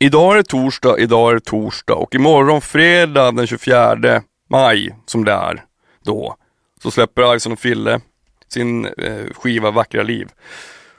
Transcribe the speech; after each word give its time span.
Idag 0.00 0.32
är 0.32 0.36
det 0.36 0.44
torsdag, 0.44 0.98
idag 0.98 1.30
är 1.30 1.34
det 1.34 1.40
torsdag 1.40 1.94
och 1.94 2.14
imorgon 2.14 2.60
fredag 2.60 3.32
den 3.32 3.46
24 3.46 4.22
maj, 4.50 4.94
som 5.06 5.24
det 5.24 5.32
är 5.32 5.64
då, 6.04 6.36
så 6.82 6.90
släpper 6.90 7.36
Ison 7.36 7.52
och 7.52 7.58
Fille 7.58 8.00
sin 8.48 8.84
eh, 8.86 9.32
skiva 9.34 9.70
Vackra 9.70 10.02
liv. 10.02 10.28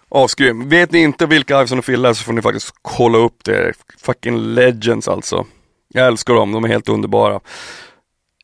Asgrym. 0.09 0.69
Vet 0.69 0.91
ni 0.91 0.99
inte 0.99 1.25
vilka 1.25 1.63
Ison 1.63 1.79
och 1.79 1.85
Fille 1.85 2.09
är 2.09 2.13
så 2.13 2.23
får 2.23 2.33
ni 2.33 2.41
faktiskt 2.41 2.73
kolla 2.81 3.17
upp 3.17 3.43
det. 3.43 3.73
Fucking 3.97 4.37
legends 4.37 5.07
alltså. 5.07 5.45
Jag 5.87 6.07
älskar 6.07 6.33
dem, 6.33 6.51
de 6.51 6.63
är 6.63 6.67
helt 6.67 6.89
underbara. 6.89 7.39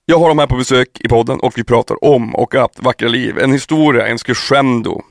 Jag 0.05 0.20
har 0.20 0.27
dem 0.27 0.39
här 0.39 0.47
på 0.47 0.55
besök 0.55 0.99
i 0.99 1.07
podden 1.07 1.39
och 1.39 1.57
vi 1.57 1.63
pratar 1.63 2.04
om 2.04 2.36
och 2.36 2.55
att 2.55 2.79
Vackra 2.79 3.07
liv. 3.07 3.39
En 3.39 3.52
historia, 3.52 4.07
en 4.07 4.18
crescendo. 4.18 5.02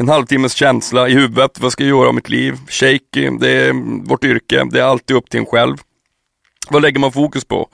En 0.00 0.08
halvtimmes 0.08 0.54
känsla 0.54 1.08
i 1.08 1.12
huvudet, 1.14 1.60
vad 1.60 1.72
ska 1.72 1.84
jag 1.84 1.98
göra 1.98 2.08
av 2.08 2.14
mitt 2.14 2.28
liv? 2.28 2.58
Shaky, 2.68 3.30
det 3.40 3.50
är 3.50 3.72
vårt 4.08 4.24
yrke, 4.24 4.64
det 4.70 4.80
är 4.80 4.84
alltid 4.84 5.16
upp 5.16 5.30
till 5.30 5.40
en 5.40 5.46
själv. 5.46 5.76
Vad 6.70 6.82
lägger 6.82 7.00
man 7.00 7.12
fokus 7.12 7.44
på? 7.44 7.68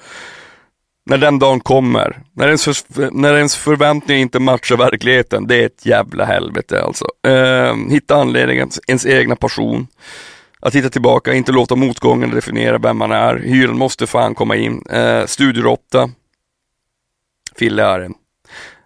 När 1.07 1.19
den 1.19 1.39
dagen 1.39 1.61
kommer, 1.61 2.23
när 2.33 2.47
ens, 2.47 2.65
för, 2.65 3.11
när 3.11 3.35
ens 3.35 3.57
förväntningar 3.57 4.21
inte 4.23 4.39
matchar 4.39 4.77
verkligheten, 4.77 5.47
det 5.47 5.57
är 5.57 5.67
ett 5.67 5.87
jävla 5.87 6.25
helvete 6.25 6.83
alltså. 6.83 7.07
Eh, 7.27 7.77
hitta 7.91 8.17
anledningen, 8.17 8.71
ens 8.87 9.07
egna 9.07 9.37
passion. 9.37 9.87
Att 10.61 10.75
hitta 10.75 10.91
tillbaka, 10.91 11.33
inte 11.33 11.53
låta 11.53 11.77
motgången 11.77 12.31
definiera 12.31 12.79
vem 12.79 12.97
man 12.97 13.13
är. 13.13 13.37
Hyran 13.37 13.79
måste 13.79 14.07
fan 14.07 14.35
komma 14.35 14.57
in. 14.57 14.83
Eh, 14.91 15.27
studierotta. 15.27 16.11
Fille 17.57 17.83
är 17.83 18.01
en. 18.01 18.15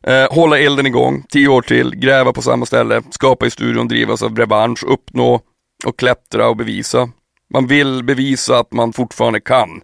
Eh, 0.09 0.35
hålla 0.35 0.59
elden 0.59 0.87
igång, 0.87 1.25
tio 1.29 1.49
år 1.49 1.63
till, 1.63 1.97
gräva 1.97 2.33
på 2.33 2.43
samma 2.43 2.67
ställe, 2.67 3.03
skapa 3.11 3.47
i 3.47 3.51
studion, 3.51 3.89
drivas 3.89 4.23
av 4.23 4.37
revansch, 4.37 4.85
uppnå 4.85 5.41
och 5.85 5.99
klättra 5.99 6.49
och 6.49 6.57
bevisa. 6.57 7.11
Man 7.55 7.67
vill 7.67 8.05
bevisa 8.05 8.59
att 8.59 8.73
man 8.73 8.93
fortfarande 8.93 9.41
kan. 9.41 9.81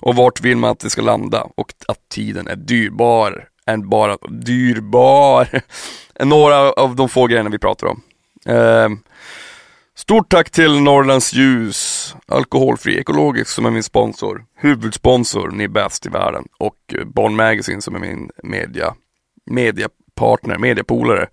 Och 0.00 0.16
vart 0.16 0.40
vill 0.40 0.56
man 0.56 0.70
att 0.70 0.78
det 0.78 0.90
ska 0.90 1.02
landa? 1.02 1.46
Och 1.56 1.74
att 1.88 2.08
tiden 2.08 2.48
är 2.48 2.56
dyrbar. 2.56 3.48
Än 3.66 3.88
bara 3.88 4.16
dyrbar. 4.28 5.60
Några 6.24 6.72
av 6.72 6.96
de 6.96 7.08
få 7.08 7.26
grejerna 7.26 7.50
vi 7.50 7.58
pratar 7.58 7.86
om. 7.86 8.02
Eh, 8.46 8.88
stort 9.96 10.30
tack 10.30 10.50
till 10.50 10.80
Norrlands 10.80 11.34
Ljus, 11.34 12.14
alkoholfri 12.28 12.98
ekologisk 12.98 13.50
som 13.50 13.66
är 13.66 13.70
min 13.70 13.82
sponsor. 13.82 14.44
Huvudsponsor, 14.56 15.50
ni 15.50 15.64
är 15.64 15.68
bäst 15.68 16.06
i 16.06 16.08
världen. 16.08 16.44
Och 16.58 16.94
eh, 16.98 17.04
Bonn 17.04 17.36
Magazine 17.36 17.82
som 17.82 17.94
är 17.94 18.00
min 18.00 18.30
media 18.42 18.94
mediapartner, 19.50 20.58
mediapolare. 20.58 21.28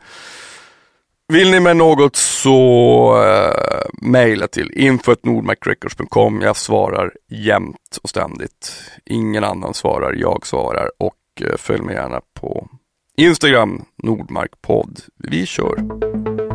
Vill 1.27 1.51
ni 1.51 1.59
med 1.59 1.77
något 1.77 2.15
så 2.15 3.11
uh, 3.17 4.09
mejla 4.11 4.47
till 4.47 4.71
info.nordmacrecords.com. 4.75 6.41
Jag 6.41 6.57
svarar 6.57 7.13
jämt 7.29 7.97
och 8.03 8.09
ständigt. 8.09 8.73
Ingen 9.05 9.43
annan 9.43 9.73
svarar, 9.73 10.13
jag 10.13 10.47
svarar 10.47 10.89
och 10.97 11.13
uh, 11.41 11.57
följ 11.57 11.81
mig 11.81 11.95
gärna 11.95 12.21
på 12.33 12.67
Instagram, 13.17 13.85
Nordmarkpodd. 14.03 14.99
Vi 15.17 15.45
kör! 15.45 16.54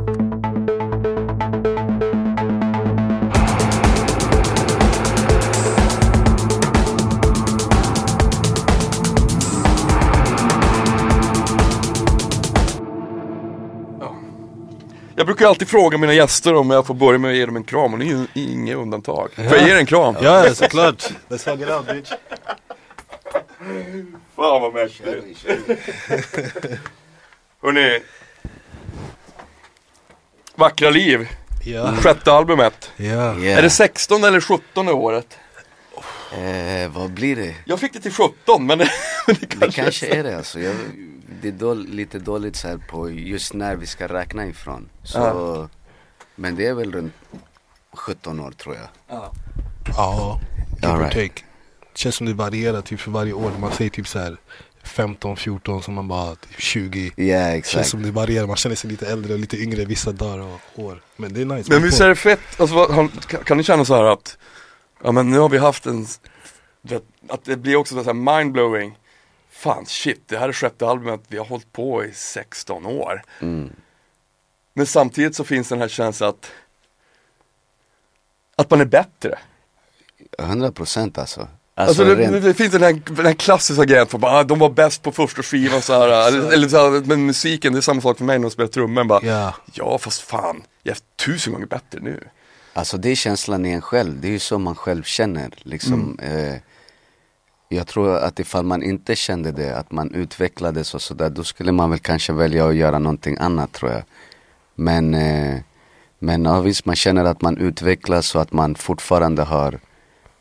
Jag 15.20 15.26
brukar 15.26 15.46
alltid 15.46 15.68
fråga 15.68 15.98
mina 15.98 16.14
gäster 16.14 16.54
om 16.54 16.70
jag 16.70 16.86
får 16.86 16.94
börja 16.94 17.18
med 17.18 17.30
att 17.30 17.36
ge 17.36 17.46
dem 17.46 17.56
en 17.56 17.64
kram 17.64 17.92
och 17.92 17.98
ni 17.98 18.04
är 18.10 18.16
ju 18.16 18.26
inget 18.34 18.76
undantag. 18.76 19.30
Får 19.34 19.44
jag 19.44 19.66
ge 19.66 19.72
er 19.72 19.76
en 19.76 19.86
kram? 19.86 20.16
Ja, 20.22 20.54
såklart. 20.54 21.10
Let's 21.28 21.50
hug 21.50 21.62
it 21.62 21.68
out 21.70 21.86
bitch. 21.86 22.12
Fan 24.36 24.62
vad 24.62 24.74
mäktigt. 24.74 25.46
Hörni. 27.62 28.00
Vackra 30.54 30.90
liv. 30.90 31.28
Ja. 31.64 31.94
Sjätte 31.96 32.32
albumet. 32.32 32.90
Ja. 32.96 33.04
Yeah. 33.38 33.58
Är 33.58 33.62
det 33.62 33.70
16 33.70 34.24
eller 34.24 34.40
17 34.40 34.88
året? 34.88 35.38
Eh, 36.32 36.90
vad 36.90 37.10
blir 37.10 37.36
det? 37.36 37.54
Jag 37.64 37.80
fick 37.80 37.92
det 37.92 38.00
till 38.00 38.12
17 38.12 38.66
men 38.66 38.78
det, 38.78 38.90
men 39.26 39.36
det 39.40 39.46
kanske, 39.46 39.66
Det 39.66 39.72
kanske 39.72 40.06
är 40.06 40.22
det 40.22 40.36
alltså. 40.36 40.60
Jag, 40.60 40.74
det 41.42 41.48
är 41.48 41.52
då, 41.52 41.74
lite 41.74 42.18
dåligt 42.18 42.56
så 42.56 42.68
här 42.68 42.76
på 42.88 43.10
just 43.10 43.54
när 43.54 43.76
vi 43.76 43.86
ska 43.86 44.06
räkna 44.08 44.46
ifrån. 44.46 44.88
Så, 45.02 45.68
Men 46.34 46.56
det 46.56 46.66
är 46.66 46.74
väl 46.74 46.92
runt 46.92 47.12
17 47.92 48.40
år 48.40 48.50
tror 48.50 48.74
jag. 48.74 48.88
Ja, 49.96 50.40
give 50.82 50.88
or 50.88 50.96
Alright. 50.96 51.12
take. 51.12 51.42
Känns 51.94 52.14
som 52.14 52.26
det 52.26 52.34
varierar 52.34 52.80
typ 52.80 53.00
för 53.00 53.10
varje 53.10 53.32
år. 53.32 53.52
Man 53.60 53.72
säger 53.72 53.90
typ 53.90 54.08
så 54.08 54.18
här 54.18 54.36
15, 54.82 55.36
14 55.36 55.82
som 55.82 55.94
man 55.94 56.08
bara 56.08 56.34
typ 56.34 56.60
20. 56.60 57.12
Ja 57.16 57.24
Känns 57.38 57.58
exakt. 57.58 57.88
som 57.88 58.02
det 58.02 58.10
varierar, 58.10 58.46
man 58.46 58.56
känner 58.56 58.76
sig 58.76 58.90
lite 58.90 59.06
äldre 59.06 59.32
och 59.32 59.38
lite 59.38 59.56
yngre 59.56 59.84
vissa 59.84 60.12
dagar 60.12 60.38
och 60.38 60.84
år. 60.84 61.02
Men 61.16 61.32
det 61.32 61.40
är 61.40 61.44
nice. 61.44 61.72
Men 61.72 61.82
visst 61.82 62.00
är 62.00 62.08
det 62.08 62.16
fett, 62.16 62.40
alltså, 62.60 62.74
vad, 62.76 62.88
kan, 63.26 63.44
kan 63.44 63.56
ni 63.56 63.62
känna 63.62 63.84
så 63.84 63.94
här 63.94 64.04
att, 64.04 64.38
ja 65.02 65.12
men 65.12 65.30
nu 65.30 65.38
har 65.38 65.48
vi 65.48 65.58
haft 65.58 65.86
en, 65.86 66.06
det, 66.82 67.02
att 67.28 67.44
det 67.44 67.56
blir 67.56 67.76
också 67.76 67.94
så 67.94 68.02
här 68.02 68.38
mindblowing, 68.40 68.98
fan 69.60 69.86
shit, 69.86 70.22
det 70.26 70.38
här 70.38 70.48
är 70.48 70.52
sjätte 70.52 70.86
albumet, 70.86 71.20
vi 71.28 71.38
har 71.38 71.44
hållit 71.44 71.72
på 71.72 72.04
i 72.04 72.12
16 72.14 72.86
år. 72.86 73.22
Mm. 73.40 73.70
Men 74.74 74.86
samtidigt 74.86 75.36
så 75.36 75.44
finns 75.44 75.68
den 75.68 75.80
här 75.80 75.88
känslan 75.88 76.28
att, 76.28 76.50
att 78.56 78.70
man 78.70 78.80
är 78.80 78.84
bättre. 78.84 79.38
100 80.38 80.72
procent 80.72 81.18
alltså. 81.18 81.40
Alltså, 81.40 82.02
Alltså, 82.02 82.04
det, 82.04 82.14
rent, 82.14 82.44
det 82.44 82.54
finns 82.54 82.72
den 82.72 82.82
här, 82.82 83.02
den 83.16 83.26
här 83.26 83.32
klassiska 83.32 83.84
grejen, 83.84 84.06
för 84.06 84.18
bara, 84.18 84.32
ah, 84.32 84.44
de 84.44 84.58
var 84.58 84.70
bäst 84.70 85.02
på 85.02 85.12
första 85.12 85.42
skivan 85.42 85.82
så 85.82 85.92
här, 85.92 86.08
eller, 86.28 86.52
eller 86.52 86.68
så 86.68 86.76
här, 86.76 87.00
men 87.06 87.26
musiken, 87.26 87.72
det 87.72 87.78
är 87.78 87.80
samma 87.80 88.00
sak 88.00 88.18
för 88.18 88.24
mig 88.24 88.38
när 88.38 88.42
de 88.42 88.50
spelar 88.50 88.68
trummor, 88.68 89.04
bara, 89.04 89.20
Ja. 89.24 89.54
ja 89.72 89.98
fast 89.98 90.20
fan, 90.20 90.62
jag 90.82 90.96
är 90.96 91.00
tusen 91.24 91.52
gånger 91.52 91.66
bättre 91.66 92.00
nu. 92.00 92.28
alltså 92.72 92.96
det 92.96 93.10
är 93.10 93.14
känslan 93.14 93.66
i 93.66 93.70
en 93.70 93.82
själv, 93.82 94.20
det 94.20 94.28
är 94.28 94.32
ju 94.32 94.38
så 94.38 94.58
man 94.58 94.74
själv 94.74 95.02
känner 95.02 95.54
liksom. 95.62 96.18
Mm. 96.20 96.54
Eh, 96.54 96.60
jag 97.72 97.86
tror 97.86 98.16
att 98.16 98.38
ifall 98.38 98.64
man 98.64 98.82
inte 98.82 99.16
kände 99.16 99.52
det, 99.52 99.76
att 99.76 99.92
man 99.92 100.14
utvecklades 100.14 100.94
och 100.94 101.02
sådär, 101.02 101.30
då 101.30 101.44
skulle 101.44 101.72
man 101.72 101.90
väl 101.90 101.98
kanske 101.98 102.32
välja 102.32 102.68
att 102.68 102.74
göra 102.74 102.98
någonting 102.98 103.36
annat 103.40 103.72
tror 103.72 103.90
jag. 103.90 104.02
Men, 104.74 105.14
eh, 105.14 105.60
men 106.18 106.44
ja, 106.44 106.60
visst, 106.60 106.84
man 106.84 106.96
känner 106.96 107.24
att 107.24 107.42
man 107.42 107.56
utvecklas 107.56 108.34
och 108.34 108.42
att 108.42 108.52
man 108.52 108.74
fortfarande 108.74 109.42
har 109.42 109.80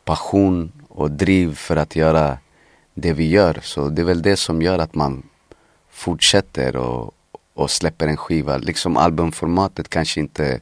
passion 0.04 0.72
och 0.88 1.10
driv 1.10 1.54
för 1.54 1.76
att 1.76 1.96
göra 1.96 2.38
det 2.94 3.12
vi 3.12 3.28
gör. 3.28 3.58
Så 3.62 3.88
det 3.88 4.02
är 4.02 4.06
väl 4.06 4.22
det 4.22 4.36
som 4.36 4.62
gör 4.62 4.78
att 4.78 4.94
man 4.94 5.22
fortsätter 5.90 6.76
och, 6.76 7.14
och 7.54 7.70
släpper 7.70 8.08
en 8.08 8.16
skiva. 8.16 8.56
Liksom 8.56 8.96
albumformatet 8.96 9.88
kanske 9.88 10.20
inte 10.20 10.60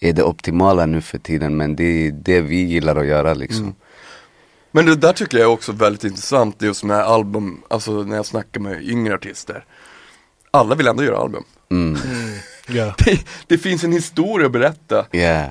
är 0.00 0.12
det 0.12 0.22
optimala 0.22 0.86
nu 0.86 1.00
för 1.00 1.18
tiden 1.18 1.56
men 1.56 1.76
det 1.76 1.84
är 1.84 2.12
det 2.12 2.40
vi 2.40 2.56
gillar 2.56 2.96
att 2.96 3.06
göra 3.06 3.34
liksom. 3.34 3.64
Mm. 3.64 3.74
Men 4.72 4.86
det 4.86 4.96
där 4.96 5.12
tycker 5.12 5.38
jag 5.38 5.44
är 5.44 5.52
också 5.52 5.72
väldigt 5.72 6.04
intressant 6.04 6.62
just 6.62 6.84
med 6.84 6.98
album, 6.98 7.62
alltså 7.68 7.92
när 7.92 8.16
jag 8.16 8.26
snackar 8.26 8.60
med 8.60 8.82
yngre 8.82 9.14
artister. 9.14 9.64
Alla 10.50 10.74
vill 10.74 10.86
ändå 10.86 11.04
göra 11.04 11.18
album. 11.18 11.44
Mm. 11.70 11.98
Ja. 12.66 12.94
Det, 12.98 13.26
det 13.46 13.58
finns 13.58 13.84
en 13.84 13.92
historia 13.92 14.46
att 14.46 14.52
berätta 14.52 15.06
Yeah. 15.12 15.50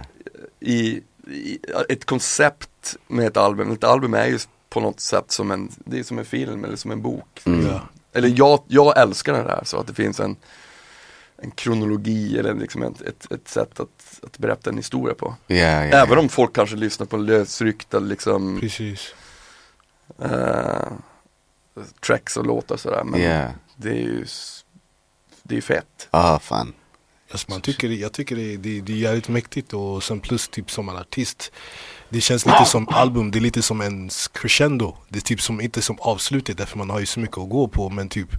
i, 0.60 1.02
i 1.28 1.60
ett 1.90 2.06
koncept 2.06 2.96
med 3.08 3.28
ett 3.28 3.38
album. 3.38 3.72
Ett 3.72 3.84
album 3.84 4.14
är 4.14 4.28
ju 4.28 4.40
på 4.70 4.80
något 4.80 5.00
sätt 5.00 5.32
som 5.32 5.52
en, 5.52 5.72
det 5.86 6.00
är 6.00 6.04
som 6.04 6.20
en 6.20 6.26
film 6.26 6.66
eller 6.66 6.76
som 6.76 6.92
en 6.92 7.02
bok. 7.02 7.42
Mm. 7.46 7.68
Eller 8.14 8.34
jag, 8.36 8.60
jag 8.68 9.00
älskar 9.02 9.34
det 9.34 9.44
där 9.44 9.62
så 9.64 9.78
att 9.78 9.88
det 9.88 9.94
finns 9.94 10.20
en, 10.20 10.36
en 11.42 11.52
kronologi 11.52 12.38
eller 12.40 12.54
liksom 12.54 12.84
ett, 12.84 13.02
ett, 13.02 13.32
ett 13.32 13.48
sätt 13.48 13.80
att, 13.80 14.20
att 14.24 14.38
berätta 14.38 14.70
en 14.70 14.78
historia 14.78 15.16
på. 15.16 15.36
Yeah, 15.48 15.88
yeah, 15.88 16.02
Även 16.02 16.18
om 16.18 16.30
folk 16.30 16.56
kanske 16.56 16.76
lyssnar 16.76 17.06
på 17.06 17.18
lösryckta 17.18 18.00
liksom 18.00 18.60
Precis. 18.60 19.16
eh, 20.20 20.92
tracks 22.06 22.38
och 22.38 22.46
låtar 22.46 22.78
sådär. 22.78 23.04
Men 23.04 23.20
Yeah. 23.22 23.52
det 23.76 23.90
är 23.90 23.94
ju 23.94 24.26
det 25.44 25.54
är 25.54 25.56
ju 25.56 25.62
fett. 25.62 26.08
Ah 26.12 26.40
fan. 26.40 26.74
Alltså 27.32 27.52
man 27.52 27.62
tycker, 27.62 27.90
jag 27.90 28.14
tycker 28.14 28.36
det, 28.36 28.58
det, 28.58 28.82
det 28.82 28.94
är 28.94 28.98
jävligt 28.98 29.30
mäktigt 29.30 29.74
och 29.74 30.04
sen 30.04 30.20
plus 30.20 30.48
typ 30.48 30.72
som 30.72 30.90
en 30.90 30.98
artist 30.98 31.52
Det 32.10 32.22
känns 32.22 32.46
lite 32.46 32.66
som 32.66 32.90
album, 32.90 33.32
det 33.32 33.40
är 33.40 33.42
lite 33.42 33.62
som 33.62 33.82
en 33.82 34.10
crescendo 34.34 34.98
Det 35.10 35.20
är 35.20 35.22
typ 35.22 35.42
som, 35.42 35.62
inte 35.62 35.82
som 35.82 36.00
avslutet 36.00 36.58
därför 36.58 36.78
man 36.78 36.90
har 36.90 37.00
ju 37.00 37.06
så 37.06 37.20
mycket 37.20 37.38
att 37.38 37.50
gå 37.50 37.68
på 37.68 37.90
men 37.90 38.10
typ 38.10 38.30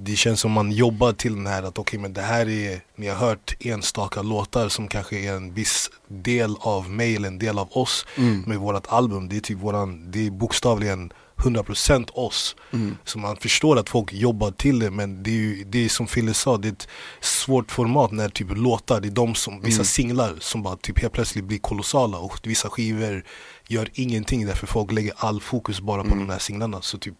Det 0.00 0.16
känns 0.16 0.40
som 0.40 0.52
man 0.52 0.72
jobbar 0.72 1.12
till 1.12 1.34
den 1.34 1.46
här 1.46 1.62
att 1.62 1.78
okej 1.78 2.00
men 2.00 2.12
det 2.12 2.22
här 2.22 2.48
är, 2.48 2.80
ni 2.96 3.06
har 3.08 3.16
hört 3.16 3.56
enstaka 3.60 4.22
låtar 4.22 4.68
som 4.68 4.88
kanske 4.88 5.18
är 5.18 5.32
en 5.32 5.54
viss 5.54 5.90
del 6.08 6.56
av 6.60 6.90
mig 6.90 7.16
eller 7.16 7.28
en 7.28 7.38
del 7.38 7.58
av 7.58 7.68
oss 7.76 8.06
med 8.46 8.58
vårat 8.58 8.92
album. 8.92 9.28
Det 9.28 9.36
är 9.36 9.40
typ 9.40 9.58
våran, 9.58 10.10
det 10.10 10.26
är 10.26 10.30
bokstavligen 10.30 11.12
100% 11.36 12.10
oss. 12.12 12.56
Så 13.04 13.18
man 13.18 13.36
förstår 13.36 13.78
att 13.78 13.88
folk 13.88 14.12
jobbar 14.12 14.50
till 14.50 14.78
det 14.78 14.90
men 14.90 15.22
det 15.22 15.30
är 15.30 15.34
ju 15.34 15.64
det 15.64 15.84
är 15.84 15.88
som 15.88 16.06
Fille 16.06 16.34
sa, 16.34 16.56
det 16.56 16.68
är 16.68 16.72
ett 16.72 16.88
svårt 17.20 17.70
format 17.70 18.12
när 18.12 18.28
typ 18.28 18.56
låtar, 18.56 19.00
det 19.00 19.08
är 19.08 19.12
de 19.12 19.34
som, 19.34 19.60
vissa 19.60 19.84
singlar 19.84 20.36
som 20.40 20.62
bara 20.62 20.76
typ 20.76 21.00
helt 21.00 21.12
plötsligt 21.12 21.44
blir 21.44 21.58
kolossala 21.58 22.18
och 22.18 22.38
vissa 22.42 22.70
skivor 22.70 23.24
gör 23.70 23.88
ingenting 23.92 24.46
därför 24.46 24.66
folk 24.66 24.92
lägger 24.92 25.12
all 25.16 25.40
fokus 25.40 25.80
bara 25.80 26.02
på 26.02 26.08
de 26.08 26.30
här 26.30 26.38
singlarna. 26.38 26.82
Så 26.82 26.98
typ 26.98 27.14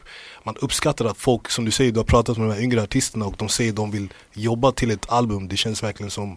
man 0.45 0.57
uppskattar 0.57 1.05
att 1.05 1.19
folk, 1.19 1.51
som 1.51 1.65
du 1.65 1.71
säger, 1.71 1.93
du 1.93 1.99
har 2.01 2.05
pratat 2.05 2.39
med 2.39 2.49
de 2.49 2.55
här 2.55 2.63
yngre 2.63 2.83
artisterna 2.83 3.27
och 3.27 3.35
de 3.39 3.49
säger 3.49 3.71
att 3.71 3.77
de 3.77 3.91
vill 3.91 4.13
jobba 4.33 4.73
till 4.73 4.91
ett 4.91 5.11
album. 5.13 5.49
Det 5.49 5.57
känns 5.57 5.83
verkligen 5.83 6.11
som 6.11 6.37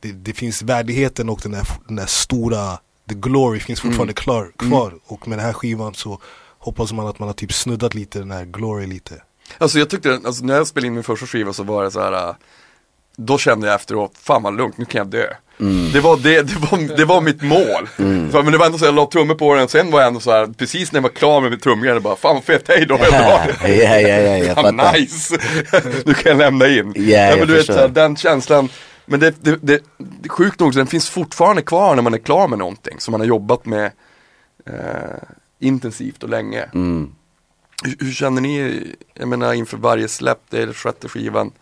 det, 0.00 0.12
det 0.12 0.32
finns 0.32 0.62
värdigheten 0.62 1.28
och 1.28 1.40
den 1.42 1.54
här, 1.54 1.66
den 1.88 1.98
här 1.98 2.06
stora, 2.06 2.78
the 3.08 3.14
glory 3.14 3.60
finns 3.60 3.80
fortfarande 3.80 4.12
klar, 4.12 4.52
kvar. 4.56 4.94
Och 5.06 5.28
med 5.28 5.38
den 5.38 5.46
här 5.46 5.52
skivan 5.52 5.94
så 5.94 6.20
hoppas 6.58 6.92
man 6.92 7.06
att 7.06 7.18
man 7.18 7.28
har 7.28 7.34
typ 7.34 7.52
snuddat 7.52 7.94
lite 7.94 8.18
den 8.18 8.30
här 8.30 8.44
glory 8.44 8.86
lite. 8.86 9.22
Alltså 9.58 9.78
jag 9.78 9.90
tyckte, 9.90 10.20
alltså 10.24 10.44
när 10.44 10.54
jag 10.54 10.66
spelade 10.66 10.86
in 10.86 10.94
min 10.94 11.02
första 11.04 11.26
skiva 11.26 11.52
så 11.52 11.62
var 11.62 11.84
det 11.84 11.90
så 11.90 12.00
här. 12.00 12.28
äh, 12.28 12.34
Då 13.16 13.38
kände 13.38 13.66
jag 13.66 13.74
efteråt, 13.74 14.12
fan 14.18 14.42
vad 14.42 14.56
lugnt, 14.56 14.78
nu 14.78 14.84
kan 14.84 14.98
jag 14.98 15.06
dö. 15.06 15.26
Det, 15.92 16.00
var 16.00 16.16
det, 16.16 16.42
det, 16.42 16.56
var, 16.56 16.96
det 16.96 17.04
var 17.04 17.20
mitt 17.20 17.42
mål. 17.42 17.88
Så, 18.32 18.42
men 18.42 18.52
det 18.52 18.58
var 18.58 18.66
ändå 18.66 18.78
så 18.78 18.84
jag 18.84 18.94
la 18.94 19.06
trummor 19.06 19.34
på 19.34 19.54
den, 19.54 19.68
sen 19.68 19.90
var 19.90 20.00
jag 20.00 20.08
ändå 20.08 20.20
så 20.20 20.30
här, 20.30 20.46
precis 20.46 20.92
när 20.92 20.98
jag 20.98 21.02
var 21.02 21.10
klar 21.10 21.40
med 21.40 21.50
mitt 21.50 21.62
trumgrejer, 21.62 22.00
bara 22.00 22.16
fan 22.16 22.34
vad 22.34 22.44
fett, 22.44 22.68
hej 22.68 22.86
då, 22.86 22.98
jag 23.00 23.12
drar. 23.12 23.56
ja, 23.62 23.68
ja, 23.68 24.00
ja, 24.00 24.36
jag 24.36 24.54
fattar. 24.54 24.92
nice! 24.92 25.38
nu 26.04 26.14
kan 26.14 26.30
jag 26.30 26.38
lämna 26.38 26.68
in. 26.68 26.92
Ja, 26.96 27.18
jag 27.18 27.38
men 27.38 27.48
du 27.48 27.54
vet, 27.54 27.66
så 27.66 27.72
här, 27.72 27.88
den 27.88 28.16
känslan, 28.16 28.68
men 29.06 29.20
det, 29.20 29.34
det, 29.40 29.58
det, 29.62 29.82
det 29.98 30.28
sjukt 30.28 30.60
nog, 30.60 30.74
den 30.74 30.86
finns 30.86 31.10
fortfarande 31.10 31.62
kvar 31.62 31.94
när 31.94 32.02
man 32.02 32.14
är 32.14 32.18
klar 32.18 32.48
med 32.48 32.58
någonting 32.58 33.00
som 33.00 33.12
man 33.12 33.20
har 33.20 33.28
jobbat 33.28 33.66
med 33.66 33.90
eh, 34.66 34.72
intensivt 35.58 36.22
och 36.22 36.28
länge. 36.28 36.62
Mm. 36.74 37.12
Hur, 37.84 37.96
hur 38.00 38.12
känner 38.12 38.40
ni, 38.40 38.84
jag 39.14 39.28
menar 39.28 39.52
inför 39.52 39.76
varje 39.76 40.08
släpp, 40.08 40.40
det 40.50 40.62
är 40.62 40.72
sjätte 40.72 41.08
skivan 41.08 41.52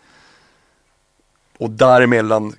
och 1.57 1.69
däremellan 1.69 2.53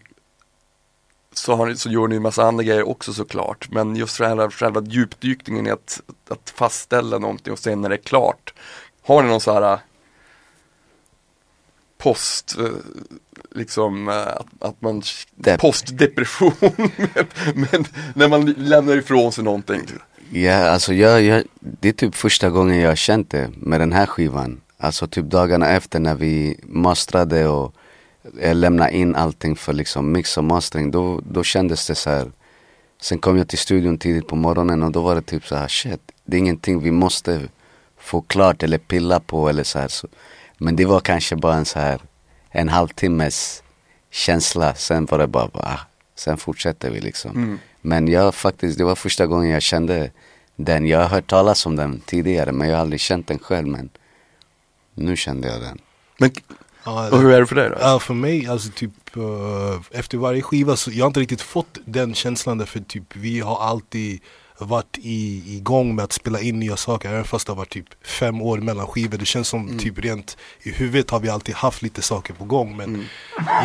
så, 1.40 1.54
har 1.54 1.74
så 1.74 1.90
gör 1.90 2.08
ni 2.08 2.16
en 2.16 2.22
massa 2.22 2.42
andra 2.42 2.64
grejer 2.64 2.88
också 2.88 3.12
såklart. 3.12 3.68
Men 3.70 3.96
just 3.96 4.16
själva, 4.16 4.50
själva 4.50 4.82
djupdykningen 4.82 5.66
i 5.66 5.70
att, 5.70 6.00
att 6.28 6.50
fastställa 6.50 7.18
någonting 7.18 7.52
och 7.52 7.58
sen 7.58 7.80
när 7.80 7.88
det 7.88 7.94
är 7.94 8.02
klart. 8.02 8.54
Har 9.02 9.22
ni 9.22 9.28
någon 9.28 9.40
så 9.40 9.52
här 9.52 9.72
äh, 9.72 9.78
post, 11.98 12.56
eh, 12.58 12.66
liksom 13.50 14.08
eh, 14.08 14.14
att, 14.16 14.46
att 14.60 14.82
man, 14.82 15.02
Depp. 15.34 15.60
postdepression. 15.60 16.52
men 17.54 17.84
när 18.14 18.28
man 18.28 18.46
lämnar 18.46 18.96
ifrån 18.96 19.32
sig 19.32 19.44
någonting. 19.44 19.80
Ja, 20.30 20.68
alltså 20.68 20.94
jag, 20.94 21.22
jag, 21.22 21.44
det 21.60 21.88
är 21.88 21.92
typ 21.92 22.14
första 22.14 22.50
gången 22.50 22.78
jag 22.78 22.88
har 22.88 22.96
känt 22.96 23.30
det 23.30 23.50
med 23.56 23.80
den 23.80 23.92
här 23.92 24.06
skivan. 24.06 24.60
Alltså 24.78 25.06
typ 25.06 25.24
dagarna 25.24 25.68
efter 25.68 26.00
när 26.00 26.14
vi 26.14 26.60
mastrade 26.62 27.48
och 27.48 27.74
jag 28.40 28.56
lämnade 28.56 28.96
in 28.96 29.14
allting 29.14 29.56
för 29.56 29.72
liksom 29.72 30.12
mix 30.12 30.36
och 30.36 30.44
mastering, 30.44 30.90
då, 30.90 31.20
då 31.20 31.42
kändes 31.42 31.86
det 31.86 31.94
så 31.94 32.10
här. 32.10 32.32
Sen 33.00 33.18
kom 33.18 33.38
jag 33.38 33.48
till 33.48 33.58
studion 33.58 33.98
tidigt 33.98 34.28
på 34.28 34.36
morgonen 34.36 34.82
och 34.82 34.92
då 34.92 35.02
var 35.02 35.14
det 35.14 35.22
typ 35.22 35.46
så 35.46 35.56
här, 35.56 35.68
shit, 35.68 36.00
det 36.24 36.36
är 36.36 36.38
ingenting 36.38 36.80
vi 36.80 36.90
måste 36.90 37.48
få 37.98 38.20
klart 38.20 38.62
eller 38.62 38.78
pilla 38.78 39.20
på 39.20 39.48
eller 39.48 39.64
så 39.64 39.78
här. 39.78 39.88
Så. 39.88 40.08
Men 40.58 40.76
det 40.76 40.84
var 40.84 41.00
kanske 41.00 41.36
bara 41.36 41.54
en 41.54 41.64
så 41.64 41.78
här, 41.78 42.00
en 42.50 42.68
halvtimmes 42.68 43.62
känsla, 44.10 44.74
sen 44.74 45.06
var 45.06 45.18
det 45.18 45.26
bara, 45.26 45.50
ah, 45.52 45.80
sen 46.14 46.36
fortsätter 46.36 46.90
vi 46.90 47.00
liksom. 47.00 47.58
Men 47.80 48.08
jag 48.08 48.34
faktiskt, 48.34 48.78
det 48.78 48.84
var 48.84 48.94
första 48.94 49.26
gången 49.26 49.50
jag 49.50 49.62
kände 49.62 50.10
den. 50.56 50.86
Jag 50.86 50.98
har 50.98 51.08
hört 51.08 51.26
talas 51.26 51.66
om 51.66 51.76
den 51.76 52.00
tidigare 52.00 52.52
men 52.52 52.68
jag 52.68 52.76
har 52.76 52.80
aldrig 52.80 53.00
känt 53.00 53.28
den 53.28 53.38
själv 53.38 53.68
men 53.68 53.90
nu 54.94 55.16
kände 55.16 55.48
jag 55.48 55.60
den. 55.60 55.78
Men 56.18 56.30
Ja, 56.84 57.10
och 57.10 57.18
hur 57.18 57.30
är 57.30 57.40
det 57.40 57.46
för 57.46 57.54
dig 57.54 57.70
då? 57.70 57.76
Ja, 57.80 57.98
för 57.98 58.14
mig, 58.14 58.46
alltså 58.46 58.70
typ 58.70 59.16
eh, 59.16 59.98
efter 59.98 60.18
varje 60.18 60.42
skiva 60.42 60.76
så 60.76 60.90
jag 60.90 61.04
har 61.04 61.06
inte 61.06 61.20
riktigt 61.20 61.42
fått 61.42 61.78
den 61.84 62.14
känslan 62.14 62.58
därför 62.58 62.80
typ 62.80 63.16
vi 63.16 63.40
har 63.40 63.62
alltid 63.62 64.20
varit 64.66 64.98
i, 64.98 65.42
igång 65.56 65.94
med 65.94 66.04
att 66.04 66.12
spela 66.12 66.40
in 66.40 66.60
nya 66.60 66.76
saker 66.76 67.08
även 67.08 67.24
fast 67.24 67.46
det 67.46 67.52
har 67.52 67.56
varit 67.56 67.72
typ 67.72 68.06
fem 68.06 68.42
år 68.42 68.58
mellan 68.58 68.86
skivor. 68.86 69.18
Det 69.18 69.24
känns 69.24 69.48
som 69.48 69.78
typ 69.78 69.98
rent 69.98 70.36
i 70.62 70.70
huvudet 70.70 71.10
har 71.10 71.20
vi 71.20 71.28
alltid 71.28 71.54
haft 71.54 71.82
lite 71.82 72.02
saker 72.02 72.34
på 72.34 72.44
gång 72.44 72.76
men 72.76 73.04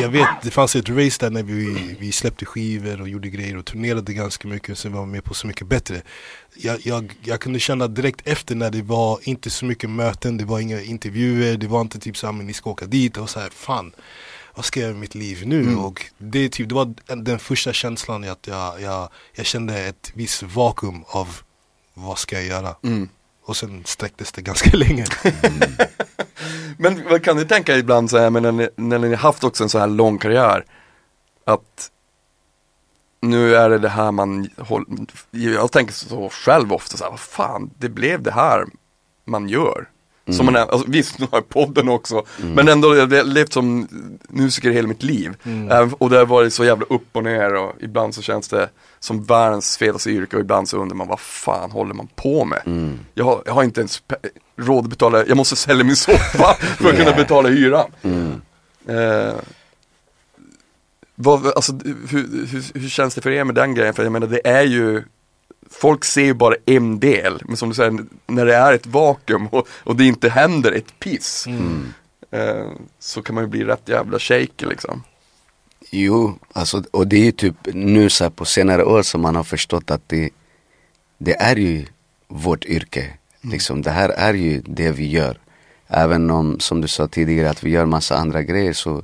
jag 0.01 0.09
vet 0.09 0.27
det 0.43 0.51
fanns 0.51 0.75
ett 0.75 0.89
race 0.89 1.17
där 1.19 1.29
när 1.29 1.43
vi, 1.43 1.95
vi 1.99 2.11
släppte 2.11 2.45
skivor 2.45 3.01
och 3.01 3.09
gjorde 3.09 3.29
grejer 3.29 3.57
och 3.57 3.65
turnerade 3.65 4.13
ganska 4.13 4.47
mycket 4.47 4.69
och 4.69 4.77
sen 4.77 4.93
var 4.93 5.05
vi 5.05 5.11
med 5.11 5.23
på 5.23 5.33
Så 5.33 5.47
Mycket 5.47 5.67
Bättre. 5.67 6.01
Jag, 6.55 6.79
jag, 6.85 7.13
jag 7.23 7.39
kunde 7.39 7.59
känna 7.59 7.87
direkt 7.87 8.27
efter 8.27 8.55
när 8.55 8.71
det 8.71 8.81
var 8.81 9.19
inte 9.23 9.49
så 9.49 9.65
mycket 9.65 9.89
möten, 9.89 10.37
det 10.37 10.45
var 10.45 10.59
inga 10.59 10.81
intervjuer, 10.81 11.57
det 11.57 11.67
var 11.67 11.81
inte 11.81 11.99
typ 11.99 12.17
såhär 12.17 12.33
men 12.33 12.47
ni 12.47 12.53
ska 12.53 12.69
åka 12.69 12.85
dit 12.85 13.17
och 13.17 13.29
så 13.29 13.39
här, 13.39 13.49
fan 13.49 13.91
vad 14.55 14.65
ska 14.65 14.79
jag 14.79 14.85
göra 14.87 14.93
med 14.93 15.01
mitt 15.01 15.15
liv 15.15 15.43
nu? 15.45 15.75
Och 15.75 16.05
det, 16.17 16.49
typ, 16.49 16.69
det 16.69 16.75
var 16.75 16.93
den- 17.15 17.39
första 17.39 17.73
känslan 17.73 18.23
att 18.29 18.47
jag, 18.47 18.81
jag, 18.81 19.09
jag 19.33 19.45
kände 19.45 19.79
ett 19.79 20.11
visst 20.13 20.43
vakuum 20.43 21.03
av 21.07 21.37
vad 21.93 22.17
ska 22.17 22.35
jag 22.35 22.45
göra? 22.45 22.75
Och 23.45 23.57
sen 23.57 23.83
sträcktes 23.85 24.31
det 24.31 24.41
ganska 24.41 24.69
länge. 24.77 25.05
Men 26.77 27.03
vad 27.09 27.23
kan 27.23 27.37
ni 27.37 27.45
tänka 27.45 27.77
ibland 27.77 28.09
så 28.09 28.17
här, 28.17 28.29
men 28.29 28.43
när 28.43 28.51
ni, 28.51 28.69
när 28.75 28.99
ni 28.99 29.09
har 29.09 29.15
haft 29.15 29.43
också 29.43 29.63
en 29.63 29.69
så 29.69 29.79
här 29.79 29.87
lång 29.87 30.17
karriär, 30.17 30.65
att 31.45 31.91
nu 33.21 33.55
är 33.55 33.69
det 33.69 33.77
det 33.79 33.89
här 33.89 34.11
man 34.11 34.49
håller, 34.57 34.87
jag 35.31 35.71
tänker 35.71 35.93
så 35.93 36.29
själv 36.29 36.73
ofta 36.73 36.97
så 36.97 37.03
här, 37.03 37.11
vad 37.11 37.19
fan, 37.19 37.71
det 37.77 37.89
blev 37.89 38.21
det 38.21 38.31
här 38.31 38.65
man 39.25 39.49
gör. 39.49 39.89
Som 40.31 40.45
man 40.45 40.55
är, 40.55 40.59
alltså, 40.59 40.85
visst 40.91 41.19
nu 41.19 41.27
har 41.31 41.37
jag 41.37 41.49
podden 41.49 41.89
också, 41.89 42.23
men 42.37 42.67
ändå, 42.67 42.95
jag 42.95 43.07
har 43.07 43.23
levt 43.23 43.53
som 43.53 43.87
musiker 44.29 44.71
hela 44.71 44.87
mitt 44.87 45.03
liv. 45.03 45.33
Även- 45.43 45.93
och 45.93 46.09
det 46.09 46.17
har 46.17 46.25
varit 46.25 46.53
så 46.53 46.65
jävla 46.65 46.85
upp 46.89 47.07
och 47.11 47.23
ner 47.23 47.53
och 47.55 47.73
ibland 47.79 48.15
så 48.15 48.21
känns 48.21 48.47
det 48.47 48.69
som 48.99 49.23
världens 49.23 49.77
fetaste 49.77 50.09
yrke 50.09 50.35
och 50.35 50.41
ibland 50.41 50.69
så 50.69 50.77
undrar 50.77 50.95
man 50.95 51.07
vad 51.07 51.19
fan 51.19 51.71
håller 51.71 51.93
man 51.93 52.07
på 52.15 52.45
med? 52.45 52.61
Jag, 53.13 53.25
har, 53.25 53.41
jag 53.45 53.53
har 53.53 53.63
inte 53.63 53.81
ens 53.81 54.01
råd 54.57 54.83
att 54.83 54.89
betala, 54.89 55.25
jag 55.25 55.37
måste 55.37 55.55
sälja 55.55 55.83
min 55.83 55.95
soffa 55.95 56.53
för 56.77 56.89
att 56.89 56.95
kunna 56.95 57.03
Yeah. 57.09 57.17
betala 57.17 57.49
hyran. 57.49 57.91
Eh, 58.87 59.33
vad, 61.15 61.45
alltså, 61.47 61.73
hur, 62.09 62.47
hur, 62.47 62.79
hur 62.79 62.89
känns 62.89 63.15
det 63.15 63.21
för 63.21 63.31
er 63.31 63.43
med 63.43 63.55
den 63.55 63.75
grejen? 63.75 63.93
För 63.93 64.03
jag 64.03 64.11
menar 64.11 64.27
det 64.27 64.47
är 64.47 64.63
ju 64.63 65.03
Folk 65.69 66.05
ser 66.05 66.23
ju 66.23 66.33
bara 66.33 66.55
en 66.65 66.99
del, 66.99 67.41
men 67.45 67.57
som 67.57 67.69
du 67.69 67.75
säger, 67.75 67.97
när 68.27 68.45
det 68.45 68.55
är 68.55 68.73
ett 68.73 68.85
vakuum 68.85 69.47
och, 69.47 69.67
och 69.83 69.95
det 69.95 70.05
inte 70.05 70.29
händer 70.29 70.71
ett 70.71 70.99
piss 70.99 71.47
eh, 72.31 72.65
Så 72.99 73.21
kan 73.21 73.35
man 73.35 73.43
ju 73.43 73.49
bli 73.49 73.63
rätt 73.63 73.89
jävla 73.89 74.19
shaky 74.19 74.65
liksom 74.65 75.03
Jo, 75.91 76.39
alltså, 76.53 76.83
och 76.91 77.07
det 77.07 77.15
är 77.15 77.25
ju 77.25 77.31
typ 77.31 77.55
nu 77.73 78.09
så 78.09 78.29
på 78.29 78.45
senare 78.45 78.83
år 78.83 79.01
som 79.01 79.21
man 79.21 79.35
har 79.35 79.43
förstått 79.43 79.91
att 79.91 80.09
det, 80.09 80.29
det 81.17 81.35
är 81.41 81.55
ju 81.55 81.85
vårt 82.27 82.65
yrke. 82.65 83.13
Liksom, 83.41 83.81
det 83.81 83.91
här 83.91 84.09
är 84.09 84.33
ju 84.33 84.61
det 84.65 84.91
vi 84.91 85.09
gör. 85.09 85.39
Även 85.87 86.31
om, 86.31 86.59
som 86.59 86.81
du 86.81 86.87
sa 86.87 87.07
tidigare, 87.07 87.49
att 87.49 87.63
vi 87.63 87.69
gör 87.69 87.85
massa 87.85 88.17
andra 88.17 88.43
grejer 88.43 88.73
så 88.73 89.03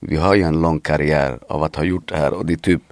vi 0.00 0.16
har 0.16 0.34
ju 0.34 0.42
en 0.42 0.62
lång 0.62 0.80
karriär 0.80 1.38
av 1.48 1.62
att 1.62 1.76
ha 1.76 1.84
gjort 1.84 2.08
det 2.08 2.16
här 2.16 2.32
och 2.32 2.46
det 2.46 2.52
är 2.52 2.56
typ 2.56 2.82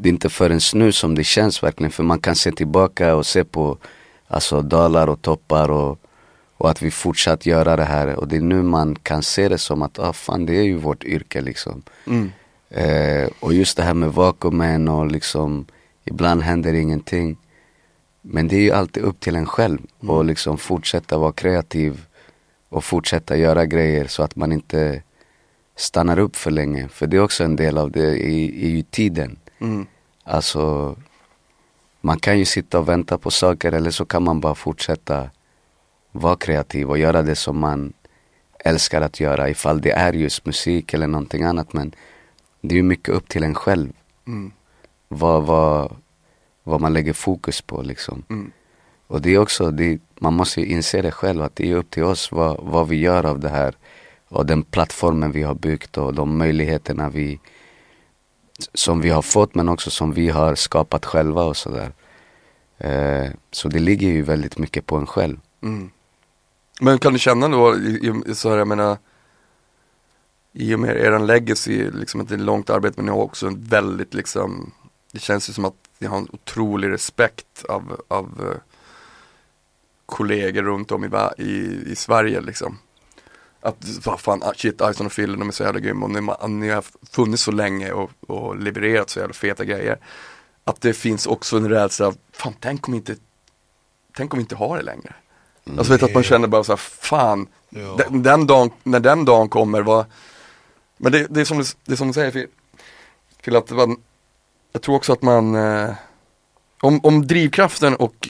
det 0.00 0.08
är 0.08 0.12
inte 0.12 0.28
förrän 0.28 0.60
nu 0.74 0.92
som 0.92 1.14
det 1.14 1.24
känns 1.24 1.62
verkligen 1.62 1.90
för 1.90 2.02
man 2.02 2.18
kan 2.18 2.36
se 2.36 2.52
tillbaka 2.52 3.14
och 3.14 3.26
se 3.26 3.44
på 3.44 3.78
alltså 4.28 4.62
dalar 4.62 5.06
och 5.06 5.22
toppar 5.22 5.70
och, 5.70 5.98
och 6.56 6.70
att 6.70 6.82
vi 6.82 6.90
fortsatt 6.90 7.46
göra 7.46 7.76
det 7.76 7.84
här 7.84 8.14
och 8.14 8.28
det 8.28 8.36
är 8.36 8.40
nu 8.40 8.62
man 8.62 8.96
kan 8.96 9.22
se 9.22 9.48
det 9.48 9.58
som 9.58 9.82
att 9.82 9.98
ah, 9.98 10.12
fan 10.12 10.46
det 10.46 10.56
är 10.56 10.62
ju 10.62 10.76
vårt 10.76 11.04
yrke 11.04 11.40
liksom. 11.40 11.82
Eh, 12.70 13.28
och 13.40 13.54
just 13.54 13.76
det 13.76 13.82
här 13.82 13.94
med 13.94 14.12
vakuumen 14.12 14.88
och 14.88 15.06
liksom 15.06 15.66
ibland 16.04 16.42
händer 16.42 16.74
ingenting. 16.74 17.36
Men 18.22 18.48
det 18.48 18.56
är 18.56 18.60
ju 18.60 18.70
alltid 18.70 19.02
upp 19.02 19.20
till 19.20 19.36
en 19.36 19.46
själv 19.46 19.78
och 19.98 20.24
liksom 20.24 20.58
fortsätta 20.58 21.18
vara 21.18 21.32
kreativ 21.32 22.06
och 22.68 22.84
fortsätta 22.84 23.36
göra 23.36 23.66
grejer 23.66 24.06
så 24.06 24.22
att 24.22 24.36
man 24.36 24.52
inte 24.52 25.02
stannar 25.76 26.18
upp 26.18 26.36
för 26.36 26.50
länge. 26.50 26.88
För 26.88 27.06
det 27.06 27.16
är 27.16 27.20
också 27.20 27.44
en 27.44 27.56
del 27.56 27.78
av 27.78 27.90
det, 27.90 28.16
i, 28.16 28.66
i 28.66 28.68
ju 28.70 28.82
tiden. 29.58 29.86
Alltså, 30.24 30.96
man 32.00 32.18
kan 32.18 32.38
ju 32.38 32.44
sitta 32.44 32.78
och 32.78 32.88
vänta 32.88 33.18
på 33.18 33.30
saker 33.30 33.72
eller 33.72 33.90
så 33.90 34.04
kan 34.04 34.22
man 34.22 34.40
bara 34.40 34.54
fortsätta 34.54 35.30
vara 36.12 36.36
kreativ 36.36 36.90
och 36.90 36.98
göra 36.98 37.22
det 37.22 37.36
som 37.36 37.58
man 37.58 37.92
älskar 38.58 39.00
att 39.02 39.20
göra 39.20 39.50
ifall 39.50 39.80
det 39.80 39.90
är 39.90 40.12
just 40.12 40.46
musik 40.46 40.94
eller 40.94 41.06
någonting 41.06 41.42
annat 41.42 41.72
men 41.72 41.94
det 42.60 42.74
är 42.74 42.76
ju 42.76 42.82
mycket 42.82 43.14
upp 43.14 43.28
till 43.28 43.42
en 43.44 43.54
själv. 43.54 43.92
Vad, 45.08 45.42
vad, 45.42 45.96
vad 46.62 46.80
man 46.80 46.92
lägger 46.92 47.12
fokus 47.12 47.62
på 47.62 47.82
liksom. 47.82 48.24
Och 49.06 49.22
det 49.22 49.34
är 49.34 49.38
också, 49.38 49.70
det, 49.70 49.98
man 50.18 50.34
måste 50.34 50.60
ju 50.60 50.66
inse 50.66 51.02
det 51.02 51.10
själv 51.10 51.42
att 51.42 51.56
det 51.56 51.70
är 51.70 51.74
upp 51.74 51.90
till 51.90 52.04
oss 52.04 52.32
vad, 52.32 52.56
vad 52.62 52.88
vi 52.88 52.96
gör 52.96 53.26
av 53.26 53.40
det 53.40 53.48
här 53.48 53.74
och 54.28 54.46
den 54.46 54.62
plattformen 54.62 55.32
vi 55.32 55.42
har 55.42 55.54
byggt 55.54 55.98
och 55.98 56.14
de 56.14 56.38
möjligheterna 56.38 57.08
vi 57.08 57.40
som 58.74 59.00
vi 59.00 59.10
har 59.10 59.22
fått 59.22 59.54
men 59.54 59.68
också 59.68 59.90
som 59.90 60.12
vi 60.12 60.28
har 60.28 60.54
skapat 60.54 61.06
själva 61.06 61.42
och 61.42 61.56
sådär. 61.56 61.92
Eh, 62.78 63.30
så 63.50 63.68
det 63.68 63.78
ligger 63.78 64.08
ju 64.08 64.22
väldigt 64.22 64.58
mycket 64.58 64.86
på 64.86 64.96
en 64.96 65.06
själv. 65.06 65.40
Mm. 65.62 65.90
Men 66.80 66.98
kan 66.98 67.12
du 67.12 67.18
känna 67.18 67.48
då, 67.48 67.76
i, 67.76 68.22
i, 68.26 68.34
så 68.34 68.50
här, 68.50 68.56
jag 68.56 68.68
menar, 68.68 68.98
i 70.52 70.74
och 70.74 70.80
med 70.80 70.96
eran 70.96 71.26
legacy, 71.26 71.90
liksom 71.90 72.20
att 72.20 72.28
det 72.28 72.34
är 72.34 72.38
långt 72.38 72.70
arbete 72.70 72.94
men 72.96 73.04
ni 73.04 73.10
har 73.10 73.18
också 73.18 73.46
en 73.46 73.64
väldigt 73.64 74.14
liksom, 74.14 74.72
det 75.12 75.18
känns 75.18 75.48
ju 75.48 75.52
som 75.52 75.64
att 75.64 75.74
ni 75.98 76.06
har 76.06 76.18
en 76.18 76.28
otrolig 76.32 76.88
respekt 76.88 77.64
av, 77.68 78.00
av 78.08 78.50
eh, 78.50 78.60
kollegor 80.06 80.62
runt 80.62 80.92
om 80.92 81.04
i, 81.04 81.08
i, 81.38 81.82
i 81.86 81.96
Sverige 81.96 82.40
liksom. 82.40 82.78
Att, 83.66 83.76
vad 84.04 84.20
fan, 84.20 84.42
ah, 84.42 84.52
shit, 84.56 84.80
Ison 84.90 85.06
och 85.06 85.12
Fille, 85.12 85.36
de 85.36 85.48
är 85.48 85.52
så 85.52 85.62
jävla 85.62 85.80
grymma 85.80 86.06
och 86.06 86.10
ni, 86.10 86.48
ni 86.48 86.68
har 86.68 86.84
funnits 87.10 87.42
så 87.42 87.50
länge 87.50 87.92
och, 87.92 88.10
och 88.26 88.56
levererat 88.56 89.10
så 89.10 89.18
jävla 89.18 89.34
feta 89.34 89.64
grejer. 89.64 89.98
Att 90.64 90.80
det 90.80 90.92
finns 90.92 91.26
också 91.26 91.56
en 91.56 91.68
rädsla 91.68 92.06
av, 92.06 92.16
fan 92.32 92.54
tänk 92.60 92.88
om 92.88 92.94
inte, 92.94 93.16
tänk 94.16 94.34
om 94.34 94.38
vi 94.38 94.42
inte 94.42 94.56
har 94.56 94.76
det 94.76 94.82
längre. 94.82 95.14
Mm. 95.64 95.78
Alltså 95.78 95.92
vet 95.92 96.02
att 96.02 96.14
man 96.14 96.22
känner 96.22 96.48
bara 96.48 96.64
så 96.64 96.72
här, 96.72 96.76
fan, 96.76 97.48
ja. 97.68 97.96
den, 97.98 98.22
den 98.22 98.46
dagen, 98.46 98.70
när 98.82 99.00
den 99.00 99.24
dagen 99.24 99.48
kommer, 99.48 99.82
vad, 99.82 100.06
men 100.96 101.12
det, 101.12 101.26
det, 101.30 101.40
är 101.40 101.44
som, 101.44 101.64
det 101.84 101.92
är 101.92 101.96
som 101.96 102.08
du 102.08 102.14
säger, 102.14 102.46
till 103.42 103.56
att 103.56 103.70
man, 103.70 103.96
jag 104.72 104.82
tror 104.82 104.96
också 104.96 105.12
att 105.12 105.22
man, 105.22 105.54
eh, 105.54 105.94
om, 106.80 107.00
om 107.02 107.26
drivkraften 107.26 107.96
och 107.96 108.28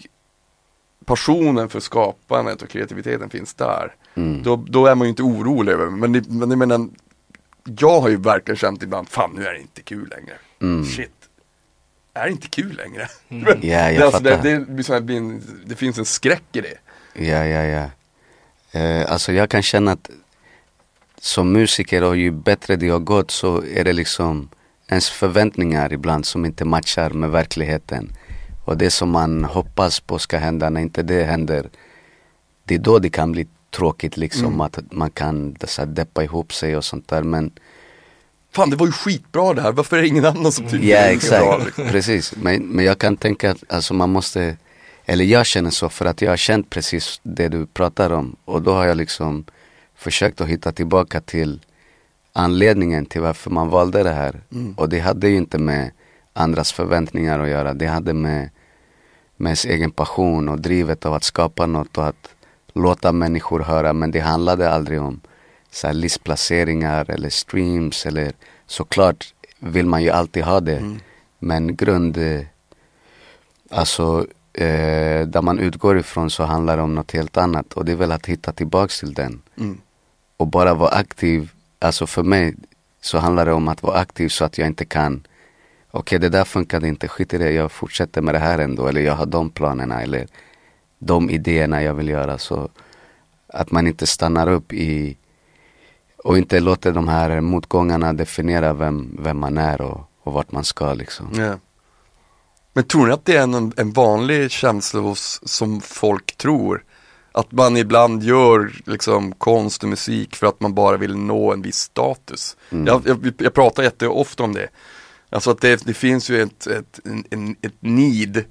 passionen 1.07 1.69
för 1.69 1.81
skapandet 1.81 2.63
och 2.63 2.69
kreativiteten 2.69 3.31
finns 3.31 3.55
där, 3.55 3.95
mm. 4.15 4.43
då, 4.43 4.57
då 4.57 4.87
är 4.87 4.95
man 4.95 5.07
ju 5.07 5.09
inte 5.09 5.23
orolig 5.23 5.73
över 5.73 5.87
men, 5.87 6.13
det, 6.13 6.29
men 6.29 6.51
jag 6.51 6.59
menar, 6.59 6.89
jag 7.65 8.01
har 8.01 8.09
ju 8.09 8.17
verkligen 8.17 8.57
känt 8.57 8.83
ibland, 8.83 9.09
fan 9.09 9.31
nu 9.35 9.47
är 9.47 9.53
det 9.53 9.61
inte 9.61 9.83
kul 9.83 10.09
längre. 10.09 10.35
Mm. 10.63 10.85
Shit, 10.85 11.11
är 12.15 12.25
det 12.25 12.31
inte 12.31 12.49
kul 12.49 12.77
längre? 12.77 13.09
Mm. 13.29 13.45
ja, 13.63 13.91
jag 13.91 14.03
alltså, 14.03 14.23
det, 14.23 14.37
det, 14.43 14.59
det, 14.59 15.01
det, 15.01 15.41
det 15.65 15.75
finns 15.75 15.99
en 15.99 16.05
skräck 16.05 16.45
i 16.53 16.61
det. 16.61 16.79
Ja, 17.13 17.45
ja, 17.45 17.65
ja. 17.65 17.91
Eh, 18.81 19.13
alltså 19.13 19.33
jag 19.33 19.51
kan 19.51 19.63
känna 19.63 19.93
att 19.93 20.11
som 21.21 21.53
musiker 21.53 22.03
och 22.03 22.17
ju 22.17 22.31
bättre 22.31 22.77
det 22.77 22.89
har 22.89 22.99
gått 22.99 23.31
så 23.31 23.63
är 23.65 23.85
det 23.85 23.93
liksom 23.93 24.49
ens 24.89 25.11
förväntningar 25.11 25.93
ibland 25.93 26.27
som 26.27 26.45
inte 26.45 26.65
matchar 26.65 27.11
med 27.11 27.31
verkligheten. 27.31 28.13
Och 28.66 28.76
det 28.76 28.90
som 28.90 29.11
man 29.11 29.44
hoppas 29.44 30.00
på 30.00 30.18
ska 30.18 30.38
hända, 30.38 30.70
när 30.70 30.80
inte 30.80 31.02
det 31.02 31.25
händer, 31.25 31.68
det 32.64 32.75
är 32.75 32.78
då 32.78 32.99
det 32.99 33.11
kan 33.11 33.32
bli 33.32 33.46
tråkigt 33.70 34.16
liksom. 34.16 34.46
Mm. 34.46 34.61
Att 34.61 34.78
man 34.90 35.11
kan 35.11 35.56
så 35.64 35.82
här, 35.82 35.87
deppa 35.87 36.25
ihop 36.25 36.52
sig 36.52 36.76
och 36.76 36.85
sånt 36.85 37.08
där. 37.08 37.23
Men 37.23 37.50
Fan 38.50 38.70
det 38.70 38.76
var 38.76 38.87
ju 38.87 38.92
skitbra 38.92 39.54
det 39.54 39.62
här, 39.62 39.73
varför 39.73 39.96
är 39.96 40.02
det 40.02 40.08
ingen 40.08 40.25
annan 40.25 40.52
som 40.52 40.64
tycker 40.64 40.87
ja, 40.87 41.00
det 41.00 41.08
är 41.08 41.12
exakt. 41.12 41.44
bra? 41.44 41.58
Liksom? 41.64 41.88
Precis, 41.88 42.35
men, 42.37 42.62
men 42.62 42.85
jag 42.85 42.99
kan 42.99 43.16
tänka 43.16 43.50
att 43.50 43.64
alltså, 43.68 43.94
man 43.94 44.11
måste, 44.11 44.56
eller 45.04 45.25
jag 45.25 45.46
känner 45.46 45.70
så 45.70 45.88
för 45.88 46.04
att 46.04 46.23
jag 46.23 46.30
har 46.30 46.37
känt 46.37 46.70
precis 46.70 47.20
det 47.23 47.49
du 47.49 47.66
pratar 47.66 48.11
om. 48.11 48.37
Och 48.44 48.62
då 48.62 48.73
har 48.73 48.87
jag 48.87 48.96
liksom 48.96 49.44
försökt 49.96 50.40
att 50.40 50.49
hitta 50.49 50.73
tillbaka 50.73 51.20
till 51.20 51.61
anledningen 52.32 53.06
till 53.06 53.20
varför 53.20 53.50
man 53.50 53.68
valde 53.68 54.02
det 54.02 54.12
här. 54.12 54.40
Mm. 54.52 54.73
Och 54.73 54.88
det 54.88 55.00
hade 55.00 55.28
ju 55.28 55.37
inte 55.37 55.58
med 55.58 55.90
andras 56.32 56.73
förväntningar 56.73 57.38
att 57.38 57.49
göra. 57.49 57.75
Det 57.75 57.87
hade 57.87 58.12
med, 58.14 58.50
med 59.37 59.50
ens 59.50 59.64
egen 59.64 59.90
passion 59.90 60.49
och 60.49 60.61
drivet 60.61 61.07
av 61.07 61.14
att 61.14 61.25
skapa 61.25 61.66
något 61.66 61.99
och 61.99 62.07
att 62.07 62.35
låta 62.75 63.12
människor 63.12 63.61
höra. 63.61 63.93
Men 63.93 64.11
det 64.11 64.21
handlade 64.21 64.71
aldrig 64.71 65.00
om 65.00 65.21
så 65.71 65.93
listplaceringar 65.93 67.11
eller 67.11 67.31
streams 67.31 68.07
eller 68.07 68.33
såklart 68.66 69.35
vill 69.59 69.87
man 69.87 70.02
ju 70.02 70.11
alltid 70.11 70.45
ha 70.45 70.61
det. 70.61 70.76
Mm. 70.76 70.99
Men 71.38 71.76
grund, 71.76 72.19
alltså 73.71 74.26
eh, 74.52 75.26
där 75.26 75.43
man 75.43 75.59
utgår 75.59 75.99
ifrån 75.99 76.31
så 76.31 76.45
handlar 76.45 76.76
det 76.76 76.83
om 76.83 76.95
något 76.95 77.12
helt 77.12 77.37
annat 77.37 77.73
och 77.73 77.85
det 77.85 77.93
är 77.93 77.97
väl 77.97 78.12
att 78.12 78.26
hitta 78.26 78.52
tillbaks 78.52 79.00
till 79.00 79.14
den. 79.14 79.43
Mm. 79.59 79.81
Och 80.37 80.47
bara 80.47 80.75
vara 80.75 80.90
aktiv, 80.90 81.50
alltså 81.78 82.07
för 82.07 82.23
mig 82.23 82.55
så 83.00 83.19
handlar 83.19 83.47
det 83.47 83.52
om 83.52 83.69
att 83.69 83.83
vara 83.83 83.99
aktiv 83.99 84.28
så 84.28 84.45
att 84.45 84.59
jag 84.59 84.66
inte 84.66 84.85
kan 84.85 85.26
Okej 85.97 86.19
det 86.19 86.29
där 86.29 86.45
funkade 86.45 86.88
inte, 86.88 87.09
skit 87.09 87.35
i 87.35 87.38
det, 87.38 87.53
jag 87.53 87.73
fortsätter 87.73 88.23
med 88.23 88.35
det 88.35 88.38
här 88.38 88.59
ändå 88.59 88.87
eller 88.87 89.00
jag 89.00 89.15
har 89.15 89.26
de 89.26 89.50
planerna 89.50 90.03
eller 90.03 90.26
de 90.99 91.31
idéerna 91.31 91.83
jag 91.83 91.95
vill 91.95 92.09
göra. 92.09 92.38
Så 92.38 92.69
att 93.49 93.71
man 93.71 93.87
inte 93.87 94.07
stannar 94.07 94.49
upp 94.49 94.73
i 94.73 95.17
och 96.25 96.38
inte 96.38 96.61
låter 96.61 96.93
de 96.93 97.09
här 97.09 97.41
motgångarna 97.41 98.12
definiera 98.12 98.73
vem, 98.73 99.17
vem 99.21 99.38
man 99.38 99.59
är 99.59 99.81
och, 99.81 100.11
och 100.23 100.33
vart 100.33 100.53
man 100.53 100.65
ska 100.65 100.95
liksom. 100.95 101.35
Yeah. 101.35 101.57
Men 102.73 102.85
tror 102.85 103.07
ni 103.07 103.12
att 103.12 103.25
det 103.25 103.37
är 103.37 103.43
en, 103.43 103.73
en 103.76 103.93
vanlig 103.93 104.50
känsla 104.50 105.00
hos, 105.00 105.41
som 105.45 105.81
folk 105.81 106.37
tror? 106.37 106.85
Att 107.33 107.53
man 107.53 107.76
ibland 107.76 108.23
gör 108.23 108.73
liksom 108.87 109.33
konst 109.33 109.83
och 109.83 109.88
musik 109.88 110.37
för 110.37 110.47
att 110.47 110.61
man 110.61 110.75
bara 110.75 110.97
vill 110.97 111.17
nå 111.17 111.53
en 111.53 111.62
viss 111.62 111.79
status. 111.79 112.57
Mm. 112.71 112.87
Jag, 112.87 113.03
jag, 113.07 113.33
jag 113.38 113.55
pratar 113.55 113.83
jätteofta 113.83 114.43
om 114.43 114.55
det. 114.55 114.69
Alltså 115.30 115.50
att 115.50 115.61
det, 115.61 115.87
det 115.87 115.95
finns 115.95 116.30
ju 116.30 116.42
ett, 116.42 116.66
ett, 116.66 117.00
en, 117.30 117.56
ett 117.62 117.75
need 117.80 118.45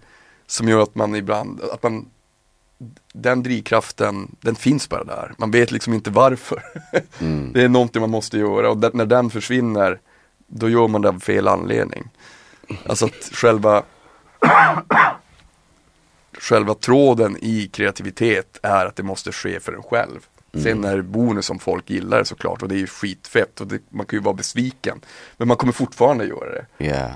som 0.47 0.69
gör 0.69 0.83
att 0.83 0.95
man 0.95 1.15
ibland, 1.15 1.61
att 1.61 1.83
man 1.83 2.05
den 3.13 3.43
drivkraften, 3.43 4.35
den 4.41 4.55
finns 4.55 4.89
bara 4.89 5.03
där. 5.03 5.33
Man 5.37 5.51
vet 5.51 5.71
liksom 5.71 5.93
inte 5.93 6.09
varför. 6.09 6.63
Mm. 7.19 7.53
det 7.53 7.61
är 7.61 7.69
någonting 7.69 8.01
man 8.01 8.09
måste 8.09 8.37
göra 8.37 8.69
och 8.69 8.95
när 8.95 9.05
den 9.05 9.29
försvinner, 9.29 9.99
då 10.47 10.69
gör 10.69 10.87
man 10.87 11.01
det 11.01 11.09
av 11.09 11.19
fel 11.19 11.47
anledning. 11.47 12.09
Alltså 12.85 13.05
att 13.05 13.29
själva 13.31 13.83
själva 16.37 16.73
tråden 16.73 17.37
i 17.41 17.67
kreativitet 17.67 18.59
är 18.63 18.85
att 18.85 18.95
det 18.95 19.03
måste 19.03 19.31
ske 19.31 19.59
för 19.59 19.73
en 19.73 19.83
själv. 19.83 20.19
Mm. 20.55 20.63
Sen 20.63 20.83
är 20.83 20.97
det 20.97 21.03
bonus 21.03 21.49
om 21.49 21.59
folk 21.59 21.89
gillar 21.89 22.19
det 22.19 22.25
såklart 22.25 22.61
och 22.61 22.67
det 22.67 22.75
är 22.75 22.79
ju 22.79 22.87
skitfett 22.87 23.61
och 23.61 23.67
det, 23.67 23.79
man 23.89 24.05
kan 24.05 24.19
ju 24.19 24.23
vara 24.23 24.35
besviken. 24.35 25.01
Men 25.37 25.47
man 25.47 25.57
kommer 25.57 25.73
fortfarande 25.73 26.25
göra 26.25 26.49
det. 26.49 26.85
Yeah. 26.85 27.11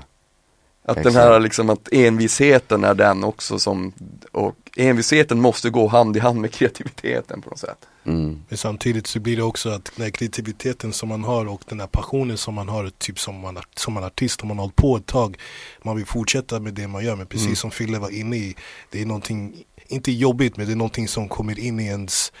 Att 0.82 0.96
Exakt. 0.96 1.14
den 1.14 1.22
här 1.22 1.40
liksom 1.40 1.70
att 1.70 1.88
envisheten 1.92 2.84
är 2.84 2.94
den 2.94 3.24
också 3.24 3.58
som, 3.58 3.92
och 4.32 4.56
envisheten 4.76 5.40
måste 5.40 5.70
gå 5.70 5.86
hand 5.86 6.16
i 6.16 6.20
hand 6.20 6.40
med 6.40 6.52
kreativiteten 6.52 7.42
på 7.42 7.50
något 7.50 7.58
sätt. 7.58 7.86
Mm. 8.04 8.42
Men 8.48 8.58
samtidigt 8.58 9.06
så 9.06 9.20
blir 9.20 9.36
det 9.36 9.42
också 9.42 9.68
att 9.68 9.90
den 9.96 10.04
här 10.04 10.10
kreativiteten 10.10 10.92
som 10.92 11.08
man 11.08 11.24
har 11.24 11.46
och 11.46 11.62
den 11.68 11.80
här 11.80 11.86
passionen 11.86 12.38
som 12.38 12.54
man 12.54 12.68
har, 12.68 12.90
typ 12.98 13.18
som 13.18 13.40
man 13.40 13.58
som 13.76 13.96
en 13.96 14.04
artist, 14.04 14.42
om 14.42 14.48
man 14.48 14.58
har 14.58 14.64
hållit 14.64 14.76
på 14.76 14.96
ett 14.96 15.06
tag, 15.06 15.36
man 15.82 15.96
vill 15.96 16.06
fortsätta 16.06 16.60
med 16.60 16.74
det 16.74 16.88
man 16.88 17.04
gör, 17.04 17.16
men 17.16 17.26
precis 17.26 17.46
mm. 17.46 17.56
som 17.56 17.70
Fille 17.70 17.98
var 17.98 18.10
inne 18.10 18.36
i, 18.36 18.56
det 18.90 19.02
är 19.02 19.06
någonting, 19.06 19.64
inte 19.86 20.12
jobbigt, 20.12 20.56
men 20.56 20.66
det 20.66 20.72
är 20.72 20.76
någonting 20.76 21.08
som 21.08 21.28
kommer 21.28 21.58
in 21.58 21.80
i 21.80 21.86
ens 21.86 22.32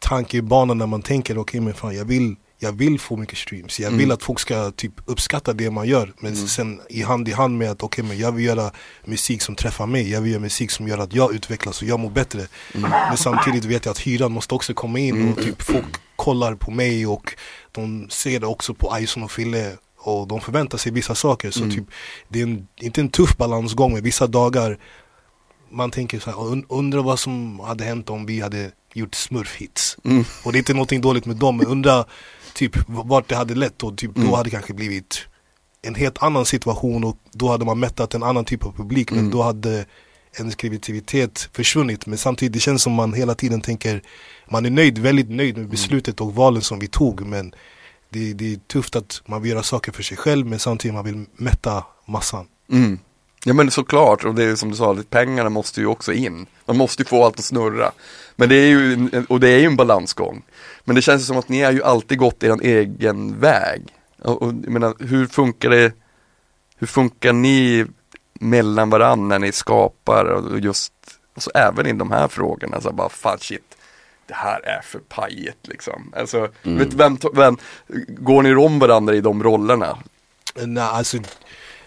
tankebana 0.00 0.74
när 0.74 0.86
man 0.86 1.02
tänker, 1.02 1.34
okej 1.34 1.40
okay, 1.40 1.60
men 1.60 1.74
fan 1.74 1.96
jag 1.96 2.04
vill 2.04 2.36
jag 2.62 2.72
vill 2.72 3.00
få 3.00 3.16
mycket 3.16 3.38
streams, 3.38 3.80
jag 3.80 3.90
vill 3.90 4.00
mm. 4.00 4.14
att 4.14 4.22
folk 4.22 4.38
ska 4.38 4.70
typ 4.70 4.92
uppskatta 5.04 5.52
det 5.52 5.70
man 5.70 5.88
gör 5.88 6.12
Men 6.18 6.32
mm. 6.32 6.48
sen 6.48 6.80
i 6.88 7.02
hand 7.02 7.28
i 7.28 7.32
hand 7.32 7.58
med 7.58 7.70
att 7.70 7.82
okej 7.82 8.02
okay, 8.02 8.08
men 8.08 8.18
jag 8.18 8.32
vill 8.32 8.44
göra 8.44 8.70
musik 9.04 9.42
som 9.42 9.54
träffar 9.54 9.86
mig 9.86 10.10
Jag 10.10 10.20
vill 10.20 10.32
göra 10.32 10.42
musik 10.42 10.70
som 10.70 10.88
gör 10.88 10.98
att 10.98 11.14
jag 11.14 11.34
utvecklas 11.34 11.82
och 11.82 11.88
jag 11.88 12.00
mår 12.00 12.10
bättre 12.10 12.46
mm. 12.74 12.90
Men 12.90 13.16
samtidigt 13.16 13.64
vet 13.64 13.84
jag 13.84 13.92
att 13.92 13.98
hyran 13.98 14.32
måste 14.32 14.54
också 14.54 14.74
komma 14.74 14.98
in 14.98 15.14
och 15.14 15.38
mm. 15.38 15.44
typ 15.44 15.62
folk 15.62 15.86
kollar 16.16 16.54
på 16.54 16.70
mig 16.70 17.06
och 17.06 17.34
de 17.72 18.10
ser 18.10 18.40
det 18.40 18.46
också 18.46 18.74
på 18.74 18.98
Ison 19.00 19.22
och 19.22 19.30
Fille 19.30 19.76
och 19.98 20.28
de 20.28 20.40
förväntar 20.40 20.78
sig 20.78 20.92
vissa 20.92 21.14
saker 21.14 21.50
så 21.50 21.62
mm. 21.62 21.76
typ 21.76 21.84
Det 22.28 22.38
är 22.38 22.42
en, 22.42 22.68
inte 22.76 23.00
en 23.00 23.08
tuff 23.08 23.36
balansgång 23.36 23.92
med 23.92 24.02
vissa 24.02 24.26
dagar 24.26 24.78
Man 25.70 25.90
tänker 25.90 26.18
så 26.18 26.30
här, 26.30 26.64
undrar 26.68 27.02
vad 27.02 27.18
som 27.18 27.60
hade 27.60 27.84
hänt 27.84 28.10
om 28.10 28.26
vi 28.26 28.40
hade 28.40 28.70
gjort 28.94 29.14
smurfhits 29.14 29.96
mm. 30.04 30.24
Och 30.44 30.52
det 30.52 30.56
är 30.56 30.60
inte 30.60 30.74
någonting 30.74 31.00
dåligt 31.00 31.26
med 31.26 31.36
dem 31.36 31.56
men 31.56 31.66
undra 31.66 32.04
typ 32.54 32.72
vart 32.86 33.28
det 33.28 33.36
hade 33.36 33.54
lett 33.54 33.82
och 33.82 33.96
typ, 33.96 34.16
mm. 34.16 34.28
då 34.28 34.36
hade 34.36 34.46
det 34.46 34.50
kanske 34.50 34.74
blivit 34.74 35.26
en 35.82 35.94
helt 35.94 36.22
annan 36.22 36.44
situation 36.44 37.04
och 37.04 37.16
då 37.32 37.48
hade 37.48 37.64
man 37.64 37.78
mättat 37.80 38.14
en 38.14 38.22
annan 38.22 38.44
typ 38.44 38.66
av 38.66 38.72
publik 38.72 39.10
mm. 39.10 39.22
men 39.22 39.32
då 39.32 39.42
hade 39.42 39.84
ens 40.38 40.54
kreativitet 40.54 41.48
försvunnit 41.52 42.06
men 42.06 42.18
samtidigt 42.18 42.52
det 42.52 42.60
känns 42.60 42.82
som 42.82 42.92
man 42.92 43.12
hela 43.12 43.34
tiden 43.34 43.60
tänker 43.60 44.02
man 44.50 44.66
är 44.66 44.70
nöjd, 44.70 44.98
väldigt 44.98 45.30
nöjd 45.30 45.54
med 45.54 45.62
mm. 45.64 45.70
beslutet 45.70 46.20
och 46.20 46.34
valen 46.34 46.62
som 46.62 46.78
vi 46.78 46.86
tog 46.86 47.26
men 47.26 47.54
det, 48.10 48.32
det 48.32 48.52
är 48.52 48.56
tufft 48.56 48.96
att 48.96 49.22
man 49.26 49.42
vill 49.42 49.50
göra 49.50 49.62
saker 49.62 49.92
för 49.92 50.02
sig 50.02 50.16
själv 50.16 50.46
men 50.46 50.58
samtidigt 50.58 50.94
man 50.94 51.04
vill 51.04 51.26
mätta 51.36 51.84
massan. 52.06 52.46
Mm. 52.72 52.98
Ja 53.44 53.54
men 53.54 53.70
såklart, 53.70 54.24
och 54.24 54.34
det 54.34 54.44
är 54.44 54.56
som 54.56 54.70
du 54.70 54.76
sa, 54.76 54.96
pengarna 55.10 55.50
måste 55.50 55.80
ju 55.80 55.86
också 55.86 56.12
in. 56.12 56.46
Man 56.66 56.76
måste 56.76 57.02
ju 57.02 57.06
få 57.06 57.24
allt 57.24 57.38
att 57.38 57.44
snurra. 57.44 57.92
Men 58.36 58.48
det 58.48 58.54
är 58.54 58.66
ju, 58.66 59.08
och 59.28 59.40
det 59.40 59.48
är 59.48 59.58
ju 59.58 59.66
en 59.66 59.76
balansgång. 59.76 60.42
Men 60.84 60.96
det 60.96 61.02
känns 61.02 61.26
som 61.26 61.36
att 61.36 61.48
ni 61.48 61.62
har 61.62 61.72
ju 61.72 61.82
alltid 61.82 62.18
gått 62.18 62.42
er 62.42 62.56
egen 62.62 63.40
väg. 63.40 63.82
Och, 64.18 64.42
och 64.42 64.48
jag 64.48 64.68
menar, 64.68 64.94
hur 64.98 65.26
funkar 65.26 65.70
det, 65.70 65.92
hur 66.76 66.86
funkar 66.86 67.32
ni 67.32 67.86
mellan 68.40 68.90
varandra 68.90 69.26
när 69.26 69.38
ni 69.46 69.52
skapar 69.52 70.24
och 70.24 70.60
just, 70.60 70.92
alltså 71.34 71.50
även 71.54 71.86
i 71.86 71.92
de 71.92 72.10
här 72.10 72.28
frågorna, 72.28 72.74
alltså 72.74 72.92
bara 72.92 73.08
fan 73.08 73.38
shit, 73.38 73.76
det 74.26 74.34
här 74.34 74.60
är 74.66 74.80
för 74.82 74.98
pajigt 74.98 75.68
liksom. 75.68 76.12
Alltså, 76.16 76.48
mm. 76.62 76.78
vet, 76.78 76.94
vem, 76.94 77.18
vem, 77.32 77.56
går 78.08 78.42
ni 78.42 78.54
om 78.54 78.78
varandra 78.78 79.14
i 79.14 79.20
de 79.20 79.42
rollerna? 79.42 79.98
Nej, 80.54 80.82
alltså 80.82 81.18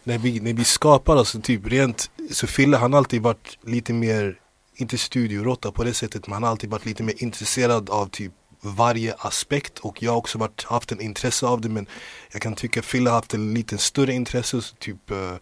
när 0.03 0.17
vi, 0.17 0.39
när 0.39 0.53
vi 0.53 0.63
skapar, 0.63 1.17
alltså 1.17 1.41
typ 1.41 1.67
rent, 1.67 2.11
så 2.31 2.47
Fille 2.47 2.77
han 2.77 2.93
har 2.93 2.97
alltid 2.97 3.21
varit 3.21 3.57
lite 3.63 3.93
mer 3.93 4.39
inte 4.75 4.97
studioråtta 4.97 5.71
på 5.71 5.83
det 5.83 5.93
sättet 5.93 6.27
men 6.27 6.33
han 6.33 6.43
har 6.43 6.49
alltid 6.49 6.69
varit 6.69 6.85
lite 6.85 7.03
mer 7.03 7.23
intresserad 7.23 7.89
av 7.89 8.09
typ 8.09 8.33
varje 8.61 9.13
aspekt. 9.17 9.79
Och 9.79 10.03
jag 10.03 10.11
har 10.11 10.17
också 10.17 10.37
varit, 10.37 10.63
haft 10.63 10.91
en 10.91 11.01
intresse 11.01 11.45
av 11.45 11.61
det 11.61 11.69
men 11.69 11.87
jag 12.31 12.41
kan 12.41 12.55
tycka 12.55 12.81
Fille 12.81 13.09
har 13.09 13.15
haft 13.15 13.33
en 13.33 13.53
lite 13.53 13.77
större 13.77 14.13
intresse, 14.13 14.61
så 14.61 14.75
typ 14.75 15.11
uh, 15.11 15.35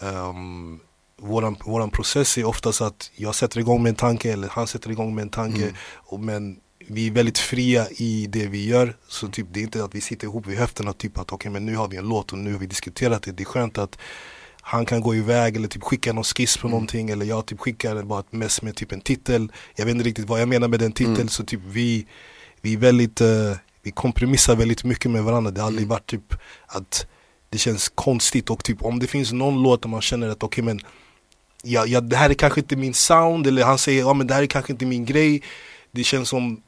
um, 0.00 0.80
våran, 1.16 1.56
våran 1.64 1.90
process 1.90 2.38
är 2.38 2.44
oftast 2.44 2.80
att 2.80 3.10
jag 3.16 3.34
sätter 3.34 3.60
igång 3.60 3.82
med 3.82 3.90
en 3.90 3.96
tanke 3.96 4.32
eller 4.32 4.48
han 4.48 4.66
sätter 4.66 4.90
igång 4.90 5.14
med 5.14 5.22
en 5.22 5.28
tanke. 5.28 5.62
Mm. 5.62 5.74
och, 5.94 6.20
men 6.20 6.60
vi 6.88 7.06
är 7.06 7.10
väldigt 7.10 7.38
fria 7.38 7.86
i 7.90 8.26
det 8.26 8.46
vi 8.46 8.66
gör 8.66 8.96
så 9.08 9.28
typ 9.28 9.46
det 9.50 9.60
är 9.60 9.62
inte 9.62 9.84
att 9.84 9.94
vi 9.94 10.00
sitter 10.00 10.26
ihop 10.26 10.46
vid 10.46 10.58
höften 10.58 10.88
och 10.88 10.98
typ 10.98 11.18
att 11.18 11.32
okej 11.32 11.34
okay, 11.34 11.52
men 11.52 11.66
nu 11.66 11.76
har 11.76 11.88
vi 11.88 11.96
en 11.96 12.08
låt 12.08 12.32
och 12.32 12.38
nu 12.38 12.52
har 12.52 12.58
vi 12.58 12.66
diskuterat 12.66 13.22
det, 13.22 13.32
det 13.32 13.42
är 13.42 13.44
skönt 13.44 13.78
att 13.78 13.98
han 14.60 14.86
kan 14.86 15.00
gå 15.00 15.14
iväg 15.14 15.56
eller 15.56 15.68
typ 15.68 15.82
skicka 15.82 16.12
någon 16.12 16.24
skiss 16.24 16.56
på 16.56 16.66
mm. 16.66 16.70
någonting 16.70 17.10
eller 17.10 17.26
jag 17.26 17.46
typ 17.46 17.60
skickar 17.60 18.02
bara 18.02 18.20
ett 18.20 18.32
mess 18.32 18.62
med 18.62 18.76
typ 18.76 18.92
en 18.92 19.00
titel 19.00 19.52
Jag 19.76 19.84
vet 19.84 19.94
inte 19.94 20.08
riktigt 20.08 20.28
vad 20.28 20.40
jag 20.40 20.48
menar 20.48 20.68
med 20.68 20.80
den 20.80 20.92
titeln 20.92 21.16
mm. 21.16 21.28
så 21.28 21.44
typ 21.44 21.60
vi 21.66 22.06
Vi 22.60 22.72
är 22.72 22.78
väldigt, 22.78 23.20
uh, 23.20 23.56
vi 23.82 23.90
kompromissar 23.90 24.56
väldigt 24.56 24.84
mycket 24.84 25.10
med 25.10 25.24
varandra 25.24 25.50
Det 25.50 25.60
har 25.60 25.66
aldrig 25.66 25.86
mm. 25.86 25.90
varit 25.90 26.06
typ 26.06 26.34
att 26.66 27.06
det 27.50 27.58
känns 27.58 27.88
konstigt 27.88 28.50
och 28.50 28.64
typ 28.64 28.82
om 28.82 28.98
det 28.98 29.06
finns 29.06 29.32
någon 29.32 29.62
låt 29.62 29.82
där 29.82 29.88
man 29.88 30.00
känner 30.00 30.28
att 30.28 30.42
okej 30.42 30.62
okay, 30.62 30.64
men 30.64 30.80
ja, 31.62 31.86
ja, 31.86 32.00
det 32.00 32.16
här 32.16 32.30
är 32.30 32.34
kanske 32.34 32.60
inte 32.60 32.76
min 32.76 32.94
sound 32.94 33.46
eller 33.46 33.64
han 33.64 33.78
säger 33.78 34.00
ja 34.00 34.14
men 34.14 34.26
det 34.26 34.34
här 34.34 34.42
är 34.42 34.46
kanske 34.46 34.72
inte 34.72 34.86
min 34.86 35.04
grej 35.04 35.42
Det 35.92 36.04
känns 36.04 36.28
som 36.28 36.62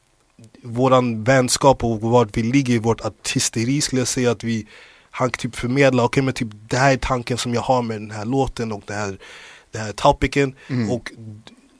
våran 0.62 1.24
vänskap 1.24 1.84
och 1.84 2.00
vart 2.00 2.36
vi 2.36 2.42
ligger 2.42 2.74
i 2.74 2.78
vårt 2.78 3.00
artisteri 3.00 3.80
skulle 3.80 4.00
jag 4.00 4.08
säga 4.08 4.30
att 4.30 4.44
vi 4.44 4.66
Han 5.10 5.30
typ 5.30 5.56
förmedlar, 5.56 6.04
okej 6.04 6.08
okay, 6.08 6.22
men 6.22 6.34
typ 6.34 6.48
det 6.68 6.76
här 6.76 6.92
är 6.92 6.96
tanken 6.96 7.38
som 7.38 7.54
jag 7.54 7.60
har 7.60 7.82
med 7.82 8.00
den 8.00 8.10
här 8.10 8.24
låten 8.24 8.72
och 8.72 8.82
det 8.86 8.94
här, 8.94 9.18
det 9.70 9.78
här 9.78 9.92
topicen 9.92 10.54
mm. 10.68 10.90
och 10.90 11.12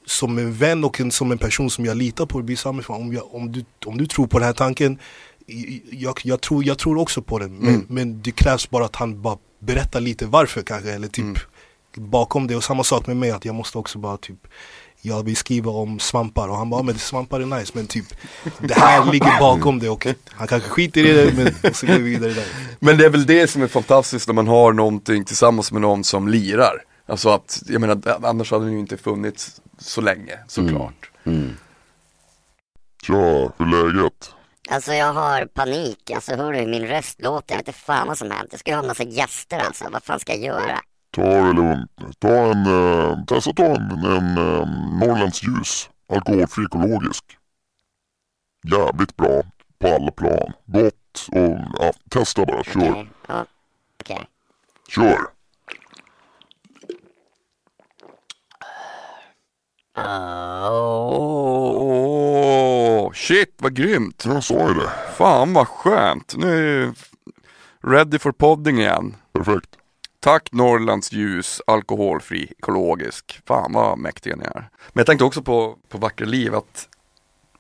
som 0.07 0.39
en 0.39 0.53
vän 0.53 0.85
och 0.85 1.01
en, 1.01 1.11
som 1.11 1.33
en 1.33 1.39
person 1.39 1.71
som 1.71 1.85
jag 1.85 1.97
litar 1.97 2.27
på, 2.27 2.43
blir 2.43 2.57
samma 2.57 2.83
om, 2.87 3.13
jag, 3.13 3.35
om, 3.35 3.53
du, 3.53 3.65
om 3.87 3.99
du 3.99 4.07
tror 4.07 4.27
på 4.27 4.39
den 4.39 4.47
här 4.47 4.55
tanken 4.55 4.99
jag, 5.91 6.21
jag, 6.25 6.41
tror, 6.41 6.65
jag 6.65 6.79
tror 6.79 6.99
också 6.99 7.23
på 7.23 7.39
den 7.39 7.59
men, 7.59 7.75
mm. 7.75 7.87
men 7.89 8.23
det 8.23 8.31
krävs 8.31 8.71
bara 8.71 8.85
att 8.85 8.97
han 8.97 9.23
bara 9.23 9.39
berättar 9.59 10.01
lite 10.01 10.27
varför 10.27 10.63
kanske 10.63 10.93
eller 10.93 11.09
typ 11.09 11.25
mm. 11.25 12.11
bakom 12.11 12.47
det 12.47 12.57
och 12.57 12.65
samma 12.65 12.85
sak 12.85 13.07
med 13.07 13.17
mig 13.17 13.31
att 13.31 13.45
jag 13.45 13.55
måste 13.55 13.79
också 13.79 13.99
bara 13.99 14.17
typ 14.17 14.47
jag 15.05 15.23
vill 15.23 15.37
skriva 15.37 15.71
om 15.71 15.99
svampar 15.99 16.49
och 16.49 16.57
han 16.57 16.71
bara 16.71 16.83
men 16.83 16.99
svampar 16.99 17.41
är 17.41 17.47
nice 17.47 17.73
men 17.75 17.87
typ 17.87 18.07
Det 18.61 18.75
här 18.75 19.13
ligger 19.13 19.41
bakom 19.41 19.79
det 19.79 19.89
och 19.89 20.07
han 20.31 20.49
kanske 20.49 20.69
skiter 20.69 21.07
i 21.07 21.13
det 21.13 21.33
men 21.37 21.75
så 21.75 21.87
går 21.87 21.95
vi 21.95 22.03
vidare 22.03 22.33
där 22.33 22.45
Men 22.79 22.99
det 22.99 23.05
är 23.05 23.11
väl 23.11 23.27
det 23.27 23.51
som 23.51 23.63
är 23.63 23.67
fantastiskt 23.67 24.29
när 24.29 24.35
man 24.35 24.49
har 24.49 24.73
någonting 24.73 25.25
tillsammans 25.25 25.73
med 25.73 25.83
någon 25.83 26.05
som 26.05 26.29
lirar 26.29 26.83
Alltså 27.07 27.29
att, 27.31 27.63
jag 27.67 27.81
menar 27.81 28.19
annars 28.23 28.51
hade 28.51 28.65
det 28.65 28.73
ju 28.73 28.79
inte 28.79 28.97
funnits 28.97 29.61
så 29.79 30.01
länge 30.01 30.39
såklart 30.49 31.11
mm. 31.25 31.39
Mm. 31.39 31.57
Tja, 33.03 33.53
hur 33.59 33.87
är 33.87 33.93
läget? 33.93 34.35
Alltså 34.71 34.93
jag 34.93 35.13
har 35.13 35.47
panik, 35.47 36.11
alltså 36.11 36.35
hör 36.35 36.53
du 36.53 36.59
hur 36.59 36.67
min 36.67 36.87
röst 36.87 37.23
låter? 37.23 37.55
Jag 37.55 37.59
vet 37.59 37.69
inte 37.69 37.81
fan 37.81 38.09
vad 38.09 38.19
som 38.19 38.31
hänt. 38.31 38.49
Jag 38.51 38.61
ska 38.61 38.75
ha 38.75 38.83
en 38.83 38.87
massa 38.87 39.03
gäster 39.03 39.59
alltså, 39.59 39.85
vad 39.93 40.03
fan 40.03 40.21
ska 40.21 40.33
jag 40.33 40.43
göra? 40.43 40.81
Ta 41.13 41.23
det 41.23 41.53
lugnt. 41.53 41.91
Ta 42.19 42.29
en, 42.29 42.67
eh, 42.67 43.25
testa 43.25 43.53
ta 43.53 43.65
en, 43.65 44.05
en 44.05 44.39
eh, 44.39 44.69
Norrlands 45.01 45.43
ljus. 45.43 45.91
Alkoholfri 46.09 46.65
ekologisk. 46.65 47.39
Jävligt 48.65 49.17
bra 49.17 49.43
på 49.79 49.87
alla 49.89 50.11
plan. 50.11 50.53
Gott 50.67 51.29
och 51.33 51.59
ja, 51.79 51.93
testa 52.11 52.45
bara. 52.47 52.65
Kör. 52.65 53.09
Okej. 54.01 54.27
Kör. 54.89 55.19
Oh, 61.85 63.13
shit 63.13 63.55
vad 63.59 63.75
grymt! 63.75 64.25
Jag 64.27 64.45
sa 64.45 64.69
ju 64.69 64.75
det. 64.75 64.91
Fan 65.17 65.53
vad 65.53 65.69
skönt. 65.69 66.35
Nu 66.37 66.49
är 66.49 66.81
jag 66.81 66.95
ready 67.93 68.19
for 68.19 68.33
podding 68.33 68.79
igen. 68.79 69.17
Perfekt. 69.33 69.77
Tack 70.23 70.53
Norrlands 70.53 71.13
ljus, 71.13 71.63
alkoholfri, 71.67 72.53
ekologisk. 72.59 73.41
Fan 73.47 73.73
vad 73.73 73.99
mäktiga 73.99 74.37
ni 74.37 74.45
är. 74.45 74.69
Men 74.93 75.01
jag 75.01 75.07
tänkte 75.07 75.25
också 75.25 75.43
på, 75.43 75.79
på 75.89 75.99
Vackra 75.99 76.27
liv 76.27 76.55
att 76.55 76.89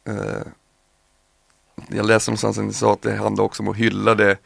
eh, 0.05 0.47
jag 1.89 2.07
läste 2.07 2.31
någonstans 2.31 2.59
att 2.59 2.65
ni 2.65 2.73
sa 2.73 2.93
att 2.93 3.03
det 3.03 3.17
handlar 3.17 3.45
också 3.45 3.63
om 3.63 3.69
att 3.69 3.77
hylla 3.77 4.15
det, 4.15 4.39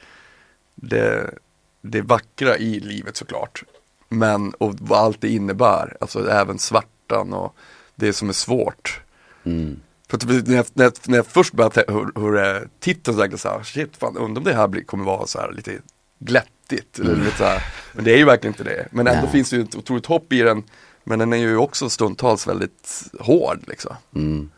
det, 0.75 1.35
det 1.83 2.01
vackra 2.01 2.57
i 2.57 2.81
livet 2.81 3.17
såklart. 3.17 3.63
Men 4.09 4.51
och 4.51 4.75
vad 4.81 4.99
allt 4.99 5.21
det 5.21 5.29
innebär, 5.29 5.97
alltså 6.01 6.31
även 6.31 6.59
svartan 6.59 7.33
och 7.33 7.55
det 7.95 8.13
som 8.13 8.29
är 8.29 8.33
svårt. 8.33 9.01
Mm. 9.45 9.81
För 10.09 10.17
att 10.17 10.25
när 10.49 10.57
jag, 10.57 10.67
när 10.73 10.85
jag, 10.85 10.93
när 11.07 11.17
jag 11.17 11.27
först 11.27 11.55
började 11.55 11.85
hur, 11.89 12.21
hur 12.21 12.69
titeln 12.81 13.17
så 13.17 13.21
tänkte 13.21 13.33
jag 13.33 13.41
så 13.41 13.49
här, 13.49 13.63
shit 13.63 13.97
fan 13.97 14.17
undrar 14.17 14.41
om 14.41 14.45
det 14.45 14.55
här 14.55 14.69
blir, 14.69 14.83
kommer 14.83 15.05
vara 15.05 15.27
så 15.27 15.39
här 15.39 15.53
lite 15.53 15.81
glättigt. 16.19 16.99
Eller 16.99 17.17
lite 17.17 17.37
så 17.37 17.45
här. 17.45 17.63
Men 17.93 18.05
det 18.05 18.13
är 18.13 18.17
ju 18.17 18.25
verkligen 18.25 18.55
inte 18.55 18.65
det. 18.65 18.89
Men 18.91 19.07
ändå 19.07 19.23
Nej. 19.23 19.33
finns 19.33 19.51
det 19.51 19.57
ju 19.57 19.63
ett 19.63 19.77
otroligt 19.77 20.07
hopp 20.07 20.33
i 20.33 20.43
den. 20.43 20.63
Men 21.05 21.19
den 21.19 21.33
är 21.33 21.37
ju 21.37 21.57
också 21.57 21.91
stundtals 21.91 22.47
väldigt 22.47 23.03
hård 23.21 23.59
liksom. 23.67 23.97
Mm. 24.15 24.51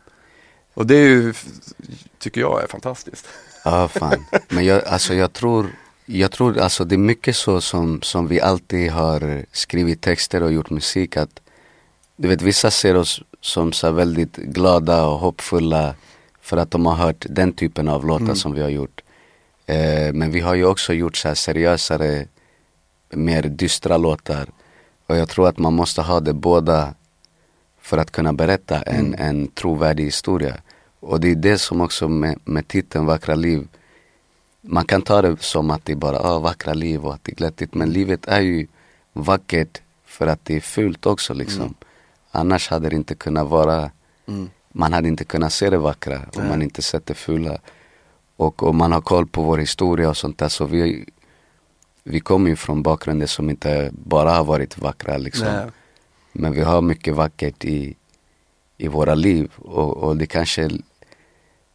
Och 0.73 0.87
det 0.87 0.95
är 0.95 1.07
ju, 1.07 1.33
tycker 2.19 2.41
jag 2.41 2.63
är 2.63 2.67
fantastiskt. 2.67 3.27
Ja, 3.63 3.87
fan. 3.87 4.25
Men 4.49 4.65
jag, 4.65 4.83
alltså 4.83 5.13
jag 5.13 5.33
tror, 5.33 5.67
jag 6.05 6.31
tror 6.31 6.59
alltså 6.59 6.85
det 6.85 6.95
är 6.95 6.97
mycket 6.97 7.35
så 7.35 7.61
som, 7.61 8.01
som 8.01 8.27
vi 8.27 8.41
alltid 8.41 8.91
har 8.91 9.45
skrivit 9.51 10.01
texter 10.01 10.43
och 10.43 10.51
gjort 10.51 10.69
musik 10.69 11.17
att 11.17 11.41
du 12.15 12.27
vet 12.27 12.41
vissa 12.41 12.71
ser 12.71 12.95
oss 12.95 13.21
som 13.41 13.73
så 13.73 13.91
väldigt 13.91 14.35
glada 14.35 15.05
och 15.05 15.19
hoppfulla 15.19 15.95
för 16.41 16.57
att 16.57 16.71
de 16.71 16.85
har 16.85 16.95
hört 16.95 17.25
den 17.29 17.53
typen 17.53 17.87
av 17.87 18.05
låtar 18.05 18.23
mm. 18.23 18.35
som 18.35 18.53
vi 18.53 18.61
har 18.61 18.69
gjort. 18.69 19.01
Eh, 19.69 20.13
men 20.13 20.31
vi 20.31 20.39
har 20.39 20.55
ju 20.55 20.65
också 20.65 20.93
gjort 20.93 21.17
så 21.17 21.27
här 21.27 21.35
seriösare, 21.35 22.25
mer 23.09 23.43
dystra 23.43 23.97
låtar. 23.97 24.47
Och 25.07 25.17
jag 25.17 25.29
tror 25.29 25.47
att 25.47 25.57
man 25.57 25.73
måste 25.73 26.01
ha 26.01 26.19
det 26.19 26.33
båda 26.33 26.93
för 27.81 27.97
att 27.97 28.11
kunna 28.11 28.33
berätta 28.33 28.81
en, 28.81 29.13
mm. 29.13 29.19
en 29.19 29.47
trovärdig 29.47 30.03
historia. 30.03 30.57
Och 30.99 31.19
det 31.19 31.31
är 31.31 31.35
det 31.35 31.57
som 31.57 31.81
också 31.81 32.07
med, 32.07 32.39
med 32.43 32.67
titeln 32.67 33.05
Vackra 33.05 33.35
liv 33.35 33.67
Man 34.61 34.85
kan 34.85 35.01
ta 35.01 35.21
det 35.21 35.41
som 35.41 35.71
att 35.71 35.85
det 35.85 35.91
är 35.91 35.95
bara 35.95 36.19
ah, 36.19 36.39
vackra 36.39 36.73
liv 36.73 37.05
och 37.05 37.13
att 37.13 37.23
det 37.23 37.31
är 37.31 37.35
glättigt 37.35 37.73
men 37.73 37.91
livet 37.91 38.25
är 38.27 38.41
ju 38.41 38.67
vackert 39.13 39.81
för 40.05 40.27
att 40.27 40.45
det 40.45 40.55
är 40.55 40.61
fult 40.61 41.05
också 41.05 41.33
liksom. 41.33 41.61
Mm. 41.61 41.73
Annars 42.31 42.69
hade 42.69 42.89
det 42.89 42.95
inte 42.95 43.15
kunnat 43.15 43.47
vara, 43.47 43.91
mm. 44.27 44.49
man 44.71 44.93
hade 44.93 45.07
inte 45.07 45.23
kunnat 45.23 45.53
se 45.53 45.69
det 45.69 45.77
vackra 45.77 46.21
om 46.35 46.47
man 46.47 46.61
inte 46.61 46.81
sett 46.81 47.05
det 47.05 47.13
fula. 47.13 47.59
Och 48.39 48.63
om 48.63 48.77
man 48.77 48.91
har 48.91 49.01
koll 49.01 49.27
på 49.27 49.43
vår 49.43 49.57
historia 49.57 50.09
och 50.09 50.17
sånt 50.17 50.37
där 50.37 50.49
så 50.49 50.65
vi, 50.65 51.05
vi 52.03 52.19
kommer 52.19 52.49
ju 52.49 52.55
från 52.55 52.83
bakgrunder 52.83 53.27
som 53.27 53.49
inte 53.49 53.89
bara 53.93 54.31
har 54.31 54.43
varit 54.43 54.77
vackra 54.77 55.17
liksom. 55.17 55.47
Nej. 55.47 55.65
Men 56.31 56.51
vi 56.51 56.61
har 56.61 56.81
mycket 56.81 57.15
vackert 57.15 57.65
i, 57.65 57.95
i 58.77 58.87
våra 58.87 59.15
liv 59.15 59.51
och, 59.55 59.97
och 59.97 60.17
det 60.17 60.25
kanske 60.25 60.63
är 60.63 60.71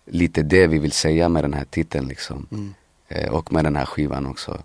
lite 0.07 0.42
det 0.42 0.66
vi 0.66 0.79
vill 0.79 0.92
säga 0.92 1.29
med 1.29 1.44
den 1.44 1.55
här 1.55 1.64
titeln 1.64 2.09
liksom. 2.09 2.46
Mm. 2.50 2.74
Eh, 3.09 3.31
och 3.31 3.53
med 3.53 3.64
den 3.64 3.77
här 3.77 3.87
skivan 3.87 4.27
också. 4.27 4.62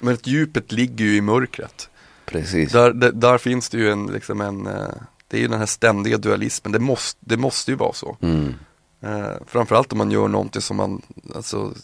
Men 0.00 0.18
djupet 0.22 0.72
ligger 0.72 1.04
ju 1.04 1.16
i 1.16 1.20
mörkret. 1.20 1.90
Precis. 2.24 2.72
Där, 2.72 2.92
där, 2.92 3.12
där, 3.12 3.38
finns 3.38 3.68
det 3.68 3.78
ju 3.78 3.90
en, 3.90 4.06
liksom 4.06 4.40
en, 4.40 4.66
eh, 4.66 4.94
det 5.28 5.36
är 5.36 5.40
ju 5.40 5.48
den 5.48 5.58
här 5.58 5.66
ständiga 5.66 6.18
dualismen, 6.18 6.72
det 6.72 6.78
måste, 6.78 7.20
det 7.20 7.36
måste 7.36 7.70
ju 7.70 7.76
vara 7.76 7.92
så. 7.92 8.16
Mm. 8.20 8.54
Eh, 9.00 9.32
framförallt 9.46 9.92
om 9.92 9.98
man 9.98 10.10
gör 10.10 10.28
någonting 10.28 10.62
som 10.62 10.76
man, 10.76 11.02
alltså, 11.34 11.74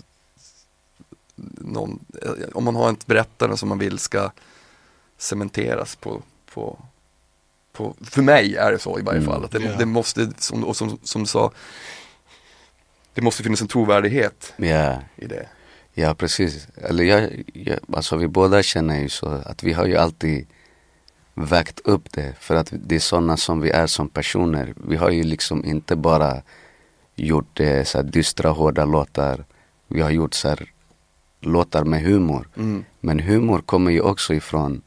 någon, 1.54 2.04
eh, 2.22 2.30
om 2.54 2.64
man 2.64 2.76
har 2.76 2.92
ett 2.92 3.06
berättande 3.06 3.56
som 3.56 3.68
man 3.68 3.78
vill 3.78 3.98
ska 3.98 4.30
cementeras 5.18 5.96
på, 5.96 6.22
på, 6.54 6.78
på 7.72 7.94
för 8.00 8.22
mig 8.22 8.56
är 8.56 8.72
det 8.72 8.78
så 8.78 8.98
i 8.98 9.02
varje 9.02 9.18
mm. 9.18 9.30
fall. 9.30 9.44
Att 9.44 9.50
det, 9.50 9.60
yeah. 9.60 9.78
det 9.78 9.86
måste, 9.86 10.32
som, 10.38 10.64
och 10.64 10.76
som, 10.76 10.98
som 11.02 11.22
du 11.22 11.26
sa, 11.26 11.52
det 13.14 13.22
måste 13.22 13.42
finnas 13.42 13.60
en 13.60 13.68
trovärdighet 13.68 14.54
yeah. 14.58 14.98
i 15.16 15.26
det. 15.26 15.48
Ja 15.94 16.14
precis, 16.14 16.68
eller 16.76 17.04
jag, 17.04 17.42
jag, 17.54 17.78
alltså 17.92 18.16
vi 18.16 18.28
båda 18.28 18.62
känner 18.62 19.00
ju 19.00 19.08
så 19.08 19.26
att 19.28 19.62
vi 19.62 19.72
har 19.72 19.86
ju 19.86 19.96
alltid 19.96 20.46
vägt 21.34 21.80
upp 21.84 22.12
det 22.12 22.34
för 22.40 22.54
att 22.54 22.68
det 22.72 22.94
är 22.94 23.00
sådana 23.00 23.36
som 23.36 23.60
vi 23.60 23.70
är 23.70 23.86
som 23.86 24.08
personer. 24.08 24.74
Vi 24.76 24.96
har 24.96 25.10
ju 25.10 25.22
liksom 25.22 25.64
inte 25.64 25.96
bara 25.96 26.42
gjort 27.16 27.50
det, 27.52 27.88
så 27.88 28.02
dystra, 28.02 28.50
hårda 28.50 28.84
låtar. 28.84 29.44
Vi 29.88 30.00
har 30.00 30.10
gjort 30.10 30.34
så 30.34 30.56
låtar 31.40 31.84
med 31.84 32.02
humor. 32.02 32.48
Mm. 32.56 32.84
Men 33.00 33.20
humor 33.20 33.58
kommer 33.58 33.90
ju 33.90 34.00
också 34.00 34.34
ifrån, 34.34 34.82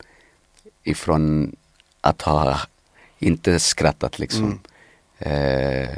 ifrån 0.84 1.56
att 2.02 2.22
ha 2.22 2.60
inte 3.20 3.60
skrattat 3.60 4.20
liksom. 4.20 4.60
Mm. 5.18 5.84
Eh, 5.84 5.98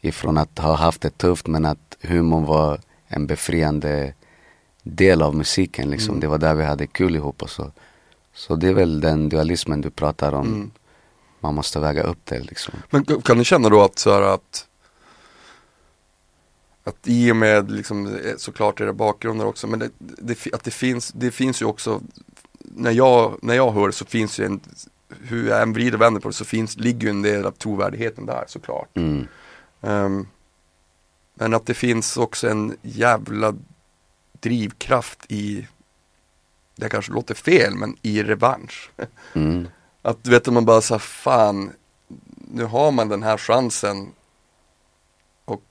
ifrån 0.00 0.38
att 0.38 0.58
ha 0.58 0.74
haft 0.74 1.00
det 1.00 1.18
tufft 1.18 1.46
men 1.46 1.64
att 1.64 1.96
humorn 2.00 2.44
var 2.44 2.80
en 3.06 3.26
befriande 3.26 4.14
del 4.82 5.22
av 5.22 5.34
musiken 5.34 5.90
liksom. 5.90 6.10
Mm. 6.10 6.20
Det 6.20 6.26
var 6.26 6.38
där 6.38 6.54
vi 6.54 6.64
hade 6.64 6.86
kul 6.86 7.16
ihop 7.16 7.42
och 7.42 7.50
så. 7.50 7.72
Så 8.34 8.56
det 8.56 8.68
är 8.68 8.74
väl 8.74 9.00
den 9.00 9.28
dualismen 9.28 9.80
du 9.80 9.90
pratar 9.90 10.32
om. 10.32 10.46
Mm. 10.46 10.70
man 11.40 11.54
måste 11.54 11.80
väga 11.80 12.02
upp 12.02 12.18
det 12.24 12.40
liksom. 12.40 12.74
Men 12.90 13.04
kan 13.04 13.38
ni 13.38 13.44
känna 13.44 13.68
då 13.68 13.82
att 13.82 13.98
så 13.98 14.12
här 14.12 14.22
att 14.22 14.66
att 16.84 16.96
i 17.04 17.32
och 17.32 17.36
med 17.36 17.70
liksom 17.70 18.06
eh, 18.06 18.36
såklart 18.36 18.80
era 18.80 18.92
bakgrunder 18.92 19.46
också 19.46 19.66
men 19.66 19.78
det, 19.78 19.90
det, 19.98 20.54
att 20.54 20.64
det 20.64 20.70
finns, 20.70 21.12
det 21.12 21.30
finns 21.30 21.62
ju 21.62 21.66
också 21.66 22.00
när 22.58 22.90
jag, 22.90 23.38
när 23.42 23.54
jag 23.54 23.72
hör 23.72 23.90
så 23.90 24.04
finns 24.04 24.40
ju 24.40 24.44
en 24.44 24.60
hur 25.22 25.48
jag 25.48 25.62
än 25.62 25.72
vrider 25.72 25.94
och 25.94 26.00
vänder 26.00 26.20
på 26.20 26.28
det 26.28 26.34
så 26.34 26.44
finns, 26.44 26.76
ligger 26.76 27.00
ju 27.00 27.10
en 27.10 27.22
del 27.22 27.46
av 27.46 27.50
trovärdigheten 27.50 28.26
där 28.26 28.44
såklart. 28.46 28.96
Mm. 28.96 29.26
Ehm, 29.80 30.26
men 31.34 31.54
att 31.54 31.66
det 31.66 31.74
finns 31.74 32.16
också 32.16 32.48
en 32.48 32.76
jävla 32.82 33.54
drivkraft 34.40 35.24
i, 35.28 35.66
det 36.76 36.88
kanske 36.88 37.12
låter 37.12 37.34
fel, 37.34 37.74
men 37.74 37.96
i 38.02 38.22
revansch. 38.22 38.90
Mm. 39.32 39.68
Att 40.02 40.24
du 40.24 40.30
vet 40.30 40.46
man 40.46 40.64
bara 40.64 40.80
så 40.80 40.94
här, 40.94 40.98
fan, 40.98 41.70
nu 42.36 42.64
har 42.64 42.90
man 42.90 43.08
den 43.08 43.22
här 43.22 43.36
chansen 43.36 44.12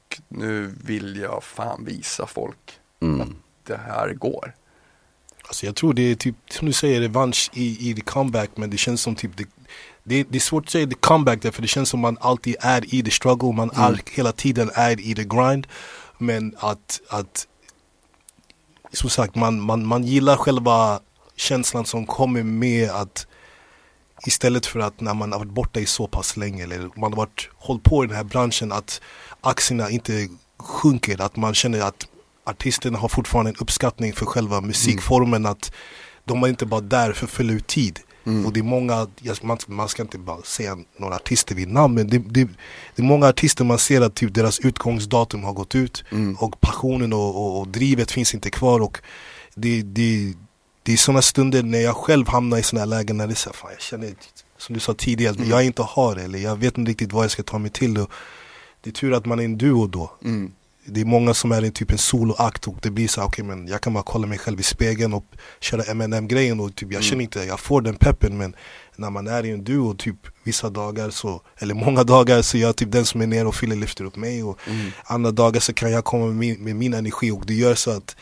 och 0.09 0.21
nu 0.27 0.75
vill 0.83 1.15
jag 1.15 1.43
fan 1.43 1.85
visa 1.85 2.27
folk 2.27 2.79
Mm. 3.01 3.35
det 3.63 3.77
här 3.77 4.13
går. 4.13 4.55
Alltså 5.47 5.65
jag 5.65 5.75
tror 5.75 5.93
det 5.93 6.11
är 6.11 6.15
typ, 6.15 6.35
som 6.49 6.67
du 6.67 6.73
säger, 6.73 7.01
revansch 7.01 7.49
i, 7.53 7.89
i 7.89 7.93
the 7.95 8.01
comeback 8.01 8.49
men 8.55 8.69
det 8.69 8.77
känns 8.77 9.01
som 9.01 9.15
typ 9.15 9.37
det, 9.37 9.45
det, 10.03 10.23
det 10.23 10.37
är 10.37 10.39
svårt 10.39 10.63
att 10.65 10.69
säga 10.69 10.87
the 10.87 10.95
comeback 10.95 11.41
därför 11.41 11.61
det 11.61 11.67
känns 11.67 11.89
som 11.89 11.99
man 11.99 12.17
alltid 12.21 12.55
är 12.59 12.95
i 12.95 13.03
the 13.03 13.11
struggle, 13.11 13.53
man 13.53 13.71
är 13.75 13.99
hela 14.11 14.31
tiden 14.31 14.71
är 14.73 14.99
i 14.99 15.15
the 15.15 15.23
grind. 15.23 15.67
Men 16.17 16.55
att, 16.57 17.01
att 17.09 17.47
som 18.93 19.09
sagt 19.09 19.35
man, 19.35 19.61
man, 19.61 19.85
man 19.85 20.03
gillar 20.03 20.35
själva 20.35 20.99
känslan 21.35 21.85
som 21.85 22.05
kommer 22.05 22.43
med 22.43 22.89
att 22.89 23.27
istället 24.25 24.65
för 24.65 24.79
att 24.79 25.01
när 25.01 25.13
man 25.13 25.31
har 25.31 25.39
varit 25.39 25.51
borta 25.51 25.79
i 25.79 25.85
så 25.85 26.07
pass 26.07 26.37
länge 26.37 26.63
eller 26.63 26.79
man 26.79 27.13
har 27.13 27.17
varit, 27.17 27.49
hållit 27.55 27.83
på 27.83 28.03
i 28.03 28.07
den 28.07 28.15
här 28.15 28.23
branschen 28.23 28.71
att 28.71 29.01
aktierna 29.41 29.89
inte 29.89 30.27
sjunker, 30.57 31.21
att 31.21 31.35
man 31.35 31.53
känner 31.53 31.81
att 31.81 32.07
artisterna 32.43 32.97
har 32.97 33.09
fortfarande 33.09 33.51
en 33.51 33.55
uppskattning 33.59 34.13
för 34.13 34.25
själva 34.25 34.61
musikformen 34.61 35.45
att 35.45 35.71
de 36.25 36.43
är 36.43 36.47
inte 36.47 36.65
bara 36.65 36.81
där 36.81 37.13
för 37.13 37.25
att 37.25 37.31
fylla 37.31 37.53
ut 37.53 37.67
tid. 37.67 37.99
Och 38.45 38.53
det 38.53 38.59
är 38.59 38.63
många, 38.63 39.07
man, 39.41 39.57
man 39.67 39.89
ska 39.89 40.01
inte 40.01 40.17
bara 40.17 40.41
säga 40.41 40.77
några 40.97 41.15
artister 41.15 41.55
vid 41.55 41.67
namn 41.71 41.95
men 41.95 42.07
det, 42.07 42.17
det, 42.17 42.43
det 42.95 43.01
är 43.01 43.03
många 43.03 43.27
artister 43.27 43.65
man 43.65 43.77
ser 43.77 44.01
att 44.01 44.15
typ 44.15 44.33
deras 44.33 44.59
utgångsdatum 44.59 45.43
har 45.43 45.53
gått 45.53 45.75
ut 45.75 46.03
och 46.37 46.61
passionen 46.61 47.13
och, 47.13 47.35
och, 47.35 47.59
och 47.59 47.67
drivet 47.67 48.11
finns 48.11 48.33
inte 48.33 48.49
kvar 48.49 48.79
och 48.79 48.97
det, 49.55 49.81
det, 49.81 50.33
det 50.83 50.93
är 50.93 50.97
sådana 50.97 51.21
stunder 51.21 51.63
när 51.63 51.81
jag 51.81 51.95
själv 51.95 52.27
hamnar 52.27 52.57
i 52.57 52.63
sådana 52.63 52.81
här 52.81 52.99
lägen 52.99 53.17
när 53.17 53.27
det 53.27 53.33
är 53.33 53.35
så 53.35 53.49
här, 53.49 53.55
fan 53.55 53.71
jag 53.71 53.81
känner 53.81 54.13
som 54.57 54.73
du 54.73 54.79
sa 54.79 54.93
tidigare, 54.93 55.31
att 55.31 55.47
jag 55.47 55.65
inte 55.65 55.81
har 55.81 56.15
det 56.15 56.23
eller 56.23 56.39
jag 56.39 56.55
vet 56.55 56.77
inte 56.77 56.91
riktigt 56.91 57.13
vad 57.13 57.23
jag 57.23 57.31
ska 57.31 57.43
ta 57.43 57.57
mig 57.57 57.71
till. 57.71 57.97
Och 57.97 58.11
det 58.81 58.89
är 58.89 58.93
tur 58.93 59.13
att 59.13 59.25
man 59.25 59.39
är 59.39 59.43
en 59.43 59.57
duo 59.57 59.87
då. 59.87 60.11
Mm. 60.23 60.51
Det 60.85 61.01
är 61.01 61.05
många 61.05 61.33
som 61.33 61.51
är 61.51 61.61
en 61.61 61.71
typ 61.71 61.91
en 61.91 61.97
soloakt 61.97 62.67
och 62.67 62.75
det 62.81 62.89
blir 62.89 63.07
så 63.07 63.21
här, 63.21 63.27
okej 63.27 63.45
men 63.45 63.67
jag 63.67 63.81
kan 63.81 63.93
bara 63.93 64.03
kolla 64.03 64.27
mig 64.27 64.37
själv 64.37 64.59
i 64.59 64.63
spegeln 64.63 65.13
och 65.13 65.25
köra 65.59 65.83
M&M 65.83 66.27
grejen 66.27 66.59
och 66.59 66.75
typ 66.75 66.93
jag 66.93 67.03
känner 67.03 67.23
inte, 67.23 67.39
jag 67.39 67.59
får 67.59 67.81
den 67.81 67.95
peppen 67.95 68.37
men 68.37 68.55
när 68.95 69.09
man 69.09 69.27
är 69.27 69.45
i 69.45 69.51
en 69.51 69.63
duo 69.63 69.93
typ 69.93 70.15
vissa 70.43 70.69
dagar 70.69 71.09
så, 71.09 71.41
eller 71.57 71.73
många 71.73 72.03
dagar 72.03 72.41
så 72.41 72.57
är 72.57 72.61
jag 72.61 72.75
typ 72.75 72.91
den 72.91 73.05
som 73.05 73.21
är 73.21 73.27
nere 73.27 73.47
och 73.47 73.55
Fille 73.55 73.75
lyfter 73.75 74.03
upp 74.05 74.15
mig 74.15 74.43
och 74.43 74.59
andra 75.03 75.31
dagar 75.31 75.59
så 75.59 75.73
kan 75.73 75.91
jag 75.91 76.05
komma 76.05 76.25
med 76.25 76.35
min, 76.35 76.63
med 76.63 76.75
min 76.75 76.93
energi 76.93 77.31
och 77.31 77.43
det 77.45 77.53
gör 77.53 77.75
så 77.75 77.91
att 77.91 78.15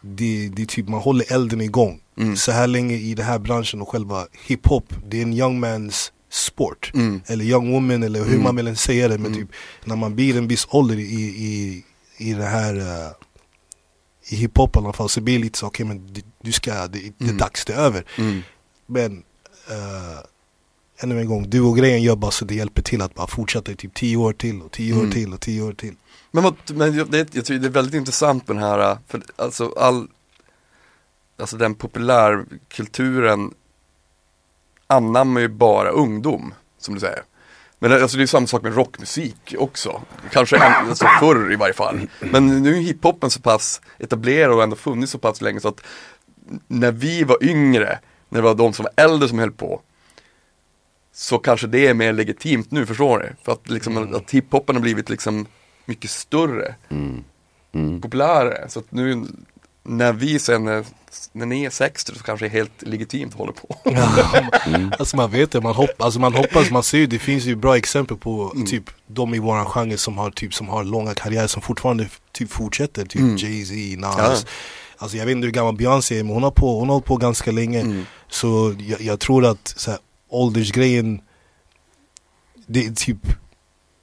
det, 0.00 0.48
det 0.48 0.62
är 0.62 0.66
typ 0.66 0.88
man 0.88 1.00
håller 1.00 1.32
elden 1.32 1.60
igång. 1.60 2.00
Så 2.36 2.52
här 2.52 2.66
länge 2.66 2.96
i 2.96 3.14
den 3.14 3.26
här 3.26 3.38
branschen 3.38 3.82
och 3.82 3.88
själva 3.88 4.26
hiphop, 4.46 4.94
det 5.06 5.18
är 5.18 5.22
en 5.22 5.32
young 5.32 5.64
man's 5.64 6.10
sport. 6.30 6.90
Mm. 6.94 7.20
Eller 7.26 7.44
young 7.44 7.72
woman 7.72 8.02
eller 8.02 8.24
hur 8.24 8.38
man 8.38 8.56
vill 8.56 8.76
säga 8.76 9.08
det 9.08 9.18
men 9.18 9.34
typ 9.34 9.48
när 9.84 9.96
man 9.96 10.14
blir 10.14 10.36
en 10.36 10.48
viss 10.48 10.66
ålder 10.70 10.98
i, 10.98 11.22
i, 11.22 11.84
i 12.18 12.32
det 12.32 12.44
här 12.44 12.74
uh, 12.76 13.12
i 14.28 14.36
hiphop 14.36 14.76
i 14.76 14.78
alla 14.78 14.92
fall 14.92 15.08
så 15.08 15.20
blir 15.20 15.38
det 15.38 15.44
lite 15.44 15.58
så 15.58 15.66
okej 15.66 15.86
men 15.86 16.06
du, 16.12 16.22
du 16.42 16.52
ska, 16.52 16.86
det, 16.86 17.12
det 17.18 17.28
är 17.28 17.32
dags, 17.32 17.64
det 17.64 17.72
är 17.72 17.78
över. 17.78 18.04
Mm. 18.18 18.42
Men 18.86 19.12
uh, 19.70 20.18
ännu 21.00 21.20
en 21.20 21.26
gång, 21.26 21.50
du 21.50 21.60
och 21.60 21.76
grejen 21.76 22.02
gör 22.02 22.16
bara 22.16 22.30
så 22.30 22.44
det 22.44 22.54
hjälper 22.54 22.82
till 22.82 23.02
att 23.02 23.14
bara 23.14 23.26
fortsätta 23.26 23.72
i 23.72 23.76
typ 23.76 23.94
10 23.94 24.16
år 24.16 24.32
till 24.32 24.62
och 24.62 24.72
10 24.72 24.92
år 24.92 24.98
Mm. 24.98 25.10
till 25.12 25.32
och 25.32 25.40
10 25.40 25.62
år 25.62 25.72
till. 25.72 25.94
Men, 26.38 26.44
vad, 26.44 26.76
men 26.76 26.94
jag- 26.96 27.10
det, 27.10 27.18
jag 27.34 27.44
tycker 27.44 27.58
det 27.58 27.66
är 27.66 27.70
väldigt 27.70 27.94
intressant 27.94 28.48
med 28.48 28.56
den 28.56 28.64
här, 28.64 28.98
för 29.08 29.22
alltså 29.36 29.72
all, 29.76 30.08
alltså 31.38 31.56
den 31.56 31.74
populärkulturen 31.74 33.54
anammar 34.86 35.40
ju 35.40 35.48
bara 35.48 35.90
ungdom, 35.90 36.54
som 36.78 36.94
du 36.94 37.00
säger. 37.00 37.22
Men 37.78 37.92
alltså 37.92 38.16
det 38.16 38.22
är 38.22 38.26
samma 38.26 38.46
sak 38.46 38.62
med 38.62 38.74
rockmusik 38.74 39.54
också, 39.58 40.02
kanske 40.30 40.56
en, 40.56 40.88
alltså 40.88 41.06
förr 41.20 41.52
i 41.52 41.56
varje 41.56 41.74
fall. 41.74 42.08
Men 42.20 42.62
nu 42.62 42.76
är 42.76 42.80
hiphopen 42.80 43.30
så 43.30 43.40
pass 43.40 43.80
etablerad 43.98 44.54
och 44.54 44.62
ändå 44.62 44.76
funnits 44.76 45.12
så 45.12 45.18
pass 45.18 45.40
länge 45.40 45.60
så 45.60 45.68
att 45.68 45.80
när 46.68 46.92
vi 46.92 47.22
var 47.24 47.44
yngre, 47.44 47.98
när 48.28 48.38
det 48.38 48.44
var 48.48 48.54
de 48.54 48.72
som 48.72 48.82
var 48.96 49.04
äldre 49.04 49.28
som 49.28 49.38
höll 49.38 49.52
på, 49.52 49.80
så 51.12 51.38
kanske 51.38 51.66
det 51.66 51.86
är 51.86 51.94
mer 51.94 52.12
legitimt 52.12 52.70
nu, 52.70 52.86
förstår 52.86 53.18
du? 53.18 53.32
För 53.44 53.52
att, 53.52 53.70
liksom, 53.70 54.14
att 54.14 54.30
hiphopen 54.30 54.76
har 54.76 54.82
blivit 54.82 55.08
liksom 55.10 55.46
mycket 55.88 56.10
större, 56.10 56.74
Mm. 56.88 57.24
Mm. 57.72 58.00
populärare. 58.00 58.68
Så 58.68 58.78
att 58.78 58.92
nu 58.92 59.26
när 59.82 60.12
vi 60.12 60.38
sen, 60.38 60.68
är- 60.68 60.84
när 61.32 61.46
ni 61.46 61.64
är 61.64 61.70
60 61.70 62.12
så 62.14 62.22
kanske 62.22 62.44
det 62.46 62.48
är 62.48 62.52
helt 62.52 62.82
legitimt 62.82 63.34
hålla 63.34 63.52
på. 63.52 63.76
Alltså 64.98 65.16
man 65.16 65.30
vet 65.30 65.50
det, 65.50 65.60
man, 65.60 65.74
hopp, 65.74 66.02
alltså 66.02 66.20
man 66.20 66.34
hoppas, 66.34 66.70
man 66.70 66.82
ser 66.82 66.98
ju, 66.98 67.06
det 67.06 67.18
finns 67.18 67.44
ju 67.44 67.56
bra 67.56 67.76
exempel 67.76 68.16
på 68.16 68.52
Mm. 68.54 68.66
typ 68.66 68.90
de 69.06 69.34
i 69.34 69.38
våran 69.38 69.66
genre 69.66 69.96
som 69.96 70.18
har 70.18 70.30
typ 70.30 70.54
som 70.54 70.68
har 70.68 70.84
långa 70.84 71.14
karriärer 71.14 71.46
som 71.46 71.62
fortfarande 71.62 72.08
typ 72.32 72.50
fortsätter, 72.50 73.04
typ 73.06 73.20
Mm. 73.20 73.36
Jay-Z, 73.36 74.00
Nas. 74.00 74.16
Ja. 74.18 74.50
Alltså 75.00 75.16
jag 75.16 75.26
vet 75.26 75.32
inte 75.32 75.46
hur 75.46 75.52
gammal 75.52 75.76
Beyoncé 75.76 76.18
är 76.18 76.24
men 76.24 76.34
hon 76.34 76.42
har, 76.42 76.50
på, 76.50 76.78
hon 76.78 76.88
har 76.88 76.94
hållit 76.94 77.06
på 77.06 77.16
ganska 77.16 77.50
länge. 77.50 77.80
Mm. 77.80 78.04
Så 78.28 78.74
jag, 78.78 79.00
jag 79.00 79.20
tror 79.20 79.44
att 79.46 79.74
så 79.76 79.90
här, 79.90 80.00
åldersgrejen, 80.28 81.20
det 82.66 82.86
är 82.86 82.90
typ 82.90 83.18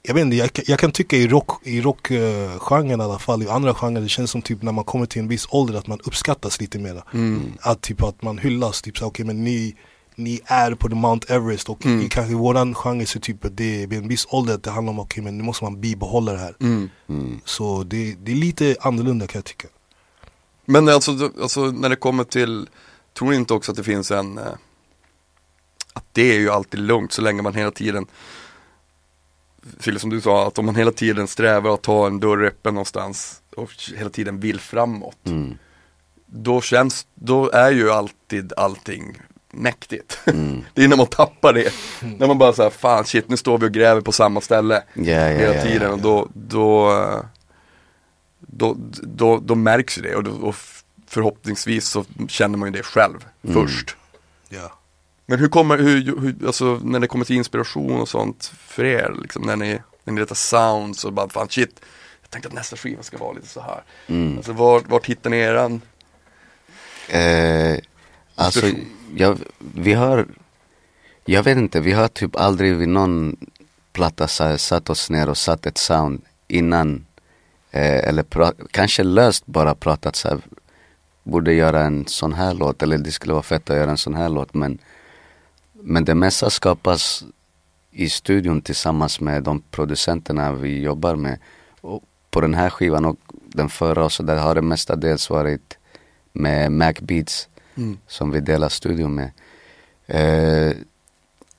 jag 0.06 0.14
vet 0.14 0.22
inte, 0.22 0.36
jag, 0.36 0.52
kan- 0.52 0.64
jag 0.68 0.78
kan 0.78 0.92
tycka 0.92 1.16
i 1.16 1.28
rock, 1.28 1.66
i 1.66 1.80
rockgenren 1.80 3.00
i 3.00 3.04
alla 3.04 3.18
fall, 3.18 3.42
i 3.42 3.48
andra 3.48 3.74
genrer, 3.74 4.00
det 4.00 4.08
känns 4.08 4.30
som 4.30 4.42
typ 4.42 4.62
när 4.62 4.72
man 4.72 4.84
kommer 4.84 5.06
till 5.06 5.22
en 5.22 5.28
viss 5.28 5.46
ålder 5.50 5.78
att 5.78 5.86
man 5.86 6.00
uppskattas 6.04 6.60
lite 6.60 6.78
mera. 6.78 7.02
Mm. 7.14 7.52
Att 7.60 7.80
typ 7.82 8.02
att 8.02 8.22
man 8.22 8.38
hyllas, 8.38 8.82
typ 8.82 8.98
så 8.98 9.06
okej 9.06 9.24
men 9.26 9.44
ni, 9.44 9.76
ni 10.14 10.40
är 10.44 10.74
på 10.74 10.88
the 10.88 10.94
Mount 10.94 11.34
Everest 11.34 11.68
och 11.68 11.86
Mm. 11.86 12.06
i 12.06 12.08
kanske 12.08 12.34
våran 12.34 12.74
genre 12.74 13.06
så 13.06 13.20
typ 13.20 13.36
det 13.50 13.82
är 13.82 13.86
vid 13.86 13.98
en 13.98 14.08
viss 14.08 14.26
ålder 14.30 14.54
att 14.54 14.62
det 14.62 14.70
handlar 14.70 14.90
om 14.92 14.98
okej 14.98 15.24
men 15.24 15.38
nu 15.38 15.44
måste 15.44 15.64
man 15.64 15.80
bibehålla 15.80 16.32
det 16.32 16.38
här. 16.38 16.54
Mm. 16.60 16.90
Mm. 17.08 17.40
Så 17.44 17.82
det, 17.82 18.14
det 18.22 18.32
är 18.32 18.36
lite 18.36 18.76
annorlunda 18.80 19.26
kan 19.26 19.38
jag 19.38 19.44
tycka. 19.44 19.68
Men 20.64 20.88
alltså, 20.88 21.12
det- 21.12 21.42
alltså 21.42 21.60
när 21.64 21.88
det 21.88 21.96
kommer 21.96 22.24
till, 22.24 22.68
tror 23.18 23.30
ni 23.30 23.36
inte 23.36 23.54
också 23.54 23.70
att 23.72 23.76
det 23.76 23.84
finns 23.84 24.10
en, 24.10 24.38
eh, 24.38 24.44
att 25.92 26.04
det 26.12 26.34
är 26.34 26.38
ju 26.38 26.50
alltid 26.50 26.80
lugnt 26.80 27.12
så 27.12 27.22
länge 27.22 27.42
man 27.42 27.54
hela 27.54 27.70
tiden, 27.70 28.06
Fille 29.80 29.98
som 29.98 30.10
du 30.10 30.20
sa, 30.20 30.46
att 30.46 30.58
om 30.58 30.66
man 30.66 30.76
hela 30.76 30.92
tiden 30.92 31.28
strävar 31.28 31.74
att 31.74 31.86
ha 31.86 32.06
en 32.06 32.20
dörr 32.20 32.44
öppen 32.44 32.74
någonstans 32.74 33.42
och 33.56 33.70
hela 33.96 34.10
tiden 34.10 34.40
vill 34.40 34.60
framåt, 34.60 35.16
Mm. 35.26 35.58
då 36.26 36.60
känns, 36.60 37.06
då 37.14 37.50
är 37.50 37.70
ju 37.70 37.90
alltid 37.90 38.52
allting 38.56 39.18
mäktigt. 39.50 40.18
Mm. 40.26 40.64
det 40.74 40.84
är 40.84 40.88
när 40.88 40.96
man 40.96 41.06
tappar 41.06 41.52
det, 41.52 41.72
när 42.18 42.26
man 42.26 42.38
bara 42.38 42.52
säger 42.52 42.70
fan 42.70 43.04
shit 43.04 43.28
nu 43.28 43.36
står 43.36 43.58
vi 43.58 43.66
och 43.66 43.72
gräver 43.72 44.00
på 44.00 44.12
samma 44.12 44.40
ställe 44.40 44.82
Ja, 44.94 45.02
ja, 45.04 45.28
hela 45.38 45.62
tiden 45.62 45.82
ja, 45.82 45.88
och 45.92 46.00
då, 46.00 46.28
då, 46.34 46.92
då, 48.40 48.76
då, 49.02 49.38
då 49.38 49.54
märks 49.54 49.98
ju 49.98 50.02
det 50.02 50.14
och, 50.16 50.24
då, 50.24 50.30
och 50.30 50.54
förhoppningsvis 51.06 51.88
så 51.88 52.04
känner 52.28 52.58
man 52.58 52.68
ju 52.68 52.72
det 52.78 52.82
själv 52.82 53.24
Mm. 53.44 53.54
först. 53.54 53.96
Ja. 54.48 54.78
Men 55.26 55.38
hur 55.38 55.48
kommer, 55.48 55.78
hur, 55.78 56.20
hur, 56.20 56.46
alltså 56.46 56.80
när 56.82 57.00
det 57.00 57.06
kommer 57.06 57.24
till 57.24 57.36
inspiration 57.36 58.00
och 58.00 58.08
sånt 58.08 58.52
för 58.56 58.84
er, 58.84 59.14
liksom, 59.22 59.42
när 59.42 59.56
ni, 59.56 59.78
när 60.04 60.12
ni 60.12 60.20
letar 60.20 60.34
sounds 60.34 61.04
och 61.04 61.12
bara 61.12 61.28
fan 61.28 61.48
shit, 61.48 61.80
jag 62.22 62.30
tänkte 62.30 62.48
att 62.48 62.54
nästa 62.54 62.76
skiva 62.76 63.02
ska 63.02 63.18
vara 63.18 63.32
lite 63.32 63.48
så 63.48 63.60
här. 63.60 63.82
Mm. 64.06 64.36
Alltså 64.36 64.52
vart, 64.52 64.88
vart 64.88 65.06
hittar 65.06 65.30
ni 65.30 65.36
eran? 65.36 65.80
Eh, 67.08 67.78
alltså, 68.34 68.66
jag, 69.16 69.38
vi 69.74 69.92
har, 69.92 70.26
jag 71.24 71.42
vet 71.42 71.56
inte, 71.56 71.80
vi 71.80 71.92
har 71.92 72.08
typ 72.08 72.36
aldrig 72.36 72.76
vid 72.76 72.88
någon 72.88 73.36
platta 73.92 74.28
satt 74.58 74.90
oss 74.90 75.10
ner 75.10 75.28
och 75.28 75.38
satt 75.38 75.66
ett 75.66 75.78
sound 75.78 76.22
innan. 76.48 77.06
Eh, 77.70 78.08
eller 78.08 78.22
pra- 78.22 78.66
kanske 78.70 79.02
löst 79.02 79.46
bara 79.46 79.74
pratat 79.74 80.16
så 80.16 80.28
här, 80.28 80.38
borde 81.22 81.52
göra 81.52 81.80
en 81.82 82.06
sån 82.06 82.32
här 82.32 82.54
låt 82.54 82.82
eller 82.82 82.98
det 82.98 83.12
skulle 83.12 83.32
vara 83.32 83.42
fett 83.42 83.70
att 83.70 83.76
göra 83.76 83.90
en 83.90 83.96
sån 83.96 84.14
här 84.14 84.28
låt 84.28 84.54
men, 84.54 84.78
men 85.88 86.04
det 86.04 86.14
mesta 86.14 86.50
skapas 86.50 87.24
i 87.90 88.08
studion 88.08 88.60
tillsammans 88.60 89.20
med 89.20 89.42
de 89.42 89.62
producenterna 89.70 90.52
vi 90.52 90.80
jobbar 90.82 91.16
med. 91.16 91.38
Och 91.80 92.02
på 92.30 92.40
den 92.40 92.54
här 92.54 92.70
skivan 92.70 93.04
och 93.04 93.16
den 93.32 93.68
förra 93.68 94.04
och 94.04 94.12
så 94.12 94.22
där 94.22 94.36
har 94.36 94.54
det 94.54 94.62
mestadels 94.62 95.30
varit 95.30 95.78
med 96.32 96.72
Mac 96.72 96.92
Beats 97.00 97.48
Mm. 97.76 97.98
som 98.06 98.30
vi 98.30 98.40
delar 98.40 98.68
studio 98.68 99.08
med. 99.08 99.30
Eh, 100.06 100.76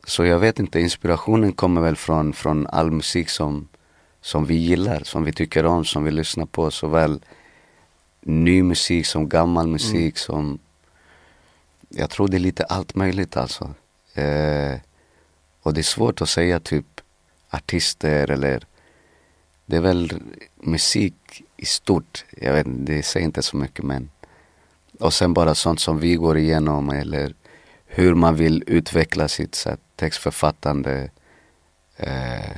så 0.08 0.26
jag 0.26 0.40
vet 0.40 0.60
inte, 0.60 0.80
inspirationen 0.80 1.54
kommer 1.54 1.82
väl 1.82 1.96
från, 1.96 2.34
från 2.34 2.68
all 2.68 2.92
musik 2.92 3.30
som, 3.30 3.68
som 4.22 4.46
vi 4.46 4.56
gillar, 4.56 5.04
som 5.04 5.24
vi 5.24 5.34
tycker 5.34 5.66
om, 5.66 5.86
som 5.86 6.04
vi 6.04 6.12
lyssnar 6.12 6.46
på. 6.46 6.72
Såväl 6.72 7.20
ny 8.22 8.63
musik 8.63 9.06
som 9.06 9.30
gammal 9.30 9.68
musik 9.68 10.18
som 10.18 10.60
Jag 11.90 12.10
tror 12.10 12.28
det 12.28 12.38
är 12.38 12.40
lite 12.40 12.63
allt 12.63 12.96
möjligt 12.96 13.38
alltså. 13.38 13.74
Eh, 14.17 14.80
och 15.62 15.73
det 15.73 15.82
är 15.82 15.84
svårt 15.84 16.21
att 16.21 16.30
säga 16.30 16.60
typ 16.60 16.86
artister 17.49 18.32
eller 18.32 18.63
Det 19.65 19.77
är 19.77 19.82
väl 19.82 20.21
musik 20.56 21.43
i 21.58 21.65
stort. 21.65 22.25
Jag 22.30 22.53
vet 22.53 22.67
inte, 22.67 22.93
det 22.93 23.03
säger 23.03 23.25
inte 23.25 23.41
så 23.41 23.58
mycket 23.58 23.86
men 23.86 24.10
Och 24.99 25.13
sen 25.13 25.34
bara 25.34 25.56
sånt 25.56 25.80
som 25.80 25.99
vi 25.99 26.15
går 26.15 26.38
igenom 26.38 26.89
eller 26.89 27.34
hur 27.86 28.15
man 28.15 28.36
vill 28.36 28.63
utveckla 28.67 29.27
sitt 29.27 29.56
så 29.56 29.69
här, 29.69 29.77
textförfattande. 29.95 31.10
Eh, 31.97 32.58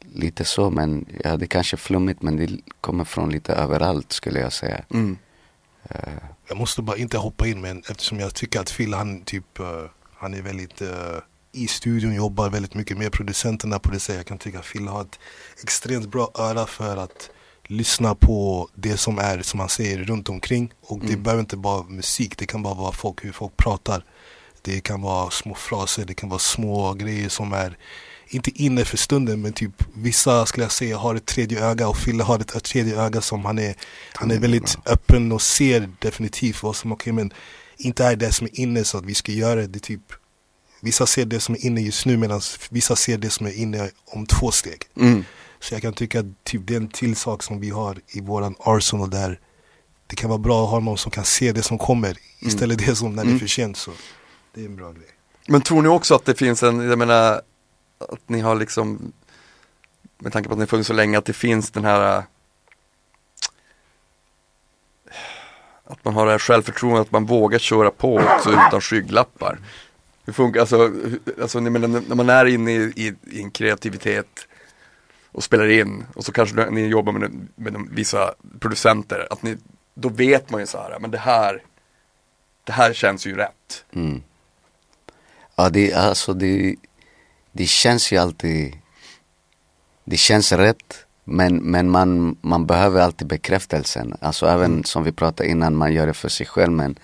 lite 0.00 0.44
så 0.44 0.70
men 0.70 1.06
ja 1.24 1.36
det 1.36 1.44
är 1.44 1.46
kanske 1.46 1.76
flummigt 1.76 2.22
men 2.22 2.36
det 2.36 2.50
kommer 2.80 3.04
från 3.04 3.30
lite 3.30 3.52
överallt 3.52 4.12
skulle 4.12 4.40
jag 4.40 4.52
säga. 4.52 4.84
Mm. 4.90 5.18
Jag 6.48 6.56
måste 6.56 6.82
bara 6.82 6.96
inte 6.96 7.18
hoppa 7.18 7.46
in 7.46 7.60
men 7.60 7.78
eftersom 7.78 8.20
jag 8.20 8.34
tycker 8.34 8.60
att 8.60 8.76
Phil 8.76 8.94
han 8.94 9.22
typ 9.22 9.58
eh, 9.58 9.66
Han 10.20 10.34
är 10.34 10.42
väldigt 10.42 10.80
eh, 10.82 11.16
i 11.52 11.66
studion, 11.66 12.14
jobbar 12.14 12.50
väldigt 12.50 12.74
mycket 12.74 12.98
med 12.98 13.12
producenterna 13.12 13.78
på 13.78 13.90
det 13.90 14.00
sättet. 14.00 14.16
Jag 14.16 14.26
kan 14.26 14.38
tycka 14.38 14.58
att 14.58 14.64
Phil 14.72 14.88
har 14.88 15.00
ett 15.02 15.18
extremt 15.62 16.10
bra 16.10 16.30
öra 16.34 16.66
för 16.66 16.96
att 16.96 17.30
lyssna 17.66 18.14
på 18.14 18.68
det 18.74 18.96
som 18.96 19.18
är, 19.18 19.42
som 19.42 19.60
han 19.60 19.68
säger, 19.68 19.98
runt 20.04 20.28
omkring. 20.28 20.72
Och 20.82 20.98
det 20.98 21.06
Mm. 21.06 21.22
behöver 21.22 21.40
inte 21.40 21.56
bara 21.56 21.76
vara 21.76 21.88
musik, 21.88 22.38
det 22.38 22.46
kan 22.46 22.62
bara 22.62 22.74
vara 22.74 22.92
folk, 22.92 23.24
hur 23.24 23.32
folk 23.32 23.56
pratar. 23.56 24.04
Det 24.62 24.80
kan 24.80 25.02
vara 25.02 25.30
små 25.30 25.54
fraser, 25.54 26.04
det 26.04 26.14
kan 26.14 26.28
vara 26.28 26.38
små 26.38 26.92
grejer 26.94 27.28
som 27.28 27.52
är 27.52 27.76
inte 28.28 28.62
inne 28.62 28.84
för 28.84 28.96
stunden 28.96 29.40
men 29.42 29.52
typ 29.52 29.84
vissa 29.94 30.46
skulle 30.46 30.64
jag 30.64 30.72
säga 30.72 30.96
har 30.98 31.14
ett 31.14 31.26
tredje 31.26 31.64
öga 31.64 31.88
och 31.88 31.96
Fille 31.96 32.22
har 32.22 32.38
ett, 32.38 32.64
tredje 32.64 33.02
öga 33.02 33.20
som 33.20 33.44
han 33.44 33.58
är 33.58 33.74
Han 34.14 34.30
är 34.30 34.38
väldigt 34.38 34.78
öppen 34.86 35.32
och 35.32 35.42
ser 35.42 35.88
definitivt 35.98 36.62
vad 36.62 36.76
som 36.76 36.92
okej 36.92 37.12
men 37.12 37.32
inte 37.80 38.04
är 38.04 38.16
det 38.16 38.32
som 38.32 38.46
är 38.46 38.60
inne 38.60 38.84
så 38.84 38.98
att 38.98 39.04
vi 39.04 39.14
ska 39.14 39.32
göra 39.32 39.66
det, 39.66 39.78
typ. 39.78 40.12
Vissa 40.82 41.06
ser 41.06 41.24
det 41.24 41.40
som 41.40 41.54
är 41.54 41.66
inne 41.66 41.80
just 41.80 42.06
nu 42.06 42.16
medan 42.16 42.40
vissa 42.70 42.96
ser 42.96 43.18
det 43.18 43.30
som 43.30 43.46
är 43.46 43.52
inne 43.52 43.90
om 44.04 44.26
två 44.26 44.50
steg. 44.50 44.82
Mm. 44.96 45.24
Så 45.60 45.74
jag 45.74 45.82
kan 45.82 45.92
tycka 45.92 46.20
att 46.20 46.44
typ 46.44 46.66
det 46.66 46.74
är 46.74 46.76
en 46.76 46.88
till 46.88 47.16
sak 47.16 47.42
som 47.42 47.60
vi 47.60 47.70
har 47.70 47.98
i 48.08 48.20
våran 48.20 48.54
arsenal 48.58 49.10
där 49.10 49.40
Det 50.06 50.16
kan 50.16 50.28
vara 50.30 50.38
bra 50.38 50.64
att 50.64 50.70
ha 50.70 50.80
någon 50.80 50.98
som 50.98 51.10
kan 51.10 51.24
se 51.24 51.52
det 51.52 51.62
som 51.62 51.78
kommer 51.78 52.16
istället 52.40 52.78
det 52.86 52.96
som 52.96 53.14
när 53.14 53.24
det 53.24 53.28
är 53.28 53.30
Mm. 53.30 53.40
för 53.40 53.46
sent. 53.46 53.76
Så 53.76 53.90
Det 54.54 54.60
är 54.60 54.64
en 54.66 54.76
bra 54.76 54.92
grej. 54.92 55.08
Men 55.48 55.60
tror 55.60 55.82
ni 55.82 55.88
också 55.88 56.14
att 56.14 56.24
det 56.24 56.34
finns 56.34 56.62
en, 56.62 56.80
jag 56.80 56.98
menar, 56.98 57.42
att 57.98 58.28
ni 58.28 58.40
har 58.40 58.54
liksom, 58.54 59.12
med 60.18 60.32
tanke 60.32 60.48
på 60.48 60.52
att 60.52 60.58
ni 60.58 60.62
har 60.62 60.66
funnits 60.66 60.86
så 60.86 60.92
länge, 60.92 61.18
att 61.18 61.24
det 61.24 61.32
finns 61.32 61.70
den 61.70 61.84
här 61.84 62.22
att 65.90 66.04
man 66.04 66.14
har 66.14 66.26
det 66.26 66.32
här 66.32 66.38
självförtroendet, 66.38 67.06
att 67.06 67.12
man 67.12 67.26
vågar 67.26 67.58
köra 67.58 67.90
på 67.90 68.16
också 68.16 68.50
utan 68.50 68.80
skygglappar. 68.80 69.58
Hur 70.24 70.32
funkar, 70.32 70.60
alltså, 70.60 70.92
alltså 71.40 71.60
ni 71.60 71.70
menar, 71.70 71.88
när 71.88 72.16
man 72.16 72.30
är 72.30 72.46
inne 72.46 72.72
i, 72.72 72.92
i, 72.96 73.14
i 73.30 73.42
en 73.42 73.50
kreativitet 73.50 74.46
och 75.32 75.44
spelar 75.44 75.68
in 75.68 76.04
och 76.14 76.24
så 76.24 76.32
kanske 76.32 76.70
ni 76.70 76.86
jobbar 76.86 77.12
med, 77.12 77.48
med 77.54 77.72
de, 77.72 77.88
vissa 77.92 78.34
producenter, 78.60 79.26
att 79.30 79.42
ni, 79.42 79.56
då 79.94 80.08
vet 80.08 80.50
man 80.50 80.60
ju 80.60 80.66
så 80.66 80.78
här, 80.78 80.98
men 81.00 81.10
det 81.10 81.18
här, 81.18 81.62
det 82.64 82.72
här 82.72 82.92
känns 82.92 83.26
ju 83.26 83.36
rätt. 83.36 83.84
Mm. 83.92 84.22
Ja, 85.56 85.70
det, 85.70 85.94
alltså 85.94 86.32
det, 86.32 86.76
det 87.52 87.66
känns 87.66 88.12
ju 88.12 88.16
alltid, 88.16 88.76
det 90.04 90.16
känns 90.16 90.52
rätt. 90.52 91.06
Men, 91.24 91.56
men 91.56 91.90
man, 91.90 92.36
man 92.40 92.66
behöver 92.66 93.00
alltid 93.00 93.28
bekräftelsen. 93.28 94.14
Alltså 94.20 94.46
även 94.46 94.84
som 94.84 95.04
vi 95.04 95.12
pratade 95.12 95.48
innan, 95.48 95.76
man 95.76 95.92
gör 95.92 96.06
det 96.06 96.14
för 96.14 96.28
sig 96.28 96.46
själv. 96.46 96.72
Men 96.72 96.98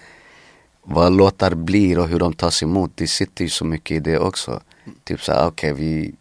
vad 0.83 1.13
låtar 1.13 1.55
blir 1.55 1.99
och 1.99 2.09
hur 2.09 2.19
de 2.19 2.33
tas 2.33 2.63
emot, 2.63 2.91
det 2.95 3.07
sitter 3.07 3.45
ju 3.45 3.51
så 3.51 3.65
mycket 3.65 3.97
i 3.97 4.01
det 4.01 4.19
också. 4.19 4.61
Typ 5.05 5.23
såhär, 5.23 5.47
okej 5.47 5.73
vi, 5.73 6.15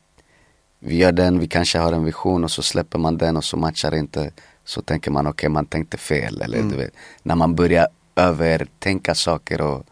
vi 0.79 0.95
gör 0.95 1.11
den, 1.11 1.39
vi 1.39 1.47
kanske 1.47 1.79
har 1.79 1.93
en 1.93 2.05
vision 2.05 2.43
och 2.43 2.51
så 2.51 2.61
släpper 2.61 2.99
man 2.99 3.17
den 3.17 3.37
och 3.37 3.43
så 3.43 3.57
matchar 3.57 3.91
det 3.91 3.99
inte. 3.99 4.31
Så 4.65 4.81
tänker 4.81 5.11
man, 5.11 5.27
okej 5.27 5.49
man 5.49 5.65
tänkte 5.65 5.97
fel. 5.97 6.41
Eller 6.41 6.63
du 6.63 6.75
vet, 6.75 6.93
när 7.23 7.35
man 7.35 7.55
börjar 7.55 7.87
övertänka 8.15 9.15
saker 9.15 9.61
och 9.61 9.85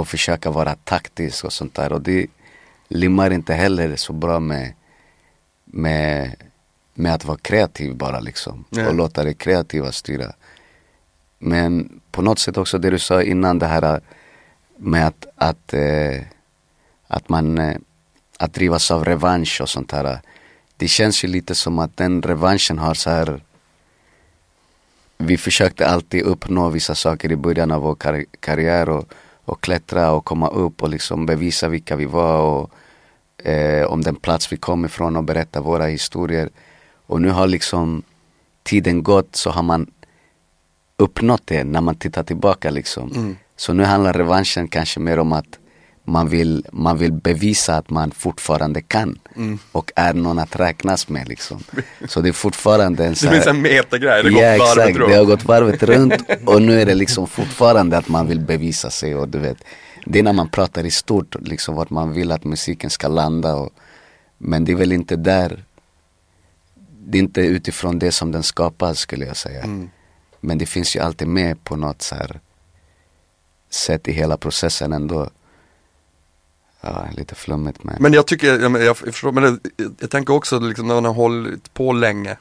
och 0.00 0.08
försöka 0.08 0.50
vara 0.50 0.74
taktisk 0.74 1.44
och 1.44 1.52
sånt 1.52 1.74
där. 1.74 1.92
Och 1.92 2.00
det 2.00 2.26
limmar 2.88 3.30
inte 3.30 3.54
heller 3.54 3.96
så 3.96 4.12
bra 4.12 4.40
med, 4.40 4.72
med, 5.64 6.36
med 7.00 7.14
att 7.14 7.24
vara 7.24 7.38
kreativ 7.38 7.96
bara 7.96 8.20
liksom. 8.20 8.64
Nej. 8.70 8.86
Och 8.86 8.94
låta 8.94 9.24
det 9.24 9.34
kreativa 9.34 9.92
styra. 9.92 10.32
Men 11.38 12.00
på 12.10 12.22
något 12.22 12.38
sätt 12.38 12.56
också 12.56 12.78
det 12.78 12.90
du 12.90 12.98
sa 12.98 13.22
innan 13.22 13.58
det 13.58 13.66
här 13.66 14.00
med 14.76 15.06
att, 15.06 15.26
att, 15.36 15.74
eh, 15.74 16.22
att 17.06 17.28
man 17.28 17.58
eh, 17.58 17.76
att 18.38 18.54
drivas 18.54 18.90
av 18.90 19.04
revansch 19.04 19.60
och 19.60 19.68
sånt 19.68 19.92
här. 19.92 20.20
Det 20.76 20.88
känns 20.88 21.24
ju 21.24 21.28
lite 21.28 21.54
som 21.54 21.78
att 21.78 21.96
den 21.96 22.22
revanschen 22.22 22.78
har 22.78 22.94
så 22.94 23.10
här 23.10 23.40
vi 25.18 25.36
försökte 25.36 25.86
alltid 25.86 26.22
uppnå 26.22 26.68
vissa 26.68 26.94
saker 26.94 27.32
i 27.32 27.36
början 27.36 27.70
av 27.70 27.82
vår 27.82 27.94
kar- 27.94 28.26
karriär 28.40 28.88
och, 28.88 29.12
och 29.44 29.60
klättra 29.60 30.12
och 30.12 30.24
komma 30.24 30.48
upp 30.48 30.82
och 30.82 30.88
liksom 30.88 31.26
bevisa 31.26 31.68
vilka 31.68 31.96
vi 31.96 32.04
var 32.04 32.40
och 32.40 32.70
eh, 33.46 33.86
om 33.86 34.02
den 34.02 34.16
plats 34.16 34.52
vi 34.52 34.56
kom 34.56 34.84
ifrån 34.84 35.16
och 35.16 35.24
berätta 35.24 35.60
våra 35.60 35.86
historier. 35.86 36.50
Och 37.10 37.20
nu 37.22 37.30
har 37.30 37.46
liksom 37.46 38.02
tiden 38.62 39.02
gått 39.02 39.36
så 39.36 39.50
har 39.50 39.62
man 39.62 39.86
uppnått 40.96 41.42
det 41.44 41.64
när 41.64 41.80
man 41.80 41.94
tittar 41.94 42.22
tillbaka 42.22 42.70
liksom. 42.70 43.36
Så 43.56 43.72
nu 43.72 43.84
handlar 43.84 44.12
revanschen 44.12 44.68
kanske 44.68 45.00
mer 45.00 45.18
om 45.18 45.32
att 45.32 45.58
man 46.04 46.28
vill, 46.28 46.66
man 46.72 46.98
vill 46.98 47.12
bevisa 47.12 47.76
att 47.76 47.90
man 47.90 48.10
fortfarande 48.10 48.80
kan 48.82 49.18
och 49.72 49.92
är 49.96 50.14
någon 50.14 50.38
att 50.38 50.56
räknas 50.60 51.08
med 51.08 51.28
liksom. 51.28 51.60
Så 52.08 52.20
det 52.20 52.28
är 52.28 52.32
fortfarande 52.32 53.06
en 53.06 53.16
så 53.16 53.24
Det 53.26 53.30
här- 53.30 53.36
finns 53.36 53.46
en 53.46 53.62
metagrej, 53.62 54.22
det 54.22 54.30
går 54.30 54.42
ja 54.42 54.58
varvet 54.58 54.78
exakt, 54.78 54.96
runt. 54.98 55.10
det 55.10 55.16
har 55.18 55.24
gått 55.24 55.44
varvet 55.44 55.82
runt 55.82 56.22
och 56.46 56.62
nu 56.62 56.80
är 56.80 56.86
det 56.86 56.94
liksom 56.94 57.26
fortfarande 57.26 57.98
att 57.98 58.08
man 58.08 58.26
vill 58.26 58.40
bevisa 58.40 58.90
sig 58.90 59.14
och 59.14 59.28
du 59.28 59.38
vet 59.38 59.56
Det 60.06 60.18
är 60.18 60.22
när 60.22 60.32
man 60.32 60.48
pratar 60.48 60.86
i 60.86 60.90
stort, 60.90 61.36
liksom 61.40 61.74
vart 61.74 61.90
man 61.90 62.12
vill 62.12 62.32
att 62.32 62.44
musiken 62.44 62.90
ska 62.90 63.08
landa 63.08 63.54
och, 63.54 63.70
Men 64.38 64.64
det 64.64 64.72
är 64.72 64.76
väl 64.76 64.92
inte 64.92 65.16
där 65.16 65.64
Det 67.06 67.18
är 67.18 67.22
inte 67.22 67.40
utifrån 67.40 67.98
det 67.98 68.12
som 68.12 68.32
den 68.32 68.42
skapas 68.42 68.98
skulle 68.98 69.26
jag 69.26 69.36
säga 69.36 69.62
Mm. 69.62 69.90
Men 70.40 70.58
det 70.58 70.66
finns 70.66 70.96
ju 70.96 71.00
alltid 71.00 71.28
med 71.28 71.64
på 71.64 71.76
något 71.76 72.02
så 72.02 72.14
här 72.14 72.40
sätt 73.70 74.08
i 74.08 74.12
hela 74.12 74.36
processen 74.36 74.92
ändå 74.92 75.30
Ja, 76.80 77.08
lite 77.16 77.34
flummigt 77.34 77.84
men, 77.84 77.96
Men 78.00 78.12
jag 78.12 78.26
tycker, 78.26 78.46
jag, 78.46 78.60
jag, 78.60 78.82
jag 78.82 78.96
förstår, 78.96 79.32
men 79.32 79.44
jag, 79.44 79.58
jag 80.00 80.10
tänker 80.10 80.34
också 80.34 80.58
liksom 80.58 80.88
när 80.88 80.94
man 80.94 81.04
har 81.04 81.12
hållit 81.12 81.74
på 81.74 81.92
länge 81.92 82.36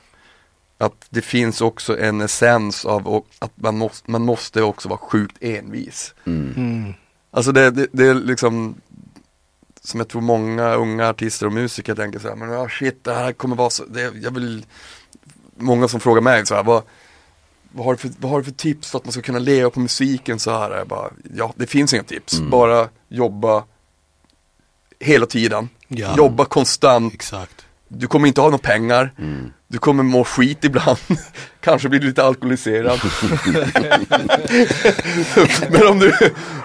Att 0.77 1.05
det 1.09 1.21
finns 1.21 1.61
också 1.61 1.99
en 1.99 2.21
essens 2.21 2.85
av 2.85 3.07
och, 3.07 3.27
att 3.39 3.51
man 3.55 3.77
måste, 3.77 4.11
man 4.11 4.21
måste 4.21 4.61
också 4.61 4.89
vara 4.89 4.99
sjukt 4.99 5.37
envis 5.41 6.13
mm, 6.25 6.53
mm. 6.57 6.93
Alltså 7.31 7.51
det, 7.51 7.71
det, 7.71 7.87
det 7.91 8.07
är 8.07 8.13
liksom 8.13 8.75
Som 9.81 9.99
jag 9.99 10.09
tror 10.09 10.21
många 10.21 10.73
unga 10.73 11.09
artister 11.09 11.45
och 11.45 11.53
musiker 11.53 11.95
tänker 11.95 12.19
så 12.19 12.27
här, 12.27 12.35
men 12.35 12.53
ah, 12.53 12.69
shit 12.69 13.03
det 13.03 13.13
här 13.13 13.33
kommer 13.33 13.55
vara 13.55 13.69
så, 13.69 13.85
det, 13.85 14.01
jag 14.01 14.31
vill 14.31 14.65
Många 15.61 15.87
som 15.87 15.99
frågar 15.99 16.21
mig 16.21 16.45
så 16.45 16.55
här, 16.55 16.63
vad, 16.63 16.83
vad, 17.71 17.85
har 17.85 17.93
du 17.93 17.97
för, 17.97 18.11
vad 18.19 18.31
har 18.31 18.39
du 18.39 18.43
för 18.45 18.51
tips 18.51 18.91
för 18.91 18.97
att 18.97 19.05
man 19.05 19.11
ska 19.11 19.21
kunna 19.21 19.39
leva 19.39 19.69
på 19.69 19.79
musiken 19.79 20.39
så 20.39 20.51
här? 20.51 20.77
Jag 20.77 20.87
bara, 20.87 21.09
ja 21.35 21.53
det 21.55 21.67
finns 21.67 21.93
inga 21.93 22.03
tips, 22.03 22.37
Mm. 22.37 22.49
bara 22.49 22.89
jobba 23.07 23.63
hela 24.99 25.25
tiden 25.25 25.69
Ja. 25.87 26.17
Jobba 26.17 26.45
konstant, 26.45 27.13
Exakt 27.13 27.65
du 27.89 28.07
kommer 28.07 28.27
inte 28.27 28.41
ha 28.41 28.47
några 28.47 28.57
pengar. 28.57 29.13
Mm, 29.19 29.51
Du 29.67 29.77
kommer 29.77 30.03
må 30.03 30.23
skit 30.23 30.63
ibland, 30.65 30.97
kanske 31.61 31.89
blir 31.89 31.99
du 31.99 32.07
lite 32.07 32.23
alkoholiserad. 32.23 32.99
Men, 35.71 35.87
om 35.87 35.99
du, 35.99 36.13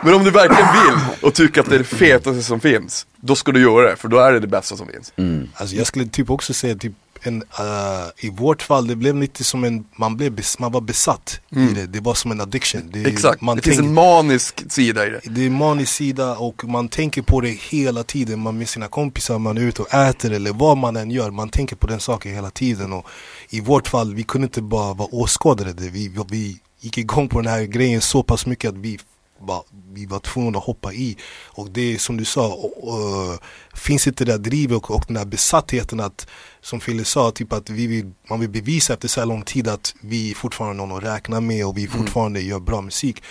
men 0.02 0.14
om 0.14 0.24
du 0.24 0.30
verkligen 0.30 0.66
vill 0.72 1.24
och 1.28 1.34
tycker 1.34 1.60
att 1.60 1.68
det 1.68 1.74
är 1.74 1.78
det 1.78 1.84
fetaste 1.84 2.42
som 2.42 2.60
finns 2.60 3.06
Då 3.20 3.34
ska 3.36 3.52
du 3.52 3.60
göra 3.62 3.90
det, 3.90 3.96
för 3.96 4.08
då 4.08 4.18
är 4.18 4.32
det 4.32 4.40
det 4.40 4.46
bästa 4.46 4.76
som 4.76 4.86
finns. 4.88 5.12
Mm, 5.16 5.48
Alltså 5.54 5.76
jag 5.76 5.86
skulle 5.86 6.06
typ 6.06 6.30
också 6.30 6.54
säga 6.54 6.74
typ 6.74 6.92
en, 7.26 7.42
uh, 7.42 8.26
i 8.26 8.30
vårt 8.30 8.62
fall 8.62 8.86
det 8.86 8.96
blev 8.96 9.16
lite 9.16 9.44
som 9.44 9.64
en, 9.64 9.84
man, 9.96 10.16
blev 10.16 10.40
man 10.58 10.72
var 10.72 10.80
besatt 10.80 11.40
i 11.50 11.74
det, 11.74 11.86
det 11.86 12.00
var 12.00 12.14
som 12.14 12.30
en 12.30 12.40
addiction. 12.40 12.90
Det, 12.92 13.04
Exakt, 13.04 13.40
man 13.40 13.56
det 13.56 13.62
finns 13.62 13.76
tänk- 13.76 13.88
en 13.88 13.94
manisk 13.94 14.72
sida 14.72 15.06
i 15.06 15.10
det 15.10 15.20
det 15.24 15.42
är 15.42 15.46
en 15.46 15.58
manisk 15.58 15.92
sida 15.92 16.36
och 16.36 16.64
man 16.64 16.88
tänker 16.88 17.22
på 17.22 17.40
det 17.40 17.48
hela 17.48 18.02
tiden. 18.02 18.40
Man 18.40 18.58
med 18.58 18.68
sina 18.68 18.88
kompisar, 18.88 19.38
man 19.38 19.58
är 19.58 19.62
ute 19.62 19.82
och 19.82 19.94
äter 19.94 20.32
eller 20.32 20.52
vad 20.52 20.76
man 20.78 20.96
än 20.96 21.10
gör. 21.10 21.30
Man 21.30 21.48
tänker 21.48 21.76
på 21.76 21.86
den 21.86 22.00
saken 22.00 22.34
hela 22.34 22.50
tiden. 22.50 22.92
Och 22.92 23.06
I 23.50 23.60
vårt 23.60 23.88
fall, 23.88 24.14
vi 24.14 24.22
kunde 24.22 24.44
inte 24.44 24.62
bara 24.62 24.94
vara 24.94 25.08
åskådare. 25.12 25.72
Vi, 25.76 26.12
vi 26.28 26.58
gick 26.80 26.98
igång 26.98 27.28
på 27.28 27.40
den 27.40 27.52
här 27.52 27.62
grejen 27.62 28.00
så 28.00 28.22
pass 28.22 28.46
mycket 28.46 28.68
att 28.68 28.76
vi 28.76 28.98
bara, 29.40 29.62
vi 29.92 30.06
var 30.06 30.18
tvungna 30.18 30.58
att 30.58 30.64
hoppa 30.64 30.92
i. 30.92 31.16
Och 31.44 31.70
det 31.70 31.94
är 31.94 31.98
som 31.98 32.16
du 32.16 32.24
sa, 32.24 32.48
och, 32.48 32.88
och, 32.88 33.38
finns 33.74 34.06
inte 34.06 34.24
det 34.24 34.32
där 34.32 34.38
drivet 34.38 34.76
och, 34.76 34.90
och 34.90 35.04
den 35.06 35.14
där 35.14 35.24
besattheten 35.24 36.00
att 36.00 36.26
som 36.60 36.80
Fille 36.80 37.04
sa, 37.04 37.30
typ 37.30 37.52
att 37.52 37.70
vi 37.70 37.86
vill, 37.86 38.12
man 38.30 38.40
vill 38.40 38.50
bevisa 38.50 38.94
efter 38.94 39.08
så 39.08 39.20
här 39.20 39.26
lång 39.26 39.42
tid 39.42 39.68
att 39.68 39.94
vi 40.00 40.34
fortfarande 40.34 40.82
har 40.82 40.86
någon 40.86 40.98
att 40.98 41.04
räkna 41.04 41.40
med 41.40 41.66
och 41.66 41.78
vi 41.78 41.86
fortfarande 41.86 42.40
gör 42.40 42.60
bra 42.60 42.80
musik. 42.80 43.22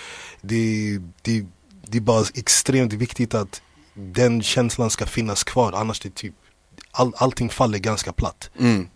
Det, 0.42 1.00
det, 1.22 1.46
det 1.88 1.98
är 1.98 2.02
bara 2.02 2.26
extremt 2.36 2.94
viktigt 2.94 3.34
att 3.34 3.62
den 3.94 4.44
känslan 4.44 4.90
ska 4.90 5.06
finnas 5.06 5.44
kvar 5.44 5.74
annars 5.74 6.00
det 6.00 6.16
typ 6.16 6.34
all, 6.92 7.14
allting 7.18 7.50
faller 7.50 7.80
ganska 7.80 8.14
platt. 8.14 8.50
Mm. 8.60 8.88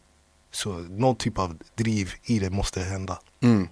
Så 0.52 0.74
någon 0.74 1.16
typ 1.16 1.40
av 1.40 1.58
driv 1.76 2.12
i 2.24 2.40
det 2.40 2.50
måste 2.50 2.82
hända. 2.82 3.20
Mm. 3.42 3.68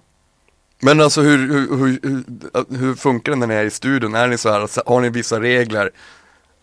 Men 0.80 1.00
alltså 1.00 1.20
hur, 1.22 1.38
hur, 1.38 1.98
hur, 2.02 2.76
hur, 2.78 2.94
funkar 2.94 3.32
det 3.32 3.38
när 3.38 3.46
ni 3.46 3.54
är 3.54 3.64
i 3.64 3.70
studion? 3.70 4.14
Är 4.14 4.28
ni 4.28 4.38
så 4.38 4.50
här, 4.50 4.90
har 4.90 5.00
ni 5.00 5.08
vissa 5.10 5.40
regler? 5.40 5.90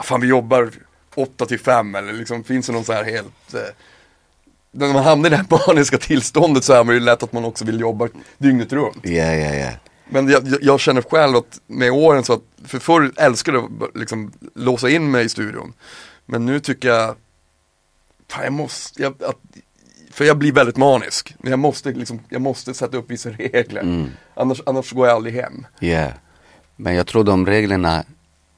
Fan 0.04 0.22
vi 0.22 0.28
jobbar 0.28 0.72
8 1.16 1.46
till 1.46 1.60
5 1.60 1.96
eller 1.96 2.14
liksom 2.14 2.44
finns 2.44 2.66
det 2.68 2.74
någon 2.74 2.86
så 2.86 2.94
här 2.94 3.04
helt 3.04 3.54
eh, 3.54 3.60
när 4.72 4.94
man 4.94 5.04
hamnar 5.04 5.28
i 5.28 5.30
det 5.30 5.36
här 5.38 5.68
maniska 5.68 5.98
tillståndet 5.98 6.64
så 6.64 6.74
är 6.74 6.84
man 6.84 6.96
ju 6.96 7.02
lätt 7.02 7.24
att 7.24 7.34
man 7.34 7.46
också 7.46 7.66
vill 7.66 7.80
jobba 7.80 8.10
dygnet 8.38 8.74
runt. 8.74 8.98
Ja, 9.04 9.34
ja, 9.34 9.56
ja. 9.56 9.70
Men 10.10 10.30
jag, 10.30 10.58
jag- 10.62 10.80
känner 10.80 11.02
själv 11.02 11.36
att 11.36 11.60
med 11.68 11.92
åren 11.92 12.24
så 12.24 12.34
att, 12.34 12.42
för 12.66 12.80
förr 12.80 13.12
älskade 13.18 13.58
jag 13.58 13.92
liksom 13.96 14.32
låsa 14.56 14.90
in 14.90 15.12
mig 15.12 15.26
i 15.26 15.30
studion. 15.30 15.74
Men 16.26 16.46
nu 16.46 16.60
tycker 16.60 16.88
jag, 16.90 17.16
fan 18.30 18.44
jag 18.44 18.54
måste, 18.54 19.02
jag, 19.02 19.24
att, 19.24 19.40
för 20.14 20.26
jag 20.26 20.38
blir 20.38 20.52
väldigt 20.52 20.78
manisk. 20.78 21.36
Men 21.40 21.52
jag 21.52 21.60
måste 21.60 21.92
liksom, 21.92 22.20
jag 22.30 22.42
måste 22.42 22.74
sätta 22.74 22.98
upp 22.98 23.12
vissa 23.12 23.30
regler. 23.30 23.82
Mm. 23.82 24.10
Annars, 24.34 24.62
annars 24.66 24.92
går 24.92 25.08
jag 25.08 25.16
aldrig 25.16 25.36
hem. 25.36 25.66
Ja, 25.80 26.08
men 26.76 26.96
jag 26.96 27.08
tror 27.08 27.24
de 27.24 27.46
reglerna 27.46 28.04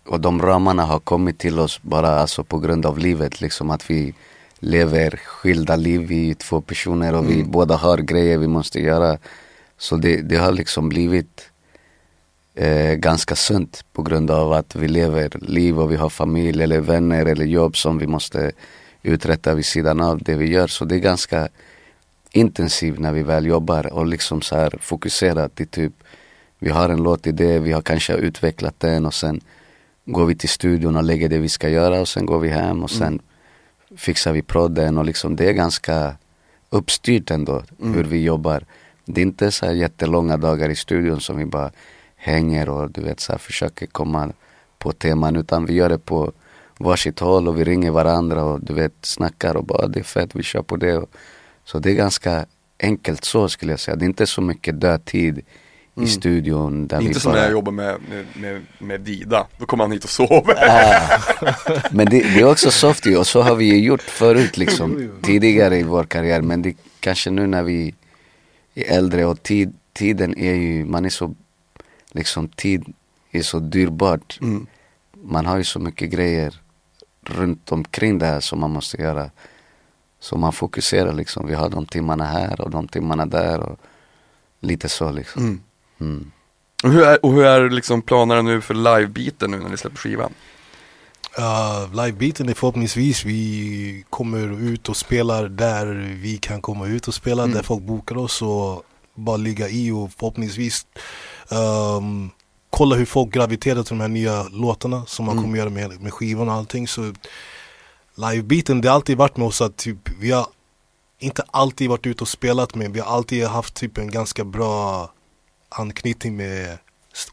och 0.05 0.19
de 0.19 0.41
ramarna 0.41 0.83
har 0.83 0.99
kommit 0.99 1.39
till 1.39 1.59
oss 1.59 1.79
bara 1.81 2.19
alltså 2.19 2.43
på 2.43 2.59
grund 2.59 2.85
av 2.85 2.99
livet. 2.99 3.41
Liksom 3.41 3.69
att 3.69 3.89
vi 3.89 4.13
lever 4.59 5.19
skilda 5.25 5.75
liv, 5.75 6.01
vi 6.01 6.29
är 6.29 6.33
två 6.33 6.61
personer 6.61 7.15
och 7.15 7.29
vi 7.29 7.43
båda 7.43 7.75
har 7.75 7.97
grejer 7.97 8.37
vi 8.37 8.47
måste 8.47 8.79
göra. 8.79 9.17
Så 9.77 9.95
det, 9.95 10.21
det 10.21 10.35
har 10.35 10.51
liksom 10.51 10.89
blivit 10.89 11.49
eh, 12.55 12.93
ganska 12.93 13.35
sunt 13.35 13.85
på 13.93 14.01
grund 14.01 14.31
av 14.31 14.53
att 14.53 14.75
vi 14.75 14.87
lever 14.87 15.29
liv 15.41 15.79
och 15.79 15.91
vi 15.91 15.95
har 15.95 16.09
familj 16.09 16.63
eller 16.63 16.79
vänner 16.79 17.25
eller 17.25 17.45
jobb 17.45 17.77
som 17.77 17.97
vi 17.97 18.07
måste 18.07 18.51
uträtta 19.05 19.55
vid 19.55 19.65
sidan 19.65 20.01
av 20.01 20.23
det 20.23 20.35
vi 20.35 20.51
gör. 20.51 20.67
Så 20.67 20.85
det 20.85 20.95
är 20.95 20.99
ganska 20.99 21.47
intensivt 22.31 22.99
när 22.99 23.13
vi 23.13 23.23
väl 23.23 23.45
jobbar 23.45 23.93
och 23.93 24.05
liksom 24.05 24.41
så 24.41 24.55
här 24.55 24.77
fokuserat 24.81 25.61
i 25.61 25.65
typ 25.65 25.93
vi 26.59 26.69
har 26.69 26.89
en 26.89 27.03
låtidé, 27.03 27.59
vi 27.59 27.71
har 27.71 27.81
kanske 27.81 28.13
utvecklat 28.13 28.79
den 28.79 29.05
och 29.05 29.13
sen 29.13 29.41
går 30.05 30.25
vi 30.25 30.35
till 30.35 30.49
studion 30.49 30.95
och 30.95 31.03
lägger 31.03 31.29
det 31.29 31.39
vi 31.39 31.49
ska 31.49 31.69
göra 31.69 32.01
och 32.01 32.07
sen 32.07 32.25
går 32.25 32.39
vi 32.39 32.49
hem 32.49 32.83
och 32.83 32.91
sen 32.91 33.19
fixar 33.97 34.33
vi 34.33 34.41
prodden 34.41 34.97
och 34.97 35.05
liksom 35.05 35.35
det 35.35 35.49
är 35.49 35.53
ganska 35.53 36.15
uppstyrt 36.69 37.31
ändå 37.31 37.63
hur 37.79 38.03
vi 38.03 38.23
jobbar. 38.23 38.65
Det 39.05 39.21
är 39.21 39.25
inte 39.25 39.51
så 39.51 39.65
här 39.65 39.73
jättelånga 39.73 40.37
dagar 40.37 40.69
i 40.69 40.75
studion 40.75 41.21
som 41.21 41.37
vi 41.37 41.45
bara 41.45 41.71
hänger 42.15 42.69
och 42.69 42.91
du 42.91 43.01
vet 43.01 43.19
så 43.19 43.31
här 43.31 43.39
försöker 43.39 43.85
komma 43.85 44.33
på 44.77 44.91
teman 44.91 45.35
utan 45.35 45.65
vi 45.65 45.73
gör 45.73 45.89
det 45.89 45.97
på 45.97 46.31
varsitt 46.77 47.19
håll 47.19 47.47
och 47.47 47.59
vi 47.59 47.63
ringer 47.63 47.91
varandra 47.91 48.43
och 48.43 48.61
du 48.61 48.73
vet 48.73 48.93
snackar 49.01 49.55
och 49.55 49.65
bara 49.65 49.87
det 49.87 49.99
är 49.99 50.03
fett, 50.03 50.35
vi 50.35 50.43
kör 50.43 50.61
på 50.61 50.77
det. 50.77 51.05
Så 51.65 51.79
det 51.79 51.91
är 51.91 51.95
ganska 51.95 52.45
enkelt 52.79 53.25
så 53.25 53.49
skulle 53.49 53.71
jag 53.71 53.79
säga. 53.79 53.95
Det 53.95 54.05
är 54.05 54.07
inte 54.07 54.27
så 54.27 54.41
mycket 54.41 54.81
död 54.81 55.05
tid 55.05 55.41
i 56.01 56.07
studion 56.07 56.87
där 56.87 56.99
vi 56.99 57.05
Inte 57.05 57.19
som 57.19 57.31
bara... 57.31 57.37
när 57.37 57.43
jag 57.43 57.51
jobbar 57.51 57.71
med, 57.71 57.97
med, 58.09 58.25
med, 58.33 58.61
med 58.79 59.01
Dida. 59.01 59.47
Då 59.57 59.65
kommer 59.65 59.83
han 59.83 59.91
hit 59.91 60.03
och 60.03 60.09
sover. 60.09 60.55
Ah. 60.69 61.19
Men 61.91 62.05
det, 62.05 62.19
det 62.19 62.39
är 62.39 62.51
också 62.51 62.71
soft 62.71 63.05
och 63.05 63.27
så 63.27 63.41
har 63.41 63.55
vi 63.55 63.65
ju 63.65 63.79
gjort 63.79 64.01
förut 64.01 64.57
liksom 64.57 65.11
tidigare 65.21 65.77
i 65.77 65.83
vår 65.83 66.03
karriär 66.03 66.41
men 66.41 66.61
det 66.61 66.75
kanske 66.99 67.29
nu 67.29 67.47
när 67.47 67.63
vi 67.63 67.95
är 68.75 68.97
äldre 68.97 69.25
och 69.25 69.43
tid, 69.43 69.73
tiden 69.93 70.37
är 70.37 70.53
ju, 70.53 70.85
man 70.85 71.05
är 71.05 71.09
så 71.09 71.35
liksom 72.11 72.47
tid 72.47 72.93
är 73.31 73.41
så 73.41 73.59
dyrbart. 73.59 74.39
Mm. 74.41 74.67
Man 75.23 75.45
har 75.45 75.57
ju 75.57 75.63
så 75.63 75.79
mycket 75.79 76.09
grejer 76.09 76.61
runt 77.29 77.71
omkring 77.71 78.19
det 78.19 78.25
här 78.25 78.39
som 78.39 78.59
man 78.59 78.71
måste 78.71 79.01
göra. 79.01 79.29
Så 80.19 80.37
man 80.37 80.53
fokuserar 80.53 81.13
liksom, 81.13 81.47
vi 81.47 81.53
har 81.53 81.69
de 81.69 81.85
timmarna 81.85 82.25
här 82.25 82.61
och 82.61 82.69
de 82.69 82.87
timmarna 82.87 83.25
där 83.25 83.59
och 83.59 83.79
lite 84.59 84.89
så 84.89 85.11
liksom. 85.11 85.41
Mm. 85.41 85.61
Mm. 85.99 86.31
Och 86.83 86.91
hur 86.91 87.03
är, 87.03 87.25
och 87.25 87.33
hur 87.33 87.45
är 87.45 87.69
liksom 87.69 88.01
planerna 88.01 88.41
nu 88.41 88.61
för 88.61 88.73
livebiten 88.73 89.51
nu 89.51 89.57
när 89.59 89.69
ni 89.69 89.77
släpper 89.77 89.97
skivan? 89.97 90.33
Uh, 91.39 92.05
Livebiten 92.05 92.49
är 92.49 92.53
förhoppningsvis 92.53 93.25
vi 93.25 94.05
kommer 94.09 94.61
ut 94.61 94.89
och 94.89 94.97
spelar 94.97 95.47
där 95.47 95.85
vi 96.21 96.37
kan 96.37 96.61
komma 96.61 96.87
ut 96.87 97.07
och 97.07 97.13
spela, 97.13 97.43
Mm. 97.43 97.55
där 97.55 97.63
folk 97.63 97.83
bokar 97.83 98.17
oss 98.17 98.41
och 98.41 98.83
bara 99.15 99.37
ligga 99.37 99.69
i 99.69 99.91
och 99.91 100.11
förhoppningsvis 100.11 100.85
um, 101.51 102.31
kolla 102.77 102.95
hur 102.95 103.05
folk 103.05 103.33
graviterar 103.33 103.83
till 103.83 103.97
de 103.97 104.01
här 104.01 104.07
nya 104.07 104.43
låtarna 104.43 105.05
som 105.05 105.25
man 105.25 105.33
Mm. 105.33 105.43
kommer 105.43 105.57
göra 105.57 105.69
med, 105.69 106.01
med 106.01 106.13
skivan 106.13 106.49
och 106.49 106.55
allting. 106.55 106.87
Så 106.87 107.13
livebiten, 108.15 108.81
det 108.81 108.87
har 108.87 108.95
alltid 108.95 109.17
varit 109.17 109.37
med 109.37 109.47
oss 109.47 109.61
att 109.61 109.77
typ, 109.77 110.09
vi 110.19 110.31
har 110.31 110.47
inte 111.19 111.43
alltid 111.51 111.89
varit 111.89 112.05
ute 112.07 112.23
och 112.23 112.27
spelat 112.27 112.75
men 112.75 112.91
vi 112.93 112.99
har 112.99 113.15
alltid 113.15 113.45
haft 113.45 113.73
typ 113.73 113.97
en 113.97 114.11
ganska 114.11 114.43
bra 114.43 115.09
anknytning 115.69 116.37
med 116.37 116.77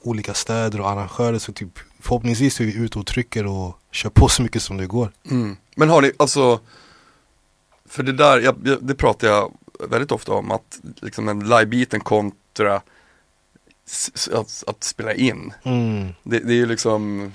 olika 0.00 0.34
städer 0.34 0.80
och 0.80 0.90
arrangörer 0.90 1.38
så 1.38 1.52
typ 1.52 1.78
förhoppningsvis 2.00 2.60
är 2.60 2.64
vi 2.64 2.74
ute 2.74 2.98
och 2.98 3.06
trycker 3.06 3.46
och 3.46 3.78
kör 3.90 4.10
på 4.10 4.28
så 4.28 4.42
mycket 4.42 4.62
som 4.62 4.76
det 4.76 4.86
går. 4.86 5.12
Mm. 5.30 5.56
Men 5.76 5.90
har 5.90 6.02
ni, 6.02 6.12
alltså, 6.16 6.60
för 7.88 8.02
det 8.02 8.12
där, 8.12 8.40
jag, 8.40 8.78
det 8.80 8.94
pratar 8.94 9.28
jag 9.28 9.52
väldigt 9.88 10.12
ofta 10.12 10.32
om, 10.32 10.50
att 10.50 10.80
liksom 11.00 11.28
en 11.28 11.48
livebiten 11.48 12.00
kontra 12.00 12.82
att, 14.32 14.64
att 14.66 14.84
spela 14.84 15.14
in. 15.14 15.52
Mm. 15.62 16.08
Det, 16.22 16.38
det 16.38 16.52
är 16.52 16.56
ju 16.56 16.66
liksom, 16.66 17.32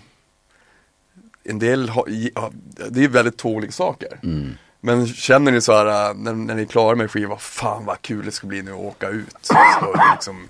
en 1.43 1.60
del 1.60 1.89
har, 1.89 2.05
ja, 2.36 2.51
det 2.89 3.03
är 3.03 3.07
väldigt 3.07 3.38
två 3.38 3.49
olika 3.49 3.71
saker. 3.71 4.19
Mm. 4.23 4.51
Men 4.81 5.07
känner 5.07 5.51
ni 5.51 5.62
så 5.62 5.71
här, 5.71 6.10
äh, 6.10 6.15
när, 6.15 6.33
när 6.33 6.55
ni 6.55 6.62
är 6.62 6.65
klara 6.65 6.95
med 6.95 7.12
skivan, 7.12 7.39
fan 7.39 7.86
vad 7.86 8.01
kul 8.01 8.25
det 8.25 8.31
ska 8.31 8.47
bli 8.47 8.62
nu 8.62 8.71
att 8.71 8.79
åka 8.79 9.10
ut. 9.10 9.36
Så, 9.41 9.55
liksom, 10.13 10.47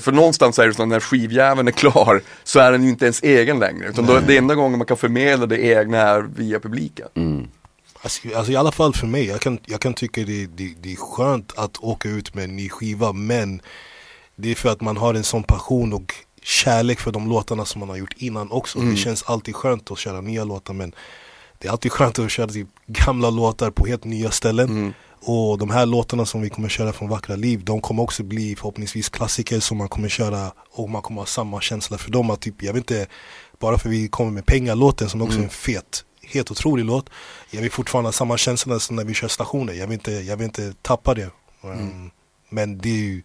för 0.00 0.12
någonstans 0.12 0.58
är 0.58 0.66
det 0.66 0.74
så 0.74 0.82
att 0.82 0.88
när 0.88 1.00
skivjäveln 1.00 1.68
är 1.68 1.72
klar 1.72 2.22
så 2.44 2.58
är 2.60 2.72
den 2.72 2.82
ju 2.82 2.88
inte 2.88 3.04
ens 3.04 3.22
egen 3.22 3.58
längre. 3.58 3.88
Utan 3.88 4.06
då, 4.06 4.20
det 4.20 4.36
enda 4.36 4.54
gången 4.54 4.78
man 4.78 4.86
kan 4.86 4.96
förmedla 4.96 5.46
det 5.46 5.60
egna 5.60 5.98
är 5.98 6.20
via 6.20 6.60
publiken. 6.60 7.08
Mm. 7.14 7.48
Alltså, 8.02 8.28
alltså 8.36 8.52
i 8.52 8.56
alla 8.56 8.72
fall 8.72 8.94
för 8.94 9.06
mig, 9.06 9.26
jag 9.26 9.40
kan, 9.40 9.58
jag 9.66 9.80
kan 9.80 9.94
tycka 9.94 10.20
det, 10.20 10.46
det, 10.46 10.74
det 10.80 10.92
är 10.92 10.96
skönt 10.96 11.52
att 11.58 11.78
åka 11.78 12.08
ut 12.08 12.34
med 12.34 12.44
en 12.44 12.56
ny 12.56 12.68
skiva 12.68 13.12
men 13.12 13.60
det 14.36 14.50
är 14.50 14.54
för 14.54 14.68
att 14.68 14.80
man 14.80 14.96
har 14.96 15.14
en 15.14 15.24
sån 15.24 15.42
passion 15.42 15.92
och 15.92 16.14
kärlek 16.42 17.00
för 17.00 17.12
de 17.12 17.28
låtarna 17.28 17.64
som 17.64 17.80
man 17.80 17.88
har 17.88 17.96
gjort 17.96 18.14
innan 18.16 18.50
också. 18.50 18.78
Det 18.78 18.96
känns 18.96 19.22
alltid 19.22 19.56
skönt 19.56 19.90
att 19.90 19.98
köra 19.98 20.20
nya 20.20 20.44
låtar 20.44 20.74
men 20.74 20.94
det 21.58 21.68
är 21.68 21.72
alltid 21.72 21.92
skönt 21.92 22.18
att 22.18 22.30
köra 22.30 22.46
typ 22.48 22.68
gamla 22.86 23.30
låtar 23.30 23.70
på 23.70 23.86
helt 23.86 24.04
nya 24.04 24.30
ställen. 24.30 24.94
Och 25.20 25.58
de 25.58 25.70
här 25.70 25.86
låtarna 25.86 26.26
som 26.26 26.42
vi 26.42 26.50
kommer 26.50 26.68
köra 26.68 26.92
från 26.92 27.08
Vackra 27.08 27.36
Liv, 27.36 27.64
de 27.64 27.80
kommer 27.80 28.02
också 28.02 28.22
bli 28.22 28.56
förhoppningsvis 28.56 29.08
klassiker 29.08 29.60
som 29.60 29.78
man 29.78 29.88
kommer 29.88 30.08
köra 30.08 30.52
och 30.70 30.90
man 30.90 31.02
kommer 31.02 31.20
ha 31.20 31.26
samma 31.26 31.60
känsla 31.60 31.98
för 31.98 32.10
dem. 32.10 32.30
Att 32.30 32.40
typ, 32.40 32.62
jag 32.62 32.72
vet 32.72 32.80
inte, 32.80 33.06
bara 33.58 33.78
för 33.78 33.88
vi 33.88 34.08
kommer 34.08 34.30
med 34.30 34.46
pengar-låten 34.46 35.08
som 35.08 35.22
också 35.22 35.38
är 35.38 35.42
en 35.42 35.50
fet, 35.50 36.04
helt 36.22 36.50
otrolig 36.50 36.84
låt. 36.84 37.10
Jag 37.50 37.62
vill 37.62 37.70
fortfarande 37.70 38.08
ha 38.08 38.12
samma 38.12 38.36
känsla 38.36 38.78
som 38.78 38.96
när 38.96 39.04
vi 39.04 39.14
kör 39.14 39.28
stationer. 39.28 39.72
Jag 39.72 39.86
vill 39.86 39.94
inte, 39.94 40.12
jag 40.12 40.36
vill 40.36 40.44
inte 40.44 40.74
tappa 40.82 41.14
det. 41.14 41.30
Um, 41.62 42.10
Men 42.48 42.78
det 42.78 42.88
är 42.88 42.94
ju, 42.94 43.22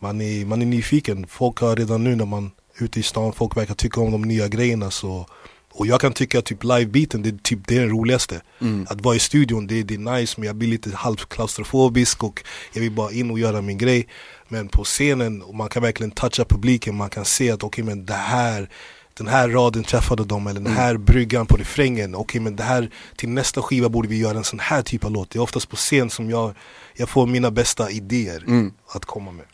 man 0.00 0.20
är, 0.20 0.44
man 0.44 0.62
är 0.62 0.66
nyfiken. 0.66 1.26
Folk 1.26 1.58
har 1.58 1.76
redan 1.76 2.04
nu 2.04 2.16
när 2.16 2.26
man 2.26 2.50
är 2.78 2.84
ute 2.84 3.00
i 3.00 3.02
stan, 3.02 3.32
folk 3.32 3.56
verkar 3.56 3.74
tycka 3.74 4.00
om 4.00 4.12
de 4.12 4.22
nya 4.22 4.48
grejerna. 4.48 4.90
Så, 4.90 5.26
och 5.72 5.86
jag 5.86 6.00
kan 6.00 6.12
tycka 6.12 6.38
att 6.38 6.44
typ 6.44 6.64
livebiten, 6.64 7.22
det, 7.22 7.28
är 7.28 7.38
typ, 7.42 7.58
det 7.66 7.76
är 7.76 7.80
den 7.80 7.90
roligaste. 7.90 8.40
Att 8.88 9.00
vara 9.00 9.16
i 9.16 9.18
studion, 9.18 9.66
det, 9.66 9.82
det 9.82 9.94
är 9.94 9.98
nice 9.98 10.34
men 10.40 10.46
jag 10.46 10.56
blir 10.56 10.68
lite 10.68 10.96
halvt 10.96 11.28
klaustrofobisk 11.28 12.24
och 12.24 12.44
jag 12.72 12.80
vill 12.80 12.92
bara 12.92 13.12
in 13.12 13.30
och 13.30 13.38
göra 13.38 13.62
min 13.62 13.78
grej. 13.78 14.08
Men 14.48 14.68
på 14.68 14.84
scenen, 14.84 15.42
och 15.42 15.54
man 15.54 15.68
kan 15.68 15.82
verkligen 15.82 16.10
toucha 16.10 16.44
publiken, 16.44 16.96
man 16.96 17.10
kan 17.10 17.24
se 17.24 17.50
att 17.50 17.62
okej 17.62 17.84
men 17.84 18.06
det 18.06 18.14
här 18.14 18.68
den 19.14 19.28
här 19.28 19.48
raden 19.48 19.84
träffade 19.84 20.24
dem 20.24 20.46
eller 20.46 20.60
den 20.60 20.72
här 20.72 20.96
bryggan 20.96 21.46
på 21.46 21.56
refrängen. 21.56 22.14
Okej 22.14 22.40
men 22.40 22.56
det 22.56 22.62
här, 22.62 22.90
till 23.16 23.28
nästa 23.28 23.62
skiva 23.62 23.88
borde 23.88 24.08
vi 24.08 24.18
göra 24.18 24.38
en 24.38 24.44
sån 24.44 24.58
här 24.58 24.82
typ 24.82 25.04
av 25.04 25.10
låt. 25.10 25.30
Det 25.30 25.38
är 25.38 25.42
oftast 25.42 25.68
på 25.68 25.76
scen 25.76 26.10
som 26.10 26.30
jag, 26.30 26.54
jag 26.94 27.08
får 27.08 27.26
mina 27.26 27.50
bästa 27.50 27.90
idéer 27.90 28.44
att 28.88 29.04
komma 29.04 29.32
med. 29.32 29.44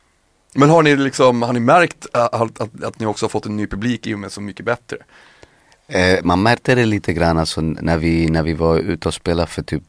Men 0.57 0.70
har 0.70 0.82
ni 0.82 0.96
liksom, 0.96 1.42
har 1.42 1.52
ni 1.52 1.61
märkt 1.61 2.07
äh, 2.14 2.24
att, 2.24 2.61
att, 2.61 2.84
att 2.84 3.00
ni 3.00 3.07
också 3.07 3.24
har 3.24 3.28
fått 3.28 3.46
en 3.46 3.57
ny 3.57 3.66
publik 3.66 4.07
i 4.07 4.14
och 4.14 4.18
med 4.18 4.32
Så 4.32 4.40
Mycket 4.40 4.66
Bättre? 4.66 4.96
Eh, 5.88 6.24
man 6.24 6.42
märkte 6.42 6.74
det 6.74 6.86
lite 6.86 7.12
grann 7.12 7.38
alltså 7.38 7.61
när 7.61 7.98
vi, 7.98 8.30
när 8.30 8.42
vi 8.42 8.54
var 8.54 8.78
ute 8.78 9.09
och 9.09 9.14
spelade 9.14 9.46
för 9.46 9.62
typ 9.62 9.82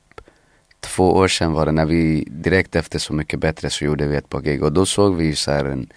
två 0.80 1.16
år 1.16 1.28
sedan 1.28 1.54
var 1.54 1.66
det, 1.66 1.72
när 1.72 1.86
vi 1.86 2.28
direkt 2.32 2.76
efter 2.76 3.00
Så 3.00 3.14
Mycket 3.14 3.40
Bättre 3.40 3.70
så 3.70 3.86
gjorde 3.86 4.08
vi 4.08 4.16
ett 4.16 4.30
par 4.30 4.42
gig 4.42 4.64
och 4.64 4.74
då 4.74 4.86
såg 4.86 5.16
vi 5.16 5.36
så 5.36 5.52
här 5.52 5.66
en, 5.66 5.90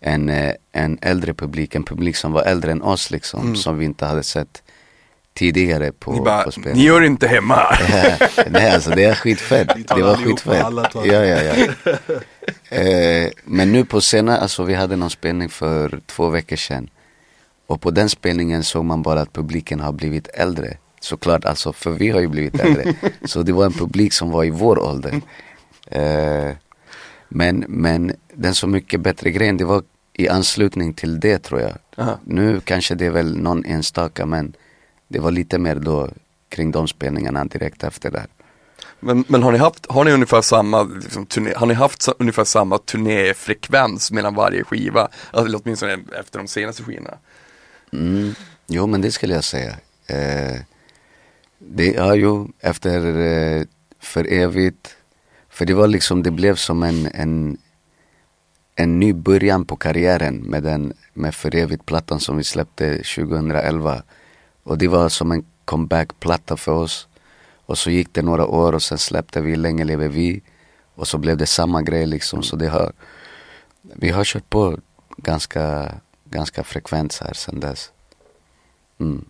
en, 0.00 0.28
eh, 0.28 0.54
en 0.72 0.98
äldre 1.02 1.34
publik, 1.34 1.74
en 1.74 1.84
publik 1.84 2.16
som 2.16 2.32
var 2.32 2.42
äldre 2.42 2.72
än 2.72 2.82
oss 2.82 3.10
liksom, 3.10 3.56
som 3.56 3.78
vi 3.78 3.84
inte 3.84 4.06
hade 4.06 4.22
sett 4.22 4.62
tidigare 5.34 5.92
på, 5.92 6.12
Ni 6.12 6.20
bara, 6.20 6.42
på 6.42 6.52
spel. 6.52 6.76
ni 6.76 6.82
gör 6.84 7.00
inte 7.02 7.28
hemma 7.28 7.54
här. 7.54 8.30
Nej 8.50 8.70
alltså 8.70 8.90
det 8.90 9.04
är 9.04 9.14
skitfett. 9.14 9.68
Det 9.88 10.02
var 10.02 10.16
skitfett. 10.16 10.66
Ja, 10.94 11.24
ja, 11.24 11.42
ja. 11.42 11.52
eh, 12.76 13.30
men 13.44 13.72
nu 13.72 13.84
på 13.84 14.00
senare, 14.00 14.38
alltså 14.38 14.62
vi 14.64 14.74
hade 14.74 14.96
någon 14.96 15.10
spelning 15.10 15.48
för 15.48 16.00
två 16.06 16.28
veckor 16.28 16.56
sedan. 16.56 16.90
Och 17.66 17.80
på 17.80 17.90
den 17.90 18.08
spelningen 18.08 18.64
såg 18.64 18.84
man 18.84 19.02
bara 19.02 19.20
att 19.20 19.32
publiken 19.32 19.80
har 19.80 19.92
blivit 19.92 20.28
äldre. 20.28 20.76
Såklart 21.00 21.44
alltså, 21.44 21.72
för 21.72 21.90
vi 21.90 22.08
har 22.10 22.20
ju 22.20 22.28
blivit 22.28 22.60
äldre. 22.60 22.94
Så 23.24 23.42
det 23.42 23.52
var 23.52 23.64
en 23.66 23.72
publik 23.72 24.12
som 24.12 24.30
var 24.30 24.44
i 24.44 24.50
vår 24.50 24.78
ålder. 24.78 25.20
Eh, 25.86 26.50
men, 27.28 27.64
men 27.68 28.12
den 28.34 28.54
så 28.54 28.66
mycket 28.66 29.00
bättre 29.00 29.30
grejen, 29.30 29.56
det 29.56 29.64
var 29.64 29.82
i 30.12 30.28
anslutning 30.28 30.94
till 30.94 31.20
det 31.20 31.38
tror 31.38 31.60
jag. 31.60 31.72
Aha. 31.96 32.18
Nu 32.24 32.60
kanske 32.60 32.94
det 32.94 33.06
är 33.06 33.10
väl 33.10 33.36
någon 33.36 33.64
enstaka 33.64 34.26
men 34.26 34.52
det 35.10 35.18
var 35.18 35.30
lite 35.30 35.58
mer 35.58 35.74
då 35.74 36.08
kring 36.48 36.70
de 36.70 36.88
spelningarna 36.88 37.44
direkt 37.44 37.84
efter 37.84 38.10
det. 38.10 38.26
Men, 39.00 39.24
men 39.28 39.42
har 39.42 39.52
ni 39.52 39.58
haft, 39.58 39.86
har 39.86 40.04
ni 40.04 40.12
ungefär 40.12 40.42
samma, 40.42 40.82
liksom, 40.82 41.26
turné, 41.26 41.52
har 41.56 41.66
ni 41.66 41.74
haft 41.74 42.02
sa, 42.02 42.14
ungefär 42.18 42.44
samma 42.44 42.78
turnéfrekvens 42.78 44.10
mellan 44.10 44.34
varje 44.34 44.64
skiva? 44.64 45.08
Alltså, 45.30 45.56
åtminstone 45.56 45.98
efter 46.20 46.38
de 46.38 46.48
senaste 46.48 46.82
skivorna. 46.82 47.18
Mm. 47.92 48.34
Jo 48.66 48.86
men 48.86 49.00
det 49.00 49.12
skulle 49.12 49.34
jag 49.34 49.44
säga. 49.44 49.76
Eh, 50.06 50.60
det, 51.58 51.86
ja 51.86 52.14
jo, 52.14 52.50
efter 52.60 53.18
eh, 53.18 53.62
För 54.00 54.32
evigt. 54.32 54.96
För 55.48 55.66
det 55.66 55.74
var 55.74 55.88
liksom, 55.88 56.22
det 56.22 56.30
blev 56.30 56.54
som 56.54 56.82
en, 56.82 57.06
en, 57.14 57.58
en 58.76 59.00
ny 59.00 59.12
början 59.12 59.64
på 59.64 59.76
karriären 59.76 60.36
med 60.36 60.62
den 60.62 60.92
med 61.14 61.34
För 61.34 61.54
evigt-plattan 61.54 62.20
som 62.20 62.36
vi 62.36 62.44
släppte 62.44 62.96
2011. 62.96 64.02
Och 64.62 64.78
det 64.78 64.88
var 64.88 65.08
som 65.08 65.32
en 65.32 65.44
comeback-platta 65.64 66.56
för 66.56 66.72
oss. 66.72 67.08
Och 67.66 67.78
så 67.78 67.90
gick 67.90 68.08
det 68.12 68.22
några 68.22 68.46
år 68.46 68.72
och 68.72 68.82
sen 68.82 68.98
släppte 68.98 69.40
vi 69.40 69.56
Länge 69.56 69.84
lever 69.84 70.08
vi. 70.08 70.42
Och 70.94 71.08
så 71.08 71.18
blev 71.18 71.36
det 71.36 71.46
samma 71.46 71.82
grej 71.82 72.06
liksom. 72.06 72.42
Så 72.42 72.56
det 72.56 72.68
har, 72.68 72.92
vi 73.82 74.10
har 74.10 74.24
kört 74.24 74.50
på 74.50 74.78
ganska, 75.16 75.94
ganska 76.24 76.64
frekvent 76.64 77.18
här 77.24 77.32
sen 77.34 77.60
dess. 77.60 77.90
Mm. 79.00 79.24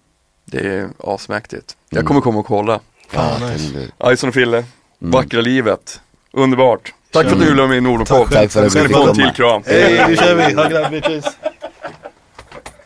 Det 0.45 0.59
är 0.59 0.89
asmäktigt. 0.99 1.77
Jag 1.91 2.07
kommer 2.07 2.21
komma 2.21 2.39
och 2.39 2.47
kolla. 2.47 2.81
Fan, 3.09 3.41
Ja, 3.43 3.49
nice. 3.49 4.13
Ison 4.13 4.29
och 4.29 4.35
Fille, 4.35 4.65
Vackra 4.99 5.41
livet. 5.41 6.01
Underbart. 6.33 6.95
Tack 7.13 7.27
för 7.27 7.33
att 7.33 7.39
du 7.41 7.45
ville 7.45 7.57
vara 7.57 7.69
med 7.69 7.77
i 7.79 7.81
Nordenpop. 7.81 8.31
Tack 8.31 8.51
för 8.51 8.65
att 8.67 8.71
Ska 8.73 8.83
vi 8.83 8.89
ni 8.89 8.95
fick 8.95 8.97
få 8.97 9.09
en 9.09 9.15
komma. 9.15 9.27
till 9.27 9.35
kram. 9.37 9.63
Hej, 9.67 10.05
nu 10.09 10.17
kör 10.17 10.35
vi! 10.35 10.45
Hugga 10.63 10.91
bitches! 10.91 11.25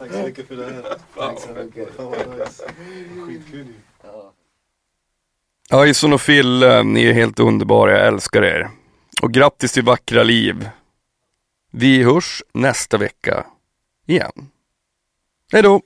Tack 0.05 0.13
så 0.13 0.23
mycket 0.23 0.49
för 0.49 0.57
det 0.57 0.65
här. 0.65 0.97
Tack 1.17 1.41
så 1.41 1.53
mycket. 1.53 1.97
Fan 1.97 2.07
vad 2.07 2.39
nice. 2.39 2.65
Skitkul 3.27 3.67
ju. 3.67 3.75
Ison 5.91 6.13
och 6.13 6.21
Fille, 6.21 6.83
ni 6.83 7.05
är 7.05 7.13
helt 7.13 7.41
underbara. 7.41 7.99
Jag 7.99 8.07
älskar 8.07 8.43
er. 8.43 8.71
Och 9.23 9.33
grattis 9.33 9.73
till 9.73 9.85
Vackra 9.85 10.23
liv. 10.23 10.69
Vi 11.71 12.03
hörs 12.03 12.43
nästa 12.53 12.99
vecka 12.99 13.47
igen. 14.07 14.51
Hej 15.53 15.63
då! 15.63 15.81